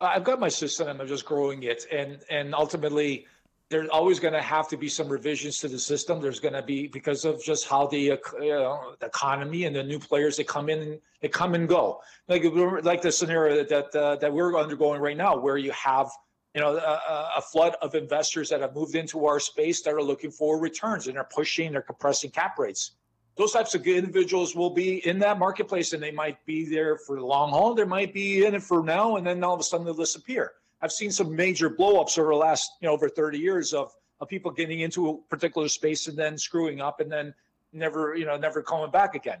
I've 0.00 0.24
got 0.24 0.38
my 0.38 0.48
system 0.48 0.88
and 0.88 1.00
I'm 1.00 1.08
just 1.08 1.24
growing 1.24 1.64
it, 1.64 1.84
and 1.90 2.20
and 2.30 2.54
ultimately 2.54 3.26
there's 3.70 3.88
always 3.90 4.18
going 4.18 4.32
to 4.32 4.40
have 4.40 4.66
to 4.68 4.76
be 4.76 4.88
some 4.88 5.08
revisions 5.08 5.58
to 5.58 5.68
the 5.68 5.78
system. 5.78 6.20
There's 6.20 6.40
going 6.40 6.54
to 6.54 6.62
be 6.62 6.86
because 6.86 7.24
of 7.24 7.42
just 7.42 7.68
how 7.68 7.86
the, 7.86 8.12
uh, 8.12 8.16
you 8.40 8.50
know, 8.50 8.94
the 8.98 9.06
economy 9.06 9.64
and 9.64 9.76
the 9.76 9.82
new 9.82 9.98
players 9.98 10.38
that 10.38 10.46
come 10.46 10.70
in, 10.70 10.98
they 11.20 11.28
come 11.28 11.54
and 11.54 11.68
go. 11.68 12.00
Like 12.28 12.44
like 12.82 13.02
the 13.02 13.12
scenario 13.12 13.64
that 13.64 13.94
uh, 13.94 14.16
that 14.16 14.32
we're 14.32 14.58
undergoing 14.58 15.00
right 15.02 15.16
now, 15.16 15.36
where 15.36 15.58
you 15.58 15.72
have 15.72 16.10
you 16.54 16.62
know 16.62 16.76
a, 16.76 17.30
a, 17.36 17.42
flood 17.42 17.76
of 17.82 17.94
investors 17.94 18.48
that 18.48 18.62
have 18.62 18.74
moved 18.74 18.94
into 18.94 19.26
our 19.26 19.38
space 19.38 19.82
that 19.82 19.92
are 19.92 20.02
looking 20.02 20.30
for 20.30 20.58
returns 20.58 21.06
and 21.06 21.18
are 21.18 21.28
pushing, 21.30 21.72
they're 21.72 21.82
compressing 21.82 22.30
cap 22.30 22.58
rates. 22.58 22.92
Those 23.36 23.52
types 23.52 23.74
of 23.74 23.86
individuals 23.86 24.56
will 24.56 24.70
be 24.70 25.06
in 25.06 25.18
that 25.20 25.38
marketplace, 25.38 25.92
and 25.92 26.02
they 26.02 26.10
might 26.10 26.44
be 26.46 26.64
there 26.64 26.96
for 26.96 27.16
the 27.16 27.24
long 27.24 27.50
haul. 27.50 27.74
They 27.74 27.84
might 27.84 28.14
be 28.14 28.46
in 28.46 28.54
it 28.54 28.62
for 28.62 28.82
now, 28.82 29.16
and 29.16 29.26
then 29.26 29.44
all 29.44 29.54
of 29.54 29.60
a 29.60 29.62
sudden 29.62 29.84
they'll 29.84 29.94
disappear. 29.94 30.52
I've 30.80 30.92
seen 30.92 31.10
some 31.10 31.34
major 31.34 31.70
blowups 31.70 32.18
over 32.18 32.30
the 32.30 32.36
last, 32.36 32.70
you 32.80 32.88
know, 32.88 32.94
over 32.94 33.08
30 33.08 33.38
years 33.38 33.74
of, 33.74 33.92
of 34.20 34.28
people 34.28 34.50
getting 34.50 34.80
into 34.80 35.08
a 35.08 35.16
particular 35.28 35.68
space 35.68 36.06
and 36.06 36.16
then 36.16 36.38
screwing 36.38 36.80
up 36.80 37.00
and 37.00 37.10
then 37.10 37.34
never, 37.72 38.14
you 38.16 38.24
know, 38.24 38.36
never 38.36 38.62
coming 38.62 38.90
back 38.90 39.14
again. 39.14 39.38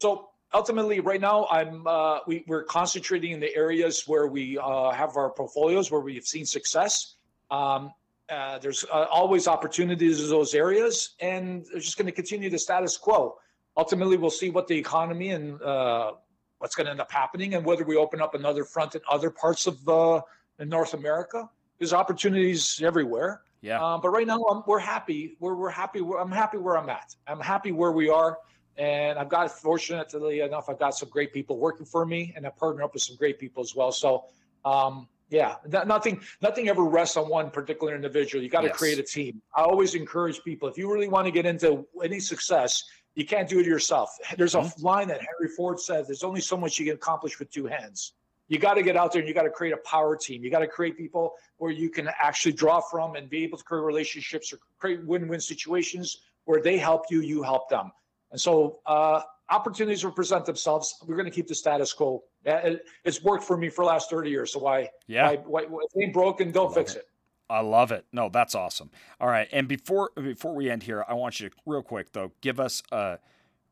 So 0.00 0.28
ultimately, 0.54 1.00
right 1.00 1.20
now, 1.20 1.46
I'm 1.50 1.86
uh, 1.86 2.20
we, 2.26 2.44
we're 2.46 2.64
concentrating 2.64 3.32
in 3.32 3.40
the 3.40 3.54
areas 3.54 4.04
where 4.06 4.26
we 4.26 4.58
uh, 4.58 4.90
have 4.92 5.16
our 5.16 5.30
portfolios 5.30 5.90
where 5.90 6.00
we've 6.00 6.26
seen 6.26 6.46
success. 6.46 7.14
Um, 7.50 7.92
uh, 8.30 8.58
there's 8.58 8.84
uh, 8.92 9.06
always 9.10 9.48
opportunities 9.48 10.22
in 10.22 10.28
those 10.28 10.54
areas, 10.54 11.14
and 11.20 11.64
they're 11.72 11.80
just 11.80 11.96
going 11.96 12.06
to 12.06 12.12
continue 12.12 12.50
the 12.50 12.58
status 12.58 12.96
quo. 12.96 13.38
Ultimately, 13.76 14.16
we'll 14.16 14.30
see 14.30 14.50
what 14.50 14.66
the 14.66 14.76
economy 14.76 15.30
and 15.30 15.60
uh, 15.62 16.12
what's 16.58 16.74
going 16.74 16.84
to 16.86 16.90
end 16.90 17.00
up 17.00 17.10
happening, 17.10 17.54
and 17.54 17.64
whether 17.64 17.84
we 17.84 17.96
open 17.96 18.20
up 18.20 18.34
another 18.34 18.64
front 18.64 18.94
in 18.94 19.00
other 19.10 19.30
parts 19.30 19.66
of 19.66 19.88
uh, 19.88 20.20
in 20.58 20.68
North 20.68 20.94
America. 20.94 21.48
There's 21.78 21.92
opportunities 21.92 22.80
everywhere. 22.82 23.42
Yeah. 23.60 23.82
Um, 23.82 24.00
but 24.00 24.10
right 24.10 24.26
now, 24.26 24.42
I'm, 24.44 24.62
we're 24.66 24.78
happy. 24.78 25.36
We're 25.40 25.54
we're 25.54 25.70
happy. 25.70 26.00
I'm 26.00 26.30
happy 26.30 26.58
where 26.58 26.76
I'm 26.78 26.88
at. 26.88 27.14
I'm 27.26 27.40
happy 27.40 27.72
where 27.72 27.92
we 27.92 28.08
are, 28.08 28.38
and 28.76 29.18
I've 29.18 29.28
got 29.28 29.50
fortunately 29.50 30.40
enough, 30.40 30.68
I've 30.68 30.78
got 30.78 30.94
some 30.96 31.08
great 31.08 31.32
people 31.32 31.58
working 31.58 31.84
for 31.84 32.06
me, 32.06 32.32
and 32.36 32.46
I 32.46 32.50
partner 32.50 32.84
up 32.84 32.94
with 32.94 33.02
some 33.02 33.16
great 33.16 33.38
people 33.38 33.62
as 33.62 33.74
well. 33.74 33.90
So, 33.90 34.24
um, 34.64 35.08
yeah, 35.30 35.56
nothing 35.86 36.20
nothing 36.40 36.68
ever 36.68 36.84
rests 36.84 37.16
on 37.16 37.28
one 37.28 37.50
particular 37.50 37.94
individual. 37.94 38.42
You 38.42 38.48
got 38.48 38.60
to 38.60 38.68
yes. 38.68 38.76
create 38.76 38.98
a 38.98 39.02
team. 39.02 39.42
I 39.56 39.62
always 39.62 39.94
encourage 39.94 40.42
people 40.44 40.68
if 40.68 40.78
you 40.78 40.92
really 40.92 41.08
want 41.08 41.26
to 41.26 41.32
get 41.32 41.44
into 41.44 41.86
any 42.02 42.20
success, 42.20 42.84
you 43.16 43.26
can't 43.26 43.48
do 43.48 43.58
it 43.58 43.66
yourself. 43.66 44.16
There's 44.36 44.54
a 44.54 44.58
mm-hmm. 44.58 44.86
line 44.86 45.08
that 45.08 45.18
Henry 45.18 45.52
Ford 45.56 45.80
says: 45.80 46.06
"There's 46.06 46.22
only 46.22 46.40
so 46.40 46.56
much 46.56 46.78
you 46.78 46.86
can 46.86 46.94
accomplish 46.94 47.40
with 47.40 47.50
two 47.50 47.66
hands." 47.66 48.14
You 48.48 48.58
got 48.58 48.74
to 48.74 48.82
get 48.82 48.96
out 48.96 49.12
there 49.12 49.20
and 49.20 49.28
you 49.28 49.34
got 49.34 49.42
to 49.42 49.50
create 49.50 49.72
a 49.72 49.78
power 49.78 50.16
team. 50.16 50.42
You 50.42 50.50
got 50.50 50.60
to 50.60 50.66
create 50.66 50.96
people 50.96 51.34
where 51.58 51.70
you 51.70 51.90
can 51.90 52.08
actually 52.20 52.52
draw 52.52 52.80
from 52.80 53.14
and 53.14 53.28
be 53.28 53.44
able 53.44 53.58
to 53.58 53.64
create 53.64 53.82
relationships 53.82 54.52
or 54.52 54.58
create 54.78 55.04
win-win 55.04 55.40
situations 55.40 56.22
where 56.44 56.60
they 56.60 56.78
help 56.78 57.04
you, 57.10 57.20
you 57.20 57.42
help 57.42 57.68
them. 57.68 57.92
And 58.32 58.40
so 58.40 58.78
uh, 58.86 59.20
opportunities 59.50 60.04
will 60.04 60.12
present 60.12 60.46
themselves. 60.46 60.96
We're 61.06 61.16
going 61.16 61.26
to 61.26 61.34
keep 61.34 61.46
the 61.46 61.54
status 61.54 61.92
quo. 61.92 62.24
It's 62.44 63.22
worked 63.22 63.44
for 63.44 63.56
me 63.56 63.68
for 63.68 63.84
the 63.84 63.88
last 63.88 64.10
30 64.10 64.30
years. 64.30 64.52
So 64.52 64.60
why, 64.60 64.88
yeah, 65.06 65.36
why, 65.44 65.64
why, 65.64 65.80
if 65.84 65.90
it 65.94 66.04
ain't 66.04 66.14
broken, 66.14 66.50
don't 66.50 66.72
fix 66.72 66.94
it. 66.94 66.98
it. 66.98 67.04
I 67.50 67.60
love 67.60 67.92
it. 67.92 68.04
No, 68.12 68.28
that's 68.28 68.54
awesome. 68.54 68.90
All 69.20 69.28
right, 69.28 69.48
and 69.52 69.66
before 69.68 70.10
before 70.14 70.54
we 70.54 70.70
end 70.70 70.82
here, 70.82 71.04
I 71.08 71.14
want 71.14 71.40
you 71.40 71.48
to 71.48 71.54
real 71.64 71.82
quick 71.82 72.12
though 72.12 72.32
give 72.42 72.60
us 72.60 72.82
uh 72.92 73.16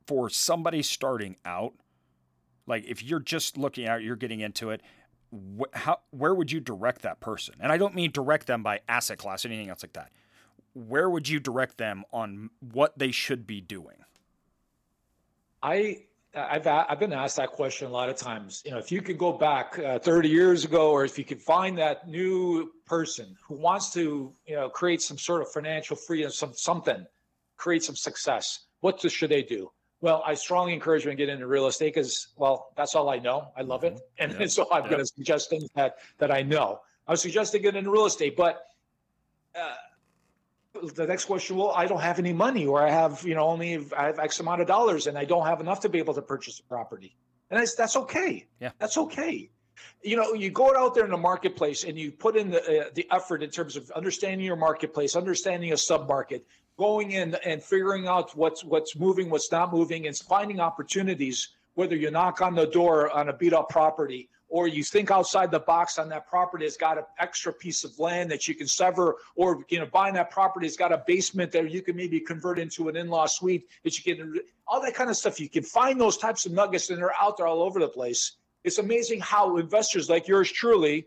for 0.06 0.30
somebody 0.30 0.82
starting 0.82 1.36
out 1.44 1.74
like 2.66 2.84
if 2.86 3.02
you're 3.02 3.20
just 3.20 3.56
looking 3.56 3.86
out, 3.86 4.02
you're 4.02 4.16
getting 4.16 4.40
into 4.40 4.70
it. 4.70 4.82
Wh- 5.32 5.76
how 5.76 6.00
where 6.10 6.34
would 6.34 6.50
you 6.52 6.60
direct 6.60 7.02
that 7.02 7.20
person? 7.20 7.54
And 7.60 7.72
I 7.72 7.78
don't 7.78 7.94
mean 7.94 8.10
direct 8.10 8.46
them 8.46 8.62
by 8.62 8.80
asset 8.88 9.18
class 9.18 9.44
or 9.44 9.48
anything 9.48 9.68
else 9.68 9.82
like 9.82 9.92
that. 9.94 10.10
Where 10.74 11.08
would 11.08 11.28
you 11.28 11.40
direct 11.40 11.78
them 11.78 12.04
on 12.12 12.50
what 12.60 12.98
they 12.98 13.10
should 13.10 13.46
be 13.46 13.60
doing? 13.60 13.96
I 15.62 16.06
I've 16.36 16.66
I've 16.66 16.98
been 16.98 17.12
asked 17.12 17.36
that 17.36 17.52
question 17.52 17.88
a 17.88 17.90
lot 17.90 18.08
of 18.08 18.16
times. 18.16 18.62
You 18.64 18.72
know, 18.72 18.78
if 18.78 18.92
you 18.92 19.00
could 19.00 19.18
go 19.18 19.32
back 19.32 19.78
uh, 19.78 19.98
30 19.98 20.28
years 20.28 20.64
ago, 20.64 20.90
or 20.90 21.04
if 21.04 21.18
you 21.18 21.24
could 21.24 21.40
find 21.40 21.78
that 21.78 22.08
new 22.08 22.72
person 22.84 23.36
who 23.42 23.56
wants 23.56 23.92
to, 23.94 24.32
you 24.46 24.54
know, 24.54 24.68
create 24.68 25.00
some 25.00 25.16
sort 25.16 25.40
of 25.40 25.50
financial 25.50 25.96
freedom, 25.96 26.30
some 26.30 26.52
something, 26.54 27.06
create 27.56 27.82
some 27.82 27.96
success, 27.96 28.66
what 28.80 29.00
should 29.00 29.30
they 29.30 29.42
do? 29.42 29.70
Well, 30.06 30.22
I 30.24 30.34
strongly 30.34 30.72
encourage 30.72 31.04
you 31.04 31.10
to 31.10 31.16
get 31.16 31.28
into 31.28 31.48
real 31.48 31.66
estate 31.66 31.92
because, 31.92 32.28
well, 32.36 32.70
that's 32.76 32.94
all 32.94 33.08
I 33.08 33.18
know. 33.18 33.48
I 33.56 33.62
love 33.62 33.82
it, 33.82 33.98
mm-hmm. 34.20 34.40
and, 34.40 34.52
so 34.56 34.68
I'm 34.70 34.84
going 34.84 34.98
to 34.98 35.06
suggest 35.06 35.50
things 35.50 35.68
that 35.74 35.96
that 36.18 36.30
I 36.30 36.42
know. 36.42 36.78
I 37.08 37.10
was 37.10 37.20
suggesting 37.20 37.60
get 37.60 37.74
into 37.74 37.90
real 37.90 38.06
estate, 38.06 38.36
but 38.36 38.68
uh, 39.60 39.74
the 40.94 41.08
next 41.08 41.24
question, 41.24 41.56
well, 41.56 41.72
I 41.74 41.86
don't 41.86 42.00
have 42.00 42.20
any 42.20 42.32
money, 42.32 42.66
or 42.66 42.86
I 42.86 42.88
have, 42.88 43.24
you 43.24 43.34
know, 43.34 43.48
only 43.48 43.84
I 43.98 44.04
have 44.06 44.20
X 44.20 44.38
amount 44.38 44.60
of 44.60 44.68
dollars, 44.68 45.08
and 45.08 45.18
I 45.18 45.24
don't 45.24 45.44
have 45.44 45.60
enough 45.60 45.80
to 45.80 45.88
be 45.88 45.98
able 45.98 46.14
to 46.14 46.22
purchase 46.22 46.60
a 46.60 46.62
property, 46.62 47.16
and 47.50 47.58
that's 47.58 47.74
that's 47.74 47.96
okay. 47.96 48.46
Yeah, 48.60 48.70
that's 48.78 48.96
okay. 48.98 49.50
You 50.04 50.16
know, 50.18 50.34
you 50.34 50.50
go 50.50 50.72
out 50.76 50.94
there 50.94 51.04
in 51.04 51.10
the 51.10 51.16
marketplace 51.16 51.82
and 51.82 51.98
you 51.98 52.12
put 52.12 52.36
in 52.36 52.52
the 52.52 52.60
uh, 52.60 52.90
the 52.94 53.08
effort 53.10 53.42
in 53.42 53.50
terms 53.50 53.74
of 53.74 53.90
understanding 53.90 54.46
your 54.46 54.54
marketplace, 54.54 55.16
understanding 55.16 55.72
a 55.72 55.76
sub 55.76 56.06
market, 56.06 56.46
going 56.78 57.12
in 57.12 57.34
and 57.44 57.62
figuring 57.62 58.06
out 58.06 58.36
what's 58.36 58.64
what's 58.64 58.96
moving, 58.96 59.30
what's 59.30 59.50
not 59.50 59.72
moving, 59.72 60.06
and 60.06 60.16
finding 60.16 60.60
opportunities. 60.60 61.48
Whether 61.74 61.96
you 61.96 62.10
knock 62.10 62.40
on 62.40 62.54
the 62.54 62.66
door 62.66 63.10
on 63.10 63.28
a 63.28 63.34
beat 63.34 63.52
up 63.52 63.68
property 63.68 64.30
or 64.48 64.68
you 64.68 64.82
think 64.82 65.10
outside 65.10 65.50
the 65.50 65.58
box 65.58 65.98
on 65.98 66.08
that 66.08 66.26
property 66.26 66.64
has 66.64 66.76
got 66.76 66.96
an 66.98 67.04
extra 67.18 67.52
piece 67.52 67.84
of 67.84 67.98
land 67.98 68.30
that 68.30 68.46
you 68.46 68.54
can 68.54 68.66
sever, 68.66 69.16
or 69.34 69.64
you 69.68 69.78
know, 69.78 69.86
buying 69.86 70.14
that 70.14 70.30
property 70.30 70.66
has 70.66 70.76
got 70.76 70.92
a 70.92 71.02
basement 71.06 71.50
that 71.52 71.70
you 71.70 71.82
can 71.82 71.96
maybe 71.96 72.20
convert 72.20 72.58
into 72.58 72.88
an 72.88 72.96
in-law 72.96 73.26
suite 73.26 73.66
that 73.84 73.98
you 73.98 74.16
can 74.16 74.40
all 74.66 74.80
that 74.80 74.94
kind 74.94 75.10
of 75.10 75.16
stuff. 75.16 75.40
You 75.40 75.48
can 75.48 75.62
find 75.62 76.00
those 76.00 76.16
types 76.16 76.46
of 76.46 76.52
nuggets 76.52 76.90
and 76.90 76.98
they're 76.98 77.12
out 77.20 77.36
there 77.36 77.46
all 77.46 77.62
over 77.62 77.80
the 77.80 77.88
place. 77.88 78.32
It's 78.64 78.78
amazing 78.78 79.20
how 79.20 79.56
investors 79.58 80.08
like 80.08 80.26
yours 80.26 80.50
truly 80.50 81.06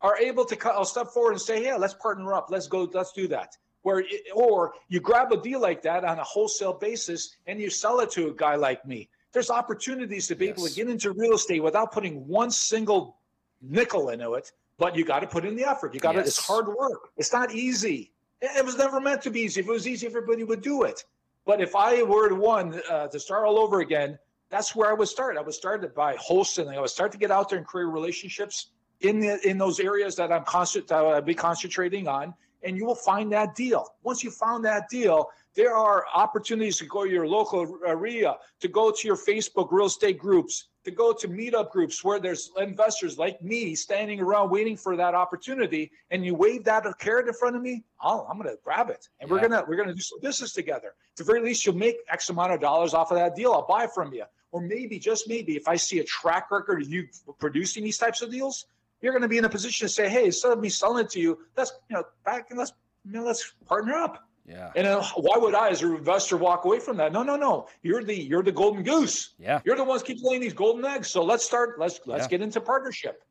are 0.00 0.18
able 0.18 0.44
to 0.44 0.54
cut, 0.54 0.74
I'll 0.74 0.84
step 0.84 1.08
forward 1.08 1.32
and 1.32 1.40
say, 1.40 1.64
yeah, 1.64 1.76
let's 1.76 1.94
partner 1.94 2.34
up. 2.34 2.48
Let's 2.50 2.68
go. 2.68 2.88
Let's 2.92 3.12
do 3.12 3.26
that. 3.28 3.56
Where 3.84 4.02
or 4.34 4.72
you 4.88 4.98
grab 4.98 5.30
a 5.30 5.36
deal 5.36 5.60
like 5.60 5.82
that 5.82 6.04
on 6.04 6.18
a 6.18 6.24
wholesale 6.24 6.72
basis 6.72 7.36
and 7.46 7.60
you 7.60 7.68
sell 7.68 8.00
it 8.00 8.10
to 8.12 8.28
a 8.28 8.32
guy 8.32 8.54
like 8.56 8.84
me. 8.86 9.10
There's 9.32 9.50
opportunities 9.50 10.26
to 10.28 10.34
be 10.34 10.46
yes. 10.46 10.58
able 10.58 10.68
to 10.68 10.74
get 10.74 10.88
into 10.88 11.12
real 11.12 11.34
estate 11.34 11.62
without 11.62 11.92
putting 11.92 12.26
one 12.26 12.50
single 12.50 13.18
nickel 13.60 14.08
into 14.08 14.34
it. 14.34 14.52
But 14.78 14.96
you 14.96 15.04
got 15.04 15.20
to 15.20 15.26
put 15.26 15.44
in 15.44 15.54
the 15.54 15.68
effort. 15.68 15.92
You 15.92 16.00
got 16.00 16.12
to. 16.12 16.18
Yes. 16.18 16.28
It's 16.28 16.46
hard 16.46 16.66
work. 16.66 17.10
It's 17.18 17.32
not 17.32 17.54
easy. 17.54 18.10
It 18.40 18.64
was 18.64 18.78
never 18.78 19.00
meant 19.00 19.20
to 19.22 19.30
be 19.30 19.40
easy. 19.40 19.60
If 19.60 19.68
it 19.68 19.72
was 19.72 19.86
easy, 19.86 20.06
everybody 20.06 20.44
would 20.44 20.62
do 20.62 20.84
it. 20.84 21.04
But 21.44 21.60
if 21.60 21.76
I 21.76 22.02
were 22.02 22.30
to 22.30 22.34
one 22.34 22.80
uh, 22.90 23.08
to 23.08 23.20
start 23.20 23.44
all 23.44 23.58
over 23.58 23.80
again, 23.80 24.18
that's 24.48 24.74
where 24.74 24.88
I 24.88 24.94
would 24.94 25.08
start. 25.08 25.36
I 25.36 25.42
would 25.42 25.54
start 25.54 25.94
by 25.94 26.16
wholesaling. 26.16 26.76
I 26.76 26.80
would 26.80 26.90
start 26.90 27.12
to 27.12 27.18
get 27.18 27.30
out 27.30 27.50
there 27.50 27.58
and 27.58 27.66
create 27.66 27.86
relationships 27.86 28.70
in 29.00 29.20
the 29.20 29.46
in 29.46 29.58
those 29.58 29.78
areas 29.78 30.16
that 30.16 30.32
I'm 30.32 30.44
constant 30.44 30.88
that 30.88 30.96
I'll 30.96 31.20
be 31.20 31.34
concentrating 31.34 32.08
on, 32.08 32.34
and 32.64 32.76
you 32.76 32.84
will 32.84 32.94
find 32.94 33.30
that 33.32 33.54
deal. 33.54 33.86
Once 34.02 34.24
you 34.24 34.30
found 34.30 34.64
that 34.64 34.88
deal, 34.88 35.28
there 35.54 35.76
are 35.76 36.04
opportunities 36.14 36.78
to 36.78 36.86
go 36.86 37.04
to 37.04 37.10
your 37.10 37.28
local 37.28 37.78
area, 37.86 38.36
to 38.60 38.68
go 38.68 38.90
to 38.90 39.06
your 39.06 39.16
Facebook 39.16 39.68
real 39.70 39.86
estate 39.86 40.18
groups, 40.18 40.68
to 40.84 40.90
go 40.90 41.12
to 41.12 41.28
meetup 41.28 41.70
groups 41.70 42.02
where 42.02 42.18
there's 42.18 42.50
investors 42.58 43.18
like 43.18 43.40
me 43.42 43.74
standing 43.74 44.20
around 44.20 44.50
waiting 44.50 44.76
for 44.76 44.96
that 44.96 45.14
opportunity, 45.14 45.90
and 46.10 46.24
you 46.24 46.34
wave 46.34 46.64
that 46.64 46.84
carrot 46.98 47.28
in 47.28 47.34
front 47.34 47.56
of 47.56 47.62
me, 47.62 47.84
oh, 48.02 48.26
I'm 48.28 48.36
gonna 48.36 48.56
grab 48.64 48.90
it, 48.90 49.08
and 49.20 49.28
yeah. 49.28 49.34
we're 49.34 49.40
gonna 49.40 49.64
we're 49.66 49.76
gonna 49.76 49.94
do 49.94 50.02
some 50.02 50.20
business 50.20 50.52
together. 50.52 50.88
At 50.88 51.16
the 51.16 51.24
very 51.24 51.40
least, 51.40 51.64
you'll 51.64 51.76
make 51.76 51.96
X 52.08 52.28
amount 52.30 52.52
of 52.52 52.60
dollars 52.60 52.92
off 52.92 53.10
of 53.10 53.16
that 53.16 53.36
deal. 53.36 53.52
I'll 53.52 53.66
buy 53.66 53.86
from 53.86 54.12
you, 54.12 54.24
or 54.52 54.60
maybe 54.60 54.98
just 54.98 55.28
maybe 55.28 55.56
if 55.56 55.68
I 55.68 55.76
see 55.76 56.00
a 56.00 56.04
track 56.04 56.50
record 56.50 56.82
of 56.82 56.88
you 56.88 57.06
producing 57.38 57.84
these 57.84 57.98
types 57.98 58.20
of 58.20 58.30
deals, 58.30 58.66
you're 59.04 59.12
going 59.12 59.22
to 59.22 59.28
be 59.28 59.38
in 59.38 59.44
a 59.44 59.48
position 59.48 59.86
to 59.86 59.92
say, 59.92 60.08
hey, 60.08 60.24
instead 60.24 60.50
of 60.50 60.58
me 60.60 60.70
selling 60.70 61.04
it 61.04 61.10
to 61.10 61.20
you, 61.20 61.38
let's 61.56 61.72
you 61.90 61.96
know 61.96 62.04
back 62.24 62.46
and 62.50 62.58
let's 62.58 62.72
you 63.04 63.12
know, 63.12 63.22
let's 63.22 63.52
partner 63.66 63.92
up. 63.92 64.26
Yeah. 64.46 64.72
And 64.76 64.86
uh, 64.86 65.02
why 65.16 65.36
would 65.38 65.54
I, 65.54 65.68
as 65.68 65.82
an 65.82 65.94
investor, 65.94 66.36
walk 66.36 66.64
away 66.64 66.78
from 66.80 66.96
that? 66.98 67.12
No, 67.12 67.22
no, 67.22 67.36
no. 67.36 67.68
You're 67.82 68.02
the 68.02 68.14
you're 68.14 68.42
the 68.42 68.52
golden 68.52 68.82
goose. 68.82 69.34
Yeah. 69.38 69.60
You're 69.64 69.76
the 69.76 69.84
ones 69.84 70.02
keep 70.02 70.18
laying 70.22 70.40
these 70.40 70.52
golden 70.54 70.84
eggs. 70.84 71.10
So 71.10 71.22
let's 71.22 71.44
start. 71.44 71.78
Let's 71.78 72.00
let's 72.06 72.24
yeah. 72.24 72.28
get 72.28 72.42
into 72.42 72.60
partnership. 72.60 73.22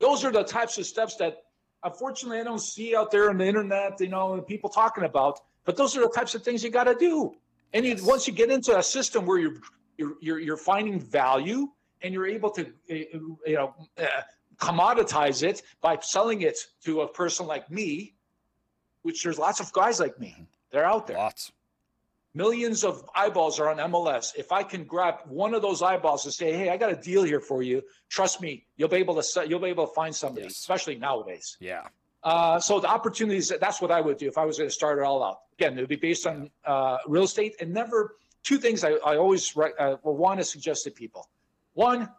Those 0.00 0.24
are 0.24 0.32
the 0.32 0.42
types 0.42 0.78
of 0.78 0.86
steps 0.86 1.16
that, 1.16 1.42
unfortunately, 1.84 2.40
I 2.40 2.44
don't 2.44 2.58
see 2.58 2.96
out 2.96 3.10
there 3.10 3.28
on 3.28 3.36
the 3.36 3.46
internet. 3.46 4.00
You 4.00 4.08
know, 4.08 4.40
people 4.40 4.70
talking 4.70 5.04
about. 5.04 5.40
But 5.64 5.76
those 5.76 5.96
are 5.96 6.00
the 6.00 6.08
types 6.08 6.34
of 6.34 6.42
things 6.42 6.64
you 6.64 6.70
got 6.70 6.84
to 6.84 6.94
do. 6.94 7.34
And 7.74 7.84
you, 7.84 7.96
once 8.02 8.26
you 8.26 8.32
get 8.32 8.50
into 8.50 8.76
a 8.76 8.82
system 8.82 9.26
where 9.26 9.38
you're 9.38 9.56
you're 9.98 10.14
you're, 10.20 10.38
you're 10.40 10.56
finding 10.56 10.98
value 10.98 11.68
and 12.02 12.14
you're 12.14 12.26
able 12.26 12.50
to 12.50 12.72
you 12.88 13.36
know 13.48 13.74
uh, 13.98 14.06
commoditize 14.60 15.42
it 15.42 15.62
by 15.80 15.98
selling 16.00 16.42
it 16.42 16.58
to 16.84 17.00
a 17.00 17.08
person 17.08 17.46
like 17.46 17.70
me, 17.70 18.14
which 19.02 19.22
there's 19.22 19.38
lots 19.38 19.60
of 19.60 19.72
guys 19.72 19.98
like 19.98 20.18
me. 20.20 20.46
They're 20.70 20.84
out 20.84 21.06
there. 21.06 21.16
Lots. 21.16 21.52
Millions 22.32 22.84
of 22.84 23.04
eyeballs 23.16 23.58
are 23.58 23.68
on 23.68 23.78
MLS. 23.90 24.32
If 24.36 24.52
I 24.52 24.62
can 24.62 24.84
grab 24.84 25.16
one 25.26 25.52
of 25.52 25.62
those 25.62 25.82
eyeballs 25.82 26.24
and 26.26 26.32
say, 26.32 26.52
"Hey, 26.52 26.68
I 26.68 26.76
got 26.76 26.92
a 26.92 26.94
deal 26.94 27.24
here 27.24 27.40
for 27.40 27.62
you," 27.62 27.82
trust 28.08 28.40
me, 28.40 28.66
you'll 28.76 28.88
be 28.88 28.98
able 28.98 29.16
to 29.16 29.22
sell, 29.22 29.44
you'll 29.44 29.58
be 29.58 29.68
able 29.68 29.88
to 29.88 29.94
find 29.94 30.14
somebody, 30.14 30.44
yes. 30.44 30.52
especially 30.58 30.94
nowadays. 30.94 31.56
Yeah. 31.58 31.88
Uh, 32.22 32.60
so 32.60 32.78
the 32.78 32.86
opportunities, 32.86 33.50
that's 33.60 33.80
what 33.80 33.90
I 33.90 34.00
would 34.00 34.18
do 34.18 34.28
if 34.28 34.38
I 34.38 34.44
was 34.44 34.58
going 34.58 34.68
to 34.68 34.74
start 34.74 34.98
it 34.98 35.02
all 35.02 35.24
out. 35.24 35.38
Again, 35.58 35.76
it 35.76 35.80
would 35.80 35.88
be 35.88 35.96
based 35.96 36.26
on 36.26 36.50
uh, 36.64 36.98
real 37.08 37.24
estate 37.24 37.56
and 37.60 37.72
never 37.72 38.16
two 38.44 38.58
things 38.58 38.84
I, 38.84 38.90
I 39.04 39.16
always 39.16 39.56
uh, 39.56 39.96
want 40.04 40.38
to 40.38 40.44
suggest 40.44 40.84
to 40.84 40.90
people. 40.90 41.28
One, 41.72 42.10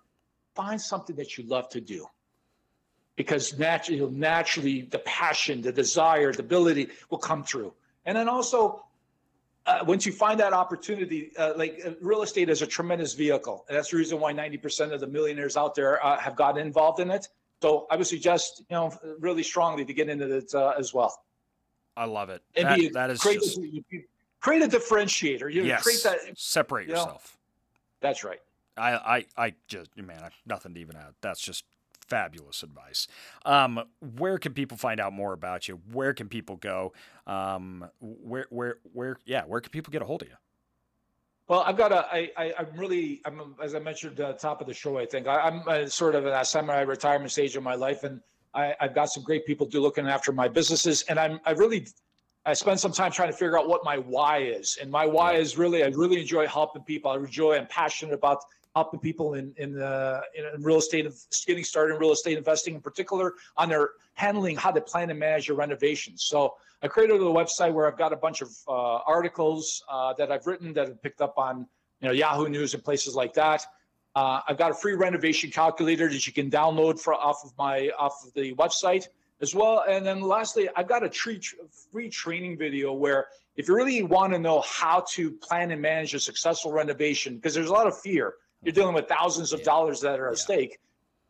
find 0.56 0.82
something 0.82 1.16
that 1.18 1.38
you 1.38 1.46
love 1.46 1.70
to 1.70 1.80
do 1.80 2.06
because 3.22 3.56
naturally, 3.60 4.04
naturally 4.10 4.82
the 4.82 4.98
passion, 4.98 5.62
the 5.62 5.72
desire, 5.72 6.34
the 6.34 6.40
ability 6.40 6.90
will 7.12 7.20
come 7.20 7.44
through. 7.44 7.72
And 8.08 8.18
then 8.18 8.28
also, 8.28 8.84
uh, 9.68 9.84
once 9.86 10.08
you 10.08 10.12
find 10.12 10.40
that 10.40 10.54
opportunity, 10.54 11.30
uh, 11.38 11.54
like 11.56 11.80
uh, 11.86 11.92
real 12.02 12.24
estate 12.24 12.50
is 12.50 12.64
a 12.64 12.66
tremendous 12.66 13.14
vehicle. 13.14 13.64
And 13.68 13.78
that's 13.78 13.92
the 13.92 13.98
reason 13.98 14.20
why 14.20 14.34
90% 14.34 14.92
of 14.92 15.00
the 15.02 15.06
millionaires 15.06 15.56
out 15.56 15.76
there 15.76 16.04
uh, 16.04 16.18
have 16.18 16.36
gotten 16.36 16.66
involved 16.66 17.00
in 17.00 17.12
it. 17.12 17.28
So 17.62 17.86
I 17.92 17.96
would 17.96 18.08
suggest, 18.08 18.64
you 18.72 18.76
know, 18.76 18.92
really 19.20 19.44
strongly 19.44 19.86
to 19.86 19.94
get 19.94 20.10
into 20.10 20.38
it 20.38 20.56
uh, 20.56 20.74
as 20.80 20.92
well. 20.92 21.22
I 21.96 22.06
love 22.06 22.32
it. 22.32 22.42
And 22.56 22.66
that, 22.66 22.80
be, 22.80 22.90
that 22.90 23.12
is 23.12 23.20
create, 23.20 23.42
just... 23.42 23.60
a, 23.60 23.84
create 24.40 24.64
a 24.64 24.68
differentiator. 24.68 25.54
You 25.54 25.64
yes. 25.64 25.84
create 25.84 26.02
that. 26.06 26.18
Separate 26.40 26.88
you 26.88 26.96
yourself. 26.96 27.38
Know? 27.38 28.08
That's 28.08 28.24
right. 28.24 28.40
I, 28.78 28.94
I, 28.94 29.26
I 29.38 29.54
just, 29.68 29.96
man, 29.96 30.32
nothing 30.48 30.74
to 30.74 30.80
even 30.80 30.96
add. 30.96 31.14
That's 31.22 31.40
just 31.40 31.66
fabulous 32.12 32.62
advice. 32.62 33.08
Um, 33.46 33.72
where 34.18 34.38
can 34.38 34.54
people 34.54 34.78
find 34.78 35.00
out 35.00 35.14
more 35.14 35.32
about 35.32 35.68
you? 35.68 35.80
Where 35.94 36.14
can 36.14 36.28
people 36.28 36.58
go? 36.58 36.92
Um, 37.26 37.90
where, 38.00 38.48
where, 38.50 38.76
where, 38.92 39.14
yeah, 39.26 39.44
where 39.52 39.62
can 39.62 39.72
people 39.72 39.92
get 39.92 40.02
a 40.02 40.06
hold 40.06 40.22
of 40.24 40.28
you? 40.28 40.40
Well, 41.48 41.62
I've 41.68 41.78
got 41.84 41.92
a, 41.92 42.02
I, 42.14 42.22
I, 42.38 42.54
I'm 42.60 42.72
really, 42.76 43.22
I'm, 43.26 43.56
as 43.64 43.76
I 43.76 43.80
mentioned 43.80 44.20
at 44.20 44.28
the 44.34 44.48
top 44.48 44.60
of 44.62 44.68
the 44.68 44.74
show, 44.74 44.98
I 44.98 45.06
think 45.06 45.28
I, 45.28 45.48
am 45.48 45.68
a, 45.68 45.90
sort 45.90 46.16
of 46.16 46.26
in 46.26 46.34
a 46.34 46.44
semi-retirement 46.44 47.32
stage 47.32 47.56
of 47.56 47.64
my 47.64 47.76
life. 47.76 48.04
And 48.04 48.20
I, 48.54 48.76
I've 48.82 48.94
got 48.94 49.06
some 49.06 49.24
great 49.24 49.46
people 49.46 49.66
do 49.66 49.80
looking 49.82 50.08
after 50.08 50.32
my 50.34 50.50
businesses. 50.50 51.04
And 51.10 51.18
I'm, 51.18 51.40
I 51.46 51.52
really, 51.52 51.88
I 52.46 52.54
spend 52.54 52.80
some 52.80 52.92
time 52.92 53.12
trying 53.12 53.32
to 53.32 53.38
figure 53.42 53.58
out 53.58 53.68
what 53.70 53.82
my 53.86 53.98
why 54.16 54.40
is. 54.40 54.78
And 54.82 54.92
my 54.92 55.06
why 55.06 55.34
is 55.44 55.58
really, 55.58 55.84
I 55.84 55.88
really 55.88 56.20
enjoy 56.20 56.46
helping 56.48 56.84
people. 56.84 57.12
I 57.12 57.16
enjoy, 57.16 57.58
I'm 57.58 57.68
passionate 57.68 58.14
about 58.14 58.40
helping 58.76 59.00
people 59.00 59.34
in 59.34 59.54
in, 59.58 59.82
uh, 59.82 60.22
in 60.36 60.64
real 60.64 60.78
estate, 60.78 61.08
getting 61.46 61.64
started 61.64 61.96
in 61.96 62.00
real 62.00 62.12
estate 62.12 62.38
investing, 62.38 62.76
in 62.76 62.82
particular 62.82 63.34
on 63.58 63.70
their 63.70 63.92
handling 64.14 64.56
how 64.56 64.72
to 64.72 64.82
plan 64.82 65.10
and 65.10 65.20
manage 65.20 65.48
your 65.48 65.58
renovations. 65.58 66.24
So 66.24 66.56
I 66.82 66.88
created 66.88 67.16
a 67.16 67.26
website 67.26 67.74
where 67.74 67.88
I've 67.88 67.98
got 67.98 68.14
a 68.14 68.18
bunch 68.18 68.42
of 68.42 68.50
uh, 68.68 68.72
articles 69.06 69.84
uh, 69.90 70.14
that 70.14 70.32
I've 70.32 70.48
written 70.48 70.74
that 70.74 70.88
have 70.88 71.02
picked 71.02 71.22
up 71.22 71.38
on 71.38 71.68
you 72.00 72.08
know 72.08 72.14
Yahoo 72.14 72.50
News 72.50 72.74
and 72.74 72.84
places 72.84 73.16
like 73.16 73.34
that. 73.34 73.66
Uh, 74.16 74.42
I've 74.48 74.58
got 74.58 74.72
a 74.72 74.74
free 74.74 74.96
renovation 74.96 75.52
calculator 75.52 76.10
that 76.10 76.28
you 76.28 76.34
can 76.34 76.50
download 76.50 77.00
for 77.00 77.14
off 77.14 77.44
of 77.46 77.54
my 77.58 77.92
off 77.98 78.24
of 78.26 78.34
the 78.34 78.54
website 78.56 79.08
as 79.42 79.56
well. 79.56 79.84
And 79.88 80.06
then 80.06 80.22
lastly, 80.22 80.70
I've 80.76 80.88
got 80.88 81.04
a 81.04 81.10
tree, 81.10 81.42
free 81.92 82.10
training 82.10 82.58
video 82.58 82.94
where 82.94 83.28
if 83.56 83.68
you 83.68 83.76
really 83.76 84.04
want 84.04 84.34
to 84.34 84.40
know 84.40 84.62
how 84.62 85.04
to 85.12 85.32
plan 85.32 85.72
and 85.72 85.82
manage 85.82 86.14
a 86.14 86.20
successful 86.20 86.72
renovation, 86.72 87.36
because 87.36 87.54
there's 87.54 87.70
a 87.70 87.74
lot 87.74 87.88
of 87.88 87.98
fear 88.00 88.36
you're 88.64 88.74
dealing 88.74 88.94
with 88.94 89.08
thousands 89.08 89.54
of 89.54 89.64
dollars 89.64 90.02
that 90.02 90.20
are 90.20 90.28
at 90.28 90.38
yeah. 90.38 90.44
stake. 90.44 90.80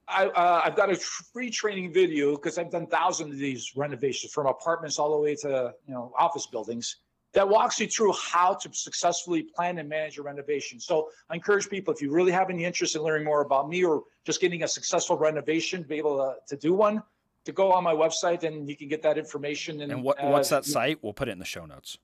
I, 0.07 0.25
uh, 0.25 0.61
I've 0.65 0.75
got 0.75 0.91
a 0.91 0.95
free 0.95 1.49
training 1.49 1.93
video 1.93 2.35
because 2.35 2.57
I've 2.57 2.71
done 2.71 2.87
thousands 2.87 3.33
of 3.33 3.39
these 3.39 3.71
renovations 3.75 4.33
from 4.33 4.47
apartments 4.47 4.99
all 4.99 5.11
the 5.11 5.17
way 5.17 5.35
to 5.35 5.73
you 5.87 5.93
know 5.93 6.11
office 6.17 6.47
buildings 6.47 6.97
that 7.33 7.47
walks 7.47 7.79
you 7.79 7.87
through 7.87 8.13
how 8.13 8.53
to 8.53 8.69
successfully 8.73 9.43
plan 9.43 9.77
and 9.77 9.87
manage 9.87 10.17
a 10.17 10.21
renovation. 10.21 10.79
So 10.79 11.09
I 11.29 11.35
encourage 11.35 11.69
people 11.69 11.93
if 11.93 12.01
you 12.01 12.11
really 12.11 12.31
have 12.31 12.49
any 12.49 12.65
interest 12.65 12.95
in 12.95 13.03
learning 13.03 13.25
more 13.25 13.41
about 13.41 13.69
me 13.69 13.85
or 13.85 14.03
just 14.25 14.41
getting 14.41 14.63
a 14.63 14.67
successful 14.67 15.17
renovation, 15.17 15.83
be 15.83 15.95
able 15.95 16.17
to, 16.17 16.55
to 16.55 16.59
do 16.59 16.73
one, 16.73 17.01
to 17.45 17.53
go 17.53 17.71
on 17.71 17.85
my 17.85 17.93
website 17.93 18.43
and 18.43 18.67
you 18.67 18.75
can 18.75 18.89
get 18.89 19.01
that 19.03 19.17
information. 19.17 19.81
And, 19.81 19.93
and 19.93 20.03
what, 20.03 20.21
uh, 20.21 20.27
what's 20.27 20.49
that 20.49 20.65
site? 20.65 20.99
We'll 21.01 21.13
put 21.13 21.29
it 21.29 21.31
in 21.31 21.39
the 21.39 21.45
show 21.45 21.65
notes. 21.65 21.97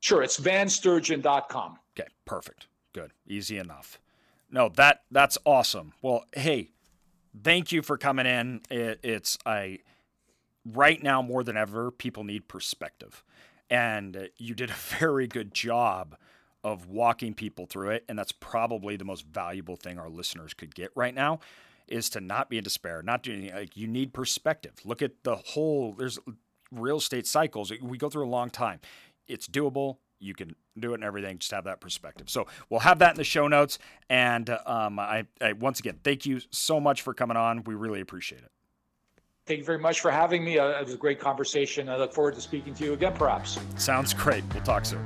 Sure, 0.00 0.22
it's 0.22 0.40
vansturgeon.com. 0.40 1.78
Okay, 1.98 2.08
perfect. 2.24 2.68
Good. 2.94 3.12
Easy 3.26 3.58
enough 3.58 4.00
no, 4.50 4.68
that 4.70 5.02
that's 5.10 5.38
awesome. 5.44 5.92
Well, 6.02 6.24
hey, 6.32 6.70
thank 7.42 7.72
you 7.72 7.82
for 7.82 7.98
coming 7.98 8.26
in. 8.26 8.62
It, 8.70 9.00
it's 9.02 9.38
I 9.44 9.80
right 10.64 11.02
now 11.02 11.22
more 11.22 11.44
than 11.44 11.56
ever, 11.56 11.90
people 11.90 12.24
need 12.24 12.48
perspective, 12.48 13.24
and 13.70 14.28
you 14.36 14.54
did 14.54 14.70
a 14.70 14.74
very 14.98 15.26
good 15.26 15.52
job 15.54 16.16
of 16.64 16.88
walking 16.88 17.34
people 17.34 17.66
through 17.66 17.90
it, 17.90 18.04
and 18.08 18.18
that's 18.18 18.32
probably 18.32 18.96
the 18.96 19.04
most 19.04 19.24
valuable 19.26 19.76
thing 19.76 19.98
our 19.98 20.08
listeners 20.08 20.52
could 20.54 20.74
get 20.74 20.90
right 20.94 21.14
now 21.14 21.38
is 21.86 22.10
to 22.10 22.20
not 22.20 22.50
be 22.50 22.58
in 22.58 22.64
despair, 22.64 23.02
not 23.02 23.22
doing 23.22 23.52
like 23.54 23.76
you 23.76 23.86
need 23.86 24.12
perspective. 24.12 24.72
Look 24.84 25.02
at 25.02 25.22
the 25.22 25.36
whole. 25.36 25.92
There's 25.92 26.18
real 26.72 26.96
estate 26.96 27.26
cycles. 27.26 27.72
We 27.80 27.98
go 27.98 28.10
through 28.10 28.26
a 28.26 28.28
long 28.28 28.50
time. 28.50 28.80
It's 29.28 29.46
doable 29.46 29.98
you 30.18 30.34
can 30.34 30.54
do 30.78 30.92
it 30.92 30.96
and 30.96 31.04
everything. 31.04 31.38
Just 31.38 31.52
have 31.52 31.64
that 31.64 31.80
perspective. 31.80 32.28
So 32.28 32.46
we'll 32.70 32.80
have 32.80 32.98
that 33.00 33.10
in 33.10 33.16
the 33.16 33.24
show 33.24 33.48
notes. 33.48 33.78
And 34.08 34.50
um, 34.66 34.98
I, 34.98 35.26
I 35.40 35.52
once 35.52 35.80
again 35.80 35.98
thank 36.02 36.26
you 36.26 36.40
so 36.50 36.80
much 36.80 37.02
for 37.02 37.14
coming 37.14 37.36
on. 37.36 37.64
We 37.64 37.74
really 37.74 38.00
appreciate 38.00 38.42
it. 38.42 38.50
Thank 39.46 39.58
you 39.58 39.64
very 39.64 39.78
much 39.78 40.00
for 40.00 40.10
having 40.10 40.44
me. 40.44 40.58
Uh, 40.58 40.70
it 40.70 40.84
was 40.84 40.94
a 40.94 40.96
great 40.96 41.20
conversation. 41.20 41.88
I 41.88 41.96
look 41.96 42.12
forward 42.12 42.34
to 42.34 42.40
speaking 42.40 42.74
to 42.74 42.84
you 42.84 42.92
again, 42.94 43.12
perhaps. 43.14 43.58
Sounds 43.76 44.12
great. 44.12 44.42
We'll 44.52 44.64
talk 44.64 44.84
soon. 44.84 45.04